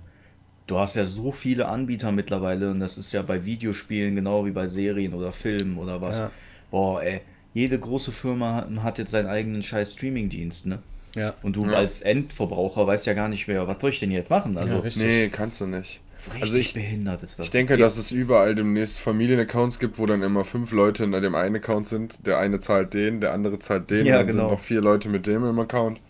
Du 0.66 0.78
hast 0.78 0.94
ja 0.96 1.04
so 1.04 1.32
viele 1.32 1.66
Anbieter 1.66 2.12
mittlerweile 2.12 2.70
und 2.70 2.80
das 2.80 2.96
ist 2.98 3.12
ja 3.12 3.22
bei 3.22 3.44
Videospielen 3.44 4.14
genau 4.14 4.46
wie 4.46 4.50
bei 4.52 4.68
Serien 4.68 5.14
oder 5.14 5.32
Filmen 5.32 5.78
oder 5.78 6.00
was. 6.00 6.20
Ja. 6.20 6.30
Boah, 6.70 7.02
ey, 7.02 7.20
jede 7.54 7.78
große 7.78 8.12
Firma 8.12 8.66
hat, 8.82 8.98
jetzt 8.98 9.10
seinen 9.10 9.26
eigenen 9.28 9.62
scheiß 9.62 9.94
Streaming-Dienst, 9.94 10.66
ne? 10.66 10.78
Ja. 11.16 11.34
Und 11.42 11.56
du 11.56 11.64
Ja. 11.66 11.72
als 11.72 12.02
Endverbraucher 12.02 12.86
weißt 12.86 13.06
ja 13.06 13.14
gar 13.14 13.28
nicht 13.28 13.48
mehr, 13.48 13.66
was 13.66 13.80
soll 13.80 13.90
ich 13.90 13.98
denn 14.00 14.12
jetzt 14.12 14.30
machen? 14.30 14.56
Also, 14.56 14.74
Ja. 14.76 14.82
Nee, 15.04 15.28
kannst 15.28 15.60
du 15.60 15.66
nicht. 15.66 16.00
richtig 16.26 16.42
Also 16.42 16.56
ich, 16.58 16.74
behindert 16.74 17.22
ist 17.24 17.38
das. 17.38 17.46
ich 17.46 17.50
denke, 17.50 17.76
dass 17.76 17.96
es 17.96 18.12
überall 18.12 18.54
demnächst 18.54 19.00
Familienaccounts 19.00 19.78
gibt, 19.80 19.98
wo 19.98 20.06
dann 20.06 20.22
immer 20.22 20.44
fünf 20.44 20.70
Leute 20.70 21.02
in 21.04 21.12
dem 21.12 21.34
einen 21.34 21.56
Account 21.56 21.88
sind. 21.88 22.24
Der 22.26 22.38
eine 22.38 22.58
zahlt 22.60 22.94
den, 22.94 23.20
der 23.20 23.32
andere 23.32 23.58
zahlt 23.58 23.90
den, 23.90 24.06
Ja, 24.06 24.18
dann 24.18 24.26
genau. 24.28 24.42
sind 24.44 24.50
noch 24.52 24.60
vier 24.60 24.80
Leute 24.82 25.08
mit 25.08 25.26
dem 25.26 25.44
im 25.48 25.58
Account. 25.58 26.00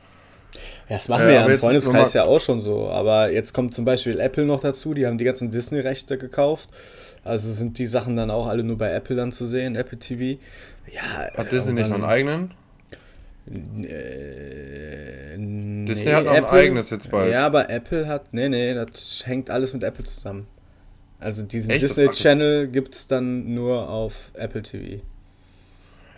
Ja, 0.88 0.96
das 0.96 1.08
machen 1.08 1.22
Äh, 1.22 1.26
wir 1.28 1.34
ja 1.34 1.46
im 1.46 1.56
Freundeskreis 1.58 2.12
ja 2.12 2.24
auch 2.24 2.40
schon 2.40 2.60
so. 2.60 2.88
Aber 2.90 3.32
jetzt 3.32 3.54
kommt 3.54 3.72
zum 3.72 3.84
Beispiel 3.84 4.18
Apple 4.18 4.44
noch 4.44 4.60
dazu, 4.60 4.92
die 4.92 5.06
haben 5.06 5.16
die 5.16 5.24
ganzen 5.24 5.50
Disney-Rechte 5.50 6.18
gekauft. 6.18 6.68
Also 7.24 7.52
sind 7.52 7.78
die 7.78 7.86
Sachen 7.86 8.16
dann 8.16 8.30
auch 8.30 8.46
alle 8.46 8.64
nur 8.64 8.78
bei 8.78 8.90
Apple 8.92 9.16
dann 9.16 9.32
zu 9.32 9.46
sehen, 9.46 9.76
Apple 9.76 9.98
TV. 9.98 10.40
Ja, 10.90 11.30
Hat 11.36 11.52
Disney 11.52 11.74
nicht 11.74 11.92
einen 11.92 12.04
eigenen? 12.04 12.54
Äh, 13.46 15.36
Disney 15.86 16.10
nee, 16.10 16.14
hat 16.14 16.24
noch 16.24 16.32
ein 16.32 16.44
eigenes 16.44 16.90
jetzt 16.90 17.10
bald. 17.10 17.32
Ja, 17.32 17.46
aber 17.46 17.68
Apple 17.68 18.06
hat. 18.06 18.32
Nee, 18.32 18.48
nee, 18.48 18.74
das 18.74 19.22
hängt 19.26 19.50
alles 19.50 19.72
mit 19.72 19.82
Apple 19.82 20.04
zusammen. 20.04 20.46
Also 21.18 21.42
diesen 21.42 21.70
Echt? 21.70 21.82
Disney 21.82 22.08
Channel 22.10 22.68
gibt 22.68 22.94
es 22.94 23.06
dann 23.06 23.54
nur 23.54 23.88
auf 23.88 24.30
Apple 24.34 24.62
TV. 24.62 25.02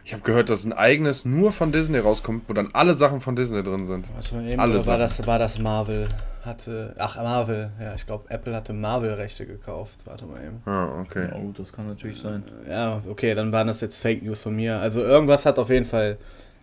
Ich 0.04 0.12
habe 0.12 0.22
gehört, 0.22 0.48
dass 0.48 0.64
ein 0.64 0.72
eigenes 0.72 1.24
nur 1.24 1.52
von 1.52 1.70
Disney 1.70 1.98
rauskommt, 1.98 2.44
wo 2.48 2.52
dann 2.52 2.68
alle 2.72 2.94
Sachen 2.94 3.20
von 3.20 3.36
Disney 3.36 3.62
drin 3.62 3.84
sind. 3.84 4.12
Warte 4.12 4.34
mal 4.34 4.48
eben, 4.48 4.60
Alle 4.60 4.74
oder 4.74 4.86
war 4.86 4.98
das, 4.98 5.26
war 5.26 5.38
das 5.38 5.58
Marvel? 5.58 6.08
Hatte. 6.44 6.92
Ach, 6.98 7.16
Marvel. 7.16 7.70
Ja, 7.80 7.94
ich 7.94 8.04
glaube, 8.04 8.28
Apple 8.28 8.56
hatte 8.56 8.72
Marvel-Rechte 8.72 9.46
gekauft. 9.46 10.00
Warte 10.06 10.26
mal 10.26 10.42
eben. 10.44 10.60
Ah, 10.66 11.00
okay. 11.00 11.28
Gut, 11.40 11.60
das 11.60 11.72
kann 11.72 11.86
natürlich 11.86 12.18
sein. 12.18 12.42
Ja, 12.68 13.00
okay, 13.08 13.34
dann 13.34 13.52
waren 13.52 13.68
das 13.68 13.80
jetzt 13.80 14.00
Fake 14.00 14.24
News 14.24 14.42
von 14.42 14.56
mir. 14.56 14.80
Also 14.80 15.02
irgendwas 15.02 15.46
hat 15.46 15.60
auf 15.60 15.70
jeden 15.70 15.86
Fall 15.86 16.18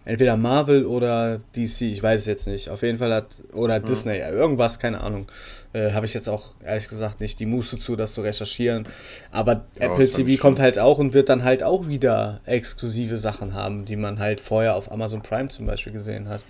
entweder 0.05 0.37
Marvel 0.37 0.85
oder 0.85 1.39
DC, 1.55 1.81
ich 1.81 2.01
weiß 2.01 2.21
es 2.21 2.25
jetzt 2.27 2.47
nicht. 2.47 2.69
Auf 2.69 2.81
jeden 2.81 2.97
Fall 2.97 3.13
hat, 3.13 3.27
oder 3.53 3.79
Disney, 3.79 4.17
ja, 4.19 4.29
irgendwas, 4.29 4.79
keine 4.79 5.01
Ahnung. 5.01 5.27
Äh, 5.73 5.91
Habe 5.91 6.05
ich 6.05 6.13
jetzt 6.13 6.27
auch 6.27 6.55
ehrlich 6.65 6.87
gesagt 6.87 7.19
nicht 7.19 7.39
die 7.39 7.45
Muße 7.45 7.77
zu, 7.77 7.95
das 7.95 8.13
zu 8.13 8.21
recherchieren. 8.21 8.87
Aber 9.31 9.65
Ja, 9.79 9.87
Apple 9.87 10.05
ja 10.05 10.11
TV 10.11 10.41
kommt 10.41 10.59
halt 10.59 10.79
auch 10.79 10.97
und 10.97 11.13
wird 11.13 11.29
dann 11.29 11.43
halt 11.43 11.61
auch 11.61 11.87
wieder 11.87 12.41
exklusive 12.45 13.17
Sachen 13.17 13.53
haben, 13.53 13.85
die 13.85 13.95
man 13.95 14.19
halt 14.19 14.41
vorher 14.41 14.75
auf 14.75 14.91
Amazon 14.91 15.21
Prime 15.21 15.49
zum 15.49 15.65
Beispiel 15.65 15.93
gesehen 15.93 16.27
hat. 16.27 16.43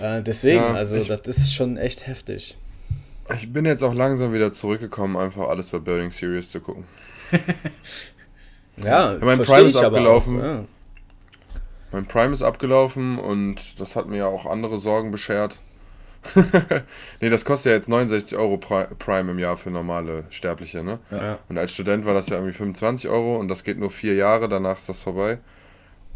Äh, 0.00 0.22
deswegen, 0.22 0.58
Ja, 0.58 0.74
also 0.74 0.96
das 0.96 1.38
ist 1.38 1.54
schon 1.54 1.76
echt 1.76 2.06
heftig. 2.06 2.56
Ich 3.34 3.50
bin 3.50 3.64
jetzt 3.64 3.82
auch 3.82 3.94
langsam 3.94 4.34
wieder 4.34 4.52
zurückgekommen, 4.52 5.16
einfach 5.16 5.48
alles 5.48 5.70
bei 5.70 5.78
Burning 5.78 6.10
Series 6.10 6.50
zu 6.50 6.60
gucken. 6.60 6.84
Ja, 8.76 9.16
mein 9.20 9.36
versteh 9.36 9.54
Prime 9.54 9.68
ist 9.68 9.76
abgelaufen. 9.76 10.40
Auch, 10.40 10.44
ja. 10.44 10.64
Mein 11.94 12.06
Prime 12.06 12.32
ist 12.32 12.42
abgelaufen 12.42 13.20
und 13.20 13.78
das 13.78 13.94
hat 13.94 14.08
mir 14.08 14.16
ja 14.16 14.26
auch 14.26 14.46
andere 14.46 14.78
Sorgen 14.78 15.12
beschert. 15.12 15.62
nee, 17.20 17.30
das 17.30 17.44
kostet 17.44 17.70
ja 17.70 17.76
jetzt 17.76 17.88
69 17.88 18.36
Euro 18.36 18.54
Pri- 18.56 18.92
Prime 18.98 19.30
im 19.30 19.38
Jahr 19.38 19.56
für 19.56 19.70
normale 19.70 20.24
Sterbliche, 20.30 20.82
ne? 20.82 20.98
Ja. 21.12 21.38
Und 21.48 21.56
als 21.56 21.72
Student 21.72 22.04
war 22.04 22.12
das 22.14 22.28
ja 22.28 22.34
irgendwie 22.36 22.52
25 22.52 23.08
Euro 23.08 23.36
und 23.36 23.46
das 23.46 23.62
geht 23.62 23.78
nur 23.78 23.90
vier 23.92 24.14
Jahre, 24.16 24.48
danach 24.48 24.78
ist 24.78 24.88
das 24.88 25.04
vorbei. 25.04 25.38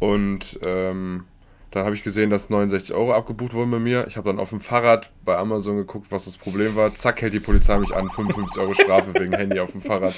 Und 0.00 0.58
ähm, 0.64 1.26
dann 1.70 1.84
habe 1.84 1.94
ich 1.94 2.02
gesehen, 2.02 2.28
dass 2.30 2.50
69 2.50 2.92
Euro 2.96 3.14
abgebucht 3.14 3.54
wurden 3.54 3.70
bei 3.70 3.78
mir. 3.78 4.06
Ich 4.08 4.16
habe 4.16 4.28
dann 4.30 4.40
auf 4.40 4.50
dem 4.50 4.60
Fahrrad 4.60 5.12
bei 5.24 5.36
Amazon 5.36 5.76
geguckt, 5.76 6.06
was 6.10 6.24
das 6.24 6.38
Problem 6.38 6.74
war. 6.74 6.92
Zack, 6.92 7.22
hält 7.22 7.34
die 7.34 7.40
Polizei 7.40 7.78
mich 7.78 7.94
an, 7.94 8.10
55 8.10 8.60
Euro 8.60 8.74
Strafe 8.74 9.14
wegen 9.14 9.32
Handy 9.32 9.60
auf 9.60 9.70
dem 9.70 9.82
Fahrrad. 9.82 10.14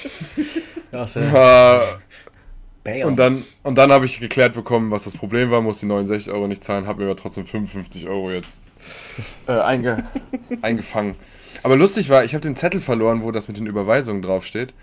Ach 0.91 1.07
so. 1.07 1.19
ja. 1.19 1.83
Bam. 2.83 3.07
und 3.07 3.17
dann, 3.17 3.43
und 3.61 3.75
dann 3.75 3.91
habe 3.91 4.05
ich 4.05 4.19
geklärt 4.19 4.53
bekommen, 4.53 4.89
was 4.89 5.03
das 5.03 5.15
Problem 5.15 5.51
war, 5.51 5.61
muss 5.61 5.79
die 5.79 5.85
69 5.85 6.33
Euro 6.33 6.47
nicht 6.47 6.63
zahlen, 6.63 6.87
habe 6.87 7.03
mir 7.03 7.09
aber 7.09 7.15
trotzdem 7.15 7.45
55 7.45 8.07
Euro 8.07 8.31
jetzt 8.31 8.61
äh, 9.47 9.51
einge, 9.51 10.05
eingefangen. 10.61 11.15
Aber 11.63 11.75
lustig 11.75 12.09
war, 12.09 12.23
ich 12.23 12.33
habe 12.33 12.41
den 12.41 12.55
Zettel 12.55 12.81
verloren, 12.81 13.21
wo 13.23 13.31
das 13.31 13.47
mit 13.47 13.57
den 13.57 13.67
Überweisungen 13.67 14.21
draufsteht. 14.21 14.73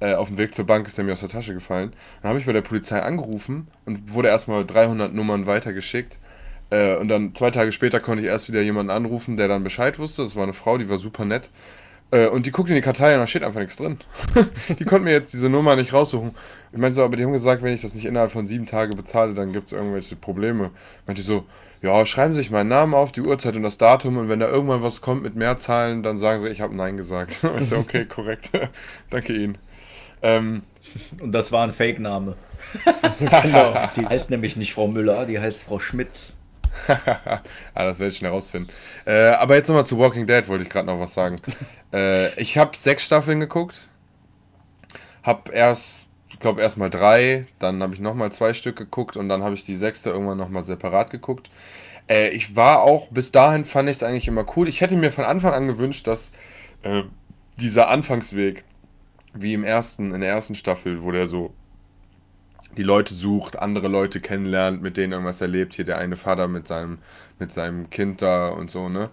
Äh, 0.00 0.14
auf 0.14 0.28
dem 0.28 0.38
Weg 0.38 0.54
zur 0.54 0.66
Bank 0.66 0.86
ist 0.86 0.98
der 0.98 1.04
mir 1.04 1.12
aus 1.12 1.20
der 1.20 1.28
Tasche 1.28 1.54
gefallen. 1.54 1.92
Dann 2.22 2.30
habe 2.30 2.38
ich 2.38 2.46
bei 2.46 2.52
der 2.52 2.62
Polizei 2.62 3.00
angerufen 3.00 3.68
und 3.84 4.12
wurde 4.12 4.28
erstmal 4.28 4.64
300 4.64 5.12
Nummern 5.12 5.46
weitergeschickt. 5.46 6.18
Äh, 6.70 6.96
und 6.96 7.08
dann 7.08 7.34
zwei 7.34 7.50
Tage 7.50 7.72
später 7.72 8.00
konnte 8.00 8.22
ich 8.22 8.28
erst 8.28 8.48
wieder 8.48 8.62
jemanden 8.62 8.90
anrufen, 8.90 9.36
der 9.36 9.48
dann 9.48 9.64
Bescheid 9.64 9.98
wusste. 9.98 10.22
Das 10.22 10.36
war 10.36 10.44
eine 10.44 10.52
Frau, 10.52 10.78
die 10.78 10.88
war 10.88 10.98
super 10.98 11.24
nett. 11.24 11.50
Äh, 12.12 12.26
und 12.26 12.44
die 12.46 12.50
guckt 12.50 12.68
in 12.68 12.74
die 12.74 12.80
Kartei 12.80 13.14
und 13.14 13.20
da 13.20 13.26
steht 13.26 13.44
einfach 13.44 13.60
nichts 13.60 13.76
drin. 13.76 13.98
die 14.78 14.84
konnten 14.84 15.04
mir 15.04 15.12
jetzt 15.12 15.32
diese 15.32 15.48
Nummer 15.48 15.76
nicht 15.76 15.92
raussuchen. 15.92 16.34
Ich 16.72 16.78
meinte 16.78 16.94
so, 16.94 17.04
aber 17.04 17.16
die 17.16 17.24
haben 17.24 17.32
gesagt, 17.32 17.62
wenn 17.62 17.72
ich 17.72 17.82
das 17.82 17.94
nicht 17.94 18.04
innerhalb 18.04 18.32
von 18.32 18.46
sieben 18.46 18.66
Tagen 18.66 18.96
bezahle, 18.96 19.34
dann 19.34 19.52
gibt 19.52 19.66
es 19.66 19.72
irgendwelche 19.72 20.16
Probleme. 20.16 20.70
Meinte 21.06 21.20
ich 21.20 21.26
so, 21.26 21.44
ja, 21.82 22.04
schreiben 22.04 22.32
Sie 22.32 22.38
sich 22.38 22.50
meinen 22.50 22.68
Namen 22.68 22.94
auf, 22.94 23.12
die 23.12 23.20
Uhrzeit 23.20 23.56
und 23.56 23.62
das 23.62 23.78
Datum 23.78 24.16
und 24.18 24.28
wenn 24.28 24.40
da 24.40 24.48
irgendwann 24.48 24.82
was 24.82 25.00
kommt 25.00 25.22
mit 25.22 25.36
mehr 25.36 25.56
Zahlen, 25.56 26.02
dann 26.02 26.18
sagen 26.18 26.40
Sie, 26.40 26.48
ich 26.48 26.60
habe 26.60 26.74
Nein 26.74 26.96
gesagt. 26.96 27.44
ich 27.58 27.66
so, 27.66 27.76
okay, 27.76 28.04
korrekt. 28.08 28.50
Danke 29.10 29.32
Ihnen. 29.32 29.58
Ähm, 30.22 30.62
Und 31.20 31.32
das 31.32 31.52
war 31.52 31.64
ein 31.64 31.72
Fake-Name. 31.72 32.34
genau. 33.18 33.74
Die 33.96 34.06
heißt 34.06 34.30
nämlich 34.30 34.56
nicht 34.56 34.74
Frau 34.74 34.86
Müller, 34.88 35.24
die 35.26 35.38
heißt 35.38 35.62
Frau 35.62 35.78
Schmitz. 35.78 36.34
ah, 36.88 37.40
das 37.74 37.98
werde 37.98 38.10
ich 38.10 38.16
schnell 38.16 38.30
rausfinden. 38.30 38.72
Äh, 39.06 39.30
aber 39.30 39.56
jetzt 39.56 39.68
nochmal 39.68 39.86
zu 39.86 39.98
Walking 39.98 40.26
Dead, 40.26 40.46
wollte 40.48 40.64
ich 40.64 40.70
gerade 40.70 40.86
noch 40.86 41.00
was 41.00 41.14
sagen. 41.14 41.36
äh, 41.92 42.34
ich 42.40 42.58
habe 42.58 42.76
sechs 42.76 43.04
Staffeln 43.04 43.40
geguckt. 43.40 43.88
Hab 45.22 45.52
erst, 45.52 46.06
ich 46.28 46.38
glaube, 46.38 46.62
erst 46.62 46.78
mal 46.78 46.90
drei, 46.90 47.46
dann 47.58 47.82
habe 47.82 47.94
ich 47.94 48.00
nochmal 48.00 48.32
zwei 48.32 48.54
Stück 48.54 48.76
geguckt 48.76 49.16
und 49.16 49.28
dann 49.28 49.42
habe 49.42 49.54
ich 49.54 49.64
die 49.64 49.76
sechste 49.76 50.10
irgendwann 50.10 50.38
nochmal 50.38 50.62
separat 50.62 51.10
geguckt. 51.10 51.50
Äh, 52.08 52.30
ich 52.30 52.56
war 52.56 52.82
auch, 52.82 53.08
bis 53.08 53.32
dahin 53.32 53.64
fand 53.64 53.88
ich 53.88 53.96
es 53.96 54.02
eigentlich 54.02 54.28
immer 54.28 54.44
cool. 54.56 54.68
Ich 54.68 54.80
hätte 54.80 54.96
mir 54.96 55.12
von 55.12 55.24
Anfang 55.24 55.52
an 55.52 55.66
gewünscht, 55.66 56.06
dass 56.06 56.32
äh, 56.82 57.02
dieser 57.58 57.88
Anfangsweg, 57.88 58.64
wie 59.34 59.54
im 59.54 59.64
ersten, 59.64 60.14
in 60.14 60.20
der 60.20 60.30
ersten 60.30 60.54
Staffel, 60.54 61.02
wo 61.02 61.12
der 61.12 61.26
so 61.26 61.52
die 62.76 62.82
Leute 62.82 63.14
sucht, 63.14 63.58
andere 63.58 63.88
Leute 63.88 64.20
kennenlernt, 64.20 64.82
mit 64.82 64.96
denen 64.96 65.12
irgendwas 65.12 65.40
erlebt. 65.40 65.74
Hier 65.74 65.84
der 65.84 65.98
eine 65.98 66.16
Vater 66.16 66.48
mit 66.48 66.66
seinem, 66.66 66.98
mit 67.38 67.52
seinem 67.52 67.90
Kind 67.90 68.22
da 68.22 68.48
und 68.48 68.70
so, 68.70 68.88
ne? 68.88 69.10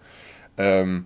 Ähm, 0.58 1.05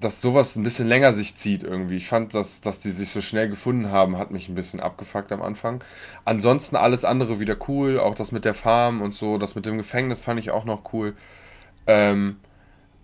dass 0.00 0.20
sowas 0.22 0.56
ein 0.56 0.62
bisschen 0.62 0.88
länger 0.88 1.12
sich 1.12 1.34
zieht 1.36 1.62
irgendwie. 1.62 1.96
Ich 1.96 2.08
fand, 2.08 2.32
dass, 2.34 2.62
dass 2.62 2.80
die 2.80 2.90
sich 2.90 3.10
so 3.10 3.20
schnell 3.20 3.48
gefunden 3.48 3.90
haben, 3.90 4.16
hat 4.16 4.30
mich 4.30 4.48
ein 4.48 4.54
bisschen 4.54 4.80
abgefuckt 4.80 5.30
am 5.30 5.42
Anfang. 5.42 5.84
Ansonsten 6.24 6.76
alles 6.76 7.04
andere 7.04 7.38
wieder 7.38 7.56
cool, 7.68 8.00
auch 8.00 8.14
das 8.14 8.32
mit 8.32 8.46
der 8.46 8.54
Farm 8.54 9.02
und 9.02 9.14
so, 9.14 9.36
das 9.36 9.54
mit 9.54 9.66
dem 9.66 9.76
Gefängnis 9.76 10.20
fand 10.22 10.40
ich 10.40 10.50
auch 10.50 10.64
noch 10.64 10.94
cool. 10.94 11.14
Ähm, 11.86 12.36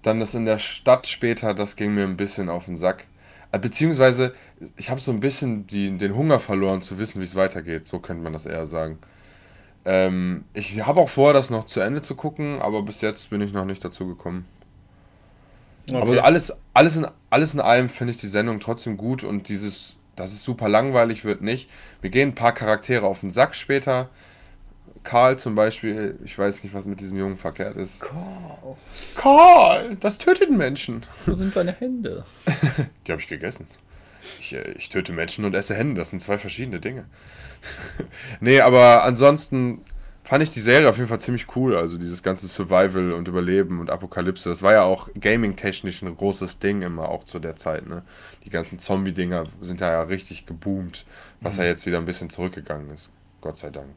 dann 0.03 0.21
das 0.21 0.35
in 0.35 0.47
der 0.47 0.59
Stadt 0.59 1.07
später, 1.07 1.53
das 1.53 1.77
ging 1.77 1.95
mir 1.95 2.05
ein 2.05 2.17
bisschen 2.17 2.49
auf 2.49 2.65
den 2.65 2.77
Sack. 2.77 3.07
Äh, 3.53 3.59
beziehungsweise, 3.59 4.35
ich 4.77 4.91
habe 4.91 5.01
so 5.01 5.13
ein 5.13 5.21
bisschen 5.21 5.67
die, 5.67 5.97
den 5.97 6.15
Hunger 6.15 6.39
verloren 6.41 6.83
zu 6.83 6.99
wissen, 6.99 7.21
wie 7.21 7.25
es 7.25 7.35
weitergeht. 7.35 7.87
So 7.87 8.01
könnte 8.01 8.23
man 8.23 8.33
das 8.33 8.47
eher 8.47 8.67
sagen. 8.67 8.99
Ähm, 9.85 10.45
ich 10.53 10.85
habe 10.85 11.01
auch 11.01 11.09
vor, 11.09 11.33
das 11.33 11.51
noch 11.51 11.65
zu 11.65 11.81
Ende 11.81 12.03
zu 12.03 12.17
gucken, 12.17 12.61
aber 12.61 12.83
bis 12.83 13.01
jetzt 13.01 13.31
bin 13.31 13.41
ich 13.41 13.53
noch 13.53 13.65
nicht 13.65 13.85
dazu 13.85 14.07
gekommen. 14.07 14.47
Okay. 15.89 16.01
Aber 16.01 16.25
alles, 16.25 16.53
alles, 16.75 16.97
in, 16.97 17.07
alles 17.31 17.55
in 17.55 17.61
allem 17.61 17.89
finde 17.89 18.13
ich 18.13 18.17
die 18.17 18.27
Sendung 18.27 18.59
trotzdem 18.59 18.97
gut 18.97 19.23
und 19.23 19.49
dieses, 19.49 19.97
dass 20.17 20.33
es 20.33 20.43
super 20.43 20.69
langweilig 20.69 21.25
wird, 21.25 21.43
nicht. 21.43 21.71
Wir 22.01 22.11
gehen 22.11 22.31
ein 22.31 22.35
paar 22.35 22.53
Charaktere 22.53 23.07
auf 23.07 23.21
den 23.21 23.31
Sack 23.31 23.55
später. 23.55 24.09
Karl 25.07 25.39
zum 25.39 25.55
Beispiel, 25.55 26.19
ich 26.25 26.37
weiß 26.37 26.65
nicht, 26.65 26.75
was 26.75 26.85
mit 26.85 27.01
diesem 27.01 27.17
Jungen 27.17 27.37
verkehrt 27.37 27.77
ist. 27.77 28.01
Karl. 28.01 28.77
Karl, 29.15 29.97
das 30.01 30.19
tötet 30.19 30.51
Menschen. 30.51 31.07
Wo 31.27 31.37
sind 31.37 31.55
deine 31.55 31.73
Hände? 31.73 32.25
Die 33.07 33.13
habe 33.13 33.23
ich 33.23 33.29
gegessen. 33.29 33.69
Ich, 34.41 34.53
äh, 34.53 34.73
ich 34.73 34.89
töte 34.89 35.13
Menschen 35.13 35.45
und 35.45 35.55
esse 35.55 35.77
Hände, 35.77 36.01
das 36.01 36.11
sind 36.11 36.21
zwei 36.21 36.39
verschiedene 36.39 36.81
Dinge. 36.81 37.05
nee, 38.41 38.61
aber 38.61 39.05
ansonsten 39.05 39.83
fand 40.25 40.43
ich 40.43 40.51
die 40.51 40.61
Serie 40.61 40.89
auf 40.89 40.97
jeden 40.97 41.09
Fall 41.09 41.21
ziemlich 41.21 41.55
cool. 41.55 41.77
Also 41.77 41.99
dieses 41.99 42.25
ganze 42.25 42.49
Survival 42.49 43.13
und 43.13 43.29
Überleben 43.29 43.79
und 43.79 43.91
Apokalypse, 43.91 44.49
das 44.49 44.65
war 44.65 44.73
ja 44.73 44.83
auch 44.83 45.09
gaming-technisch 45.21 46.03
ein 46.03 46.17
großes 46.17 46.59
Ding 46.59 46.83
immer, 46.83 47.11
auch 47.11 47.23
zu 47.23 47.39
der 47.39 47.55
Zeit. 47.55 47.87
Ne? 47.87 48.03
Die 48.45 48.51
ganzen 48.51 48.81
Zombie-Dinger 48.81 49.47
sind 49.61 49.81
ja 49.81 50.03
richtig 50.03 50.47
geboomt, 50.47 51.07
was 51.41 51.55
mhm. 51.55 51.61
ja 51.61 51.69
jetzt 51.69 51.87
wieder 51.87 51.99
ein 51.99 52.07
bisschen 52.07 52.29
zurückgegangen 52.29 52.91
ist. 52.91 53.13
Gott 53.41 53.57
sei 53.57 53.71
Dank. 53.71 53.91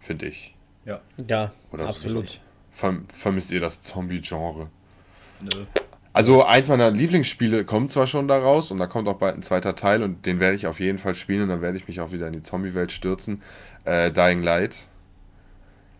Finde 0.00 0.26
ich. 0.26 0.54
Ja. 0.84 1.00
Ja, 1.26 1.52
Oder 1.70 1.88
absolut. 1.88 2.40
Verm 2.70 3.06
vermisst 3.08 3.50
ihr 3.52 3.60
das 3.60 3.82
Zombie-Genre? 3.82 4.70
Nö. 5.40 5.64
Also 6.12 6.44
eins 6.44 6.68
meiner 6.68 6.90
Lieblingsspiele 6.90 7.64
kommt 7.64 7.92
zwar 7.92 8.06
schon 8.06 8.26
daraus 8.26 8.70
und 8.70 8.78
da 8.78 8.86
kommt 8.86 9.06
auch 9.08 9.18
bald 9.18 9.36
ein 9.36 9.42
zweiter 9.42 9.76
Teil 9.76 10.02
und 10.02 10.26
den 10.26 10.40
werde 10.40 10.56
ich 10.56 10.66
auf 10.66 10.80
jeden 10.80 10.98
Fall 10.98 11.14
spielen 11.14 11.42
und 11.42 11.48
dann 11.48 11.60
werde 11.60 11.78
ich 11.78 11.86
mich 11.86 12.00
auch 12.00 12.10
wieder 12.10 12.26
in 12.26 12.32
die 12.32 12.42
Zombie-Welt 12.42 12.90
stürzen. 12.90 13.42
Äh, 13.84 14.10
Dying 14.10 14.42
Light. 14.42 14.88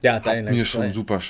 Ja, 0.03 0.19
Dying 0.19 0.45
Light 0.45 0.55
mir 0.55 0.65
2. 0.65 0.65
schon 0.65 0.93
super. 0.93 1.21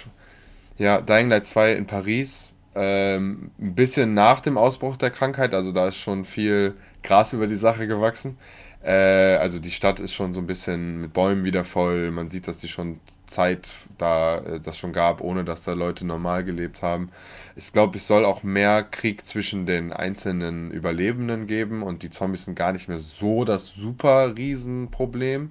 Ja, 0.79 1.01
Dying 1.01 1.29
Light 1.29 1.45
2 1.45 1.73
in 1.73 1.87
Paris. 1.87 2.55
Ähm, 2.75 3.51
ein 3.59 3.75
bisschen 3.75 4.15
nach 4.15 4.41
dem 4.41 4.57
Ausbruch 4.57 4.97
der 4.97 5.11
Krankheit, 5.11 5.53
also 5.53 5.73
da 5.73 5.89
ist 5.89 5.97
schon 5.97 6.25
viel 6.25 6.75
Gras 7.03 7.33
über 7.33 7.47
die 7.47 7.57
Sache 7.57 7.87
gewachsen. 7.87 8.39
Äh, 8.83 9.37
also 9.37 9.59
die 9.59 9.71
Stadt 9.71 9.99
ist 10.01 10.13
schon 10.13 10.35
so 10.35 10.41
ein 10.41 10.47
bisschen 10.47 11.01
mit 11.01 11.13
Bäumen 11.13 11.45
wieder 11.45 11.65
voll. 11.65 12.11
Man 12.11 12.29
sieht, 12.29 12.47
dass 12.47 12.59
die 12.59 12.69
schon 12.69 13.01
Zeit 13.27 13.71
da 13.99 14.39
äh, 14.39 14.61
das 14.61 14.79
schon 14.79 14.93
gab, 14.93 15.21
ohne 15.21 15.45
dass 15.45 15.65
da 15.65 15.73
Leute 15.73 16.07
normal 16.07 16.45
gelebt 16.45 16.83
haben. 16.83 17.11
Ich 17.57 17.73
glaube, 17.73 17.99
es 17.99 18.07
soll 18.07 18.25
auch 18.25 18.43
mehr 18.43 18.83
Krieg 18.85 19.27
zwischen 19.27 19.67
den 19.67 19.93
einzelnen 19.93 20.71
Überlebenden 20.71 21.47
geben 21.47 21.83
und 21.83 22.03
die 22.03 22.11
Zombies 22.11 22.45
sind 22.45 22.55
gar 22.55 22.73
nicht 22.73 22.89
mehr 22.89 22.99
so 22.99 23.45
das 23.45 23.67
super 23.75 24.37
Riesenproblem. 24.37 25.51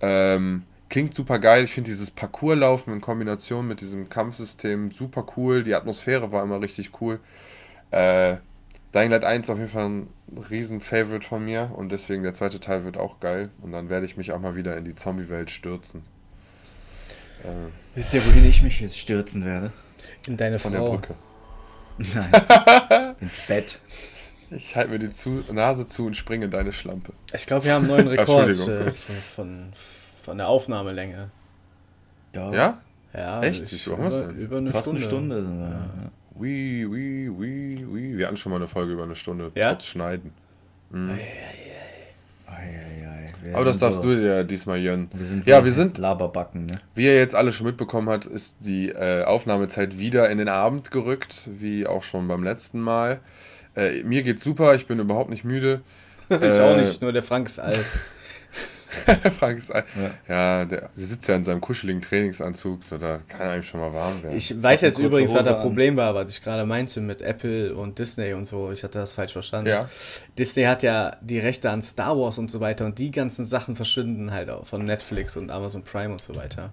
Ähm, 0.00 0.64
klingt 0.88 1.14
super 1.14 1.38
geil. 1.38 1.64
Ich 1.64 1.72
finde 1.72 1.90
dieses 1.90 2.10
Parcourslaufen 2.10 2.92
in 2.92 3.00
Kombination 3.00 3.66
mit 3.66 3.80
diesem 3.80 4.08
Kampfsystem 4.08 4.90
super 4.92 5.26
cool. 5.36 5.64
Die 5.64 5.74
Atmosphäre 5.74 6.30
war 6.32 6.42
immer 6.44 6.60
richtig 6.60 6.90
cool. 7.00 7.18
Äh, 7.90 8.36
Dying 8.94 9.10
Light 9.10 9.24
1 9.24 9.48
auf 9.48 9.58
jeden 9.58 9.70
Fall 9.70 9.86
ein 9.86 10.08
riesen 10.50 10.80
Favorite 10.80 11.26
von 11.26 11.44
mir 11.44 11.70
und 11.74 11.92
deswegen 11.92 12.22
der 12.22 12.34
zweite 12.34 12.60
Teil 12.60 12.84
wird 12.84 12.98
auch 12.98 13.20
geil 13.20 13.50
und 13.62 13.72
dann 13.72 13.88
werde 13.88 14.04
ich 14.04 14.16
mich 14.16 14.32
auch 14.32 14.40
mal 14.40 14.54
wieder 14.54 14.76
in 14.76 14.84
die 14.84 14.94
Zombie-Welt 14.94 15.50
stürzen. 15.50 16.02
Äh, 17.42 17.70
Wisst 17.94 18.12
ihr, 18.12 18.24
wohin 18.26 18.44
ich 18.44 18.62
mich 18.62 18.80
jetzt 18.80 18.98
stürzen 18.98 19.44
werde? 19.44 19.72
In 20.26 20.36
deine 20.36 20.58
von 20.58 20.72
Frau. 20.72 20.84
der 20.84 20.90
Brücke. 20.90 21.14
Nein. 21.98 23.16
Ins 23.20 23.46
Bett. 23.46 23.78
Ich 24.50 24.76
halte 24.76 24.90
mir 24.90 24.98
die 24.98 25.10
zu 25.10 25.42
Nase 25.50 25.86
zu 25.86 26.06
und 26.06 26.14
springe 26.14 26.44
in 26.44 26.50
deine 26.50 26.72
Schlampe. 26.72 27.14
Ich 27.32 27.46
glaube, 27.46 27.64
wir 27.64 27.74
haben 27.74 27.90
einen 27.90 28.04
neuen 28.04 28.08
Rekord 28.18 28.50
äh, 28.50 28.92
von, 28.92 29.14
von, 29.34 29.72
von, 30.22 30.38
der 30.38 30.48
Aufnahmelänge. 30.48 31.30
Ja? 32.34 32.52
Ja? 32.52 32.82
ja 33.14 33.42
Echt? 33.42 33.72
Wie 33.72 33.76
viel 33.76 33.92
über, 33.94 34.28
über 34.28 34.56
eine 34.58 34.70
Fast 34.70 34.84
Stunde. 34.84 35.00
Eine 35.00 35.08
Stunde. 35.08 36.00
Ja. 36.02 36.10
Wie, 36.38 36.90
wie, 36.90 37.30
wie, 37.38 37.86
wie. 37.94 38.18
Wir 38.18 38.26
hatten 38.26 38.36
schon 38.36 38.50
mal 38.50 38.56
eine 38.56 38.68
Folge 38.68 38.92
über 38.92 39.02
eine 39.02 39.16
Stunde, 39.16 39.50
ja? 39.54 39.72
trotz 39.72 39.86
Schneiden. 39.86 40.32
Mhm. 40.90 41.10
Ei, 41.10 41.14
ei, 42.46 43.08
ei. 43.44 43.54
Aber 43.54 43.64
das 43.64 43.78
darfst 43.78 44.02
so, 44.02 44.08
du 44.08 44.16
dir 44.16 44.44
diesmal, 44.44 44.78
Jörn. 44.78 45.08
Wir 45.12 45.26
sind 45.26 45.44
so 45.44 45.50
ja, 45.50 45.64
wir 45.64 45.72
sind. 45.72 45.98
Laberbacken, 45.98 46.66
ne? 46.66 46.78
Wie 46.94 47.04
ihr 47.04 47.16
jetzt 47.16 47.34
alle 47.34 47.52
schon 47.52 47.66
mitbekommen 47.66 48.08
habt, 48.08 48.26
ist 48.26 48.56
die 48.60 48.90
äh, 48.90 49.24
Aufnahmezeit 49.24 49.98
wieder 49.98 50.30
in 50.30 50.38
den 50.38 50.48
Abend 50.48 50.90
gerückt, 50.90 51.48
wie 51.50 51.86
auch 51.86 52.02
schon 52.02 52.28
beim 52.28 52.44
letzten 52.44 52.80
Mal. 52.80 53.20
Äh, 53.74 54.02
mir 54.04 54.22
geht's 54.22 54.44
super, 54.44 54.74
ich 54.74 54.86
bin 54.86 54.98
überhaupt 55.00 55.30
nicht 55.30 55.44
müde. 55.44 55.82
ich 56.28 56.40
äh, 56.40 56.60
auch 56.60 56.76
nicht, 56.76 57.02
nur 57.02 57.12
der 57.12 57.22
Frank 57.22 57.48
ist 57.48 57.58
alt. 57.58 57.80
Frank 59.38 59.58
ist 59.58 59.72
ein, 59.72 59.84
ja, 60.28 60.34
ja 60.34 60.64
der, 60.64 60.80
der, 60.80 60.90
sitzt 60.94 61.28
ja 61.28 61.36
in 61.36 61.44
seinem 61.44 61.60
kuscheligen 61.60 62.02
Trainingsanzug, 62.02 62.84
so 62.84 62.98
da 62.98 63.18
kann 63.26 63.40
er 63.40 63.56
ihm 63.56 63.62
schon 63.62 63.80
mal 63.80 63.92
warm 63.92 64.22
werden. 64.22 64.36
Ich 64.36 64.62
weiß 64.62 64.82
jetzt 64.82 64.98
übrigens, 64.98 65.34
was 65.34 65.44
das 65.44 65.60
Problem 65.60 65.96
war, 65.96 66.14
was 66.14 66.28
ich 66.30 66.42
gerade 66.42 66.66
meinte 66.66 67.00
mit 67.00 67.22
Apple 67.22 67.74
und 67.74 67.98
Disney 67.98 68.34
und 68.34 68.44
so. 68.44 68.70
Ich 68.72 68.84
hatte 68.84 68.98
das 68.98 69.14
falsch 69.14 69.32
verstanden. 69.32 69.70
Ja. 69.70 69.88
Disney 70.38 70.64
hat 70.64 70.82
ja 70.82 71.16
die 71.20 71.38
Rechte 71.38 71.70
an 71.70 71.82
Star 71.82 72.16
Wars 72.18 72.38
und 72.38 72.50
so 72.50 72.60
weiter 72.60 72.84
und 72.84 72.98
die 72.98 73.10
ganzen 73.10 73.44
Sachen 73.44 73.76
verschwinden 73.76 74.30
halt 74.30 74.50
auch 74.50 74.66
von 74.66 74.84
Netflix 74.84 75.36
und 75.36 75.50
Amazon 75.50 75.82
Prime 75.82 76.12
und 76.12 76.22
so 76.22 76.36
weiter. 76.36 76.72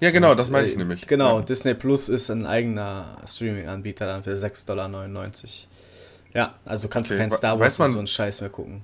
Ja, 0.00 0.10
genau, 0.10 0.30
und, 0.30 0.40
das 0.40 0.48
meine 0.48 0.66
ich 0.66 0.74
äh, 0.74 0.78
nämlich. 0.78 1.06
Genau, 1.06 1.38
ja. 1.38 1.44
Disney 1.44 1.74
Plus 1.74 2.08
ist 2.08 2.30
ein 2.30 2.46
eigener 2.46 3.18
Streaming-Anbieter 3.26 4.06
dann 4.06 4.22
für 4.22 4.34
6,99 4.34 4.66
Dollar. 4.66 4.88
Ja, 6.32 6.54
also 6.64 6.88
kannst 6.88 7.10
okay. 7.10 7.18
du 7.18 7.22
kein 7.22 7.30
Star 7.30 7.58
Wars 7.58 7.78
und 7.78 7.90
so 7.90 7.98
einen 7.98 8.06
Scheiß 8.06 8.40
mehr 8.40 8.50
gucken. 8.50 8.82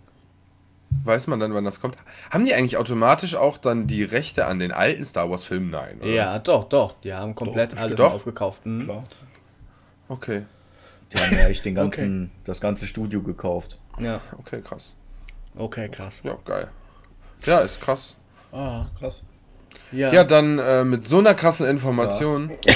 Weiß 1.05 1.26
man 1.26 1.40
dann, 1.40 1.55
wann 1.55 1.64
das 1.64 1.80
kommt? 1.80 1.97
Haben 2.30 2.44
die 2.44 2.55
eigentlich 2.55 2.76
automatisch 2.76 3.34
auch 3.34 3.59
dann 3.59 3.86
die 3.86 4.05
Rechte 4.05 4.47
an 4.47 4.59
den 4.59 4.72
alten 4.72 5.05
Star 5.05 5.30
Wars 5.30 5.44
Filmen? 5.44 5.70
Nein. 5.70 5.99
Oder? 6.01 6.09
Ja, 6.09 6.38
doch, 6.38 6.64
doch. 6.64 6.94
Die 7.01 7.12
haben 7.12 7.34
komplett 7.34 7.72
doch, 7.72 7.78
alles 7.78 7.97
doch? 7.97 8.14
aufgekauft. 8.14 8.64
Mhm. 8.66 8.84
Klar. 8.84 9.05
Okay. 10.09 10.42
Die 11.12 11.18
haben 11.18 11.36
ja 11.36 11.49
echt 11.49 11.64
den 11.64 11.74
ganzen, 11.74 12.24
okay. 12.24 12.40
das 12.44 12.61
ganze 12.61 12.86
Studio 12.86 13.22
gekauft. 13.22 13.78
Ja. 13.99 14.20
Okay, 14.38 14.61
krass. 14.61 14.97
Okay, 15.57 15.88
krass. 15.88 16.14
Ja, 16.22 16.36
geil. 16.44 16.68
Ja, 17.44 17.61
ist 17.61 17.80
krass. 17.80 18.16
Ah, 18.53 18.86
krass. 18.99 19.24
Ja, 19.92 20.12
ja 20.12 20.24
dann 20.24 20.59
äh, 20.59 20.84
mit 20.84 21.07
so 21.07 21.18
einer 21.18 21.34
krassen 21.34 21.66
Information 21.66 22.51
ja. 22.64 22.74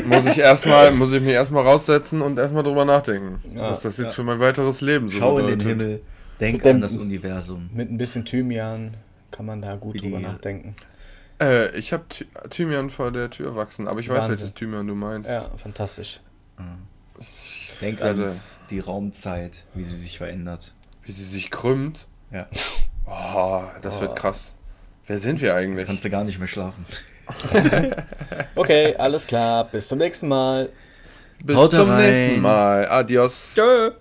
muss 0.06 0.26
ich 0.26 0.38
erstmal, 0.38 0.90
muss 0.92 1.12
ich 1.12 1.20
mich 1.20 1.32
erstmal 1.32 1.64
raussetzen 1.64 2.22
und 2.22 2.38
erstmal 2.38 2.62
drüber 2.62 2.84
nachdenken, 2.84 3.42
ja, 3.54 3.68
dass 3.68 3.82
das 3.82 3.98
jetzt 3.98 4.14
für 4.14 4.22
mein 4.22 4.40
weiteres 4.40 4.80
Leben 4.80 5.08
so 5.08 5.18
Schau 5.18 5.34
bedeutet. 5.34 5.52
in 5.52 5.58
den 5.58 5.68
Himmel. 5.68 6.02
Denk 6.42 6.66
an 6.66 6.80
das 6.80 6.96
Universum. 6.96 7.70
Mit 7.72 7.90
ein 7.90 7.98
bisschen 7.98 8.24
Thymian 8.24 8.94
kann 9.30 9.46
man 9.46 9.62
da 9.62 9.76
gut 9.76 9.94
Wie 9.94 10.00
drüber 10.00 10.20
nachdenken. 10.20 10.74
Äh, 11.40 11.76
ich 11.76 11.92
habe 11.92 12.04
Thymian 12.50 12.90
vor 12.90 13.12
der 13.12 13.30
Tür 13.30 13.54
wachsen, 13.54 13.88
aber 13.88 14.00
ich 14.00 14.08
Wahnsinn. 14.08 14.22
weiß, 14.22 14.40
welches 14.40 14.54
Thymian 14.54 14.86
du 14.86 14.94
meinst. 14.94 15.30
Ja, 15.30 15.48
fantastisch. 15.56 16.20
Mhm. 16.58 17.24
Denk 17.80 18.02
an 18.02 18.40
die 18.70 18.80
Raumzeit, 18.80 19.64
wie 19.74 19.84
sie 19.84 19.98
sich 19.98 20.18
verändert. 20.18 20.74
Wie 21.02 21.12
sie 21.12 21.24
sich 21.24 21.50
krümmt. 21.50 22.08
Ja. 22.30 22.48
Oh, 23.06 23.62
das 23.80 23.98
oh. 23.98 24.02
wird 24.02 24.16
krass. 24.16 24.56
Wer 25.06 25.18
sind 25.18 25.40
wir 25.40 25.54
eigentlich? 25.54 25.86
Kannst 25.86 26.04
du 26.04 26.10
gar 26.10 26.24
nicht 26.24 26.38
mehr 26.38 26.48
schlafen. 26.48 26.84
okay, 28.54 28.94
alles 28.96 29.26
klar. 29.26 29.68
Bis 29.68 29.88
zum 29.88 29.98
nächsten 29.98 30.28
Mal. 30.28 30.70
Bis 31.42 31.56
Haut 31.56 31.70
zum 31.70 31.88
rein. 31.88 32.10
nächsten 32.10 32.40
Mal. 32.40 32.88
Adios. 32.88 33.54
Tschö. 33.54 33.92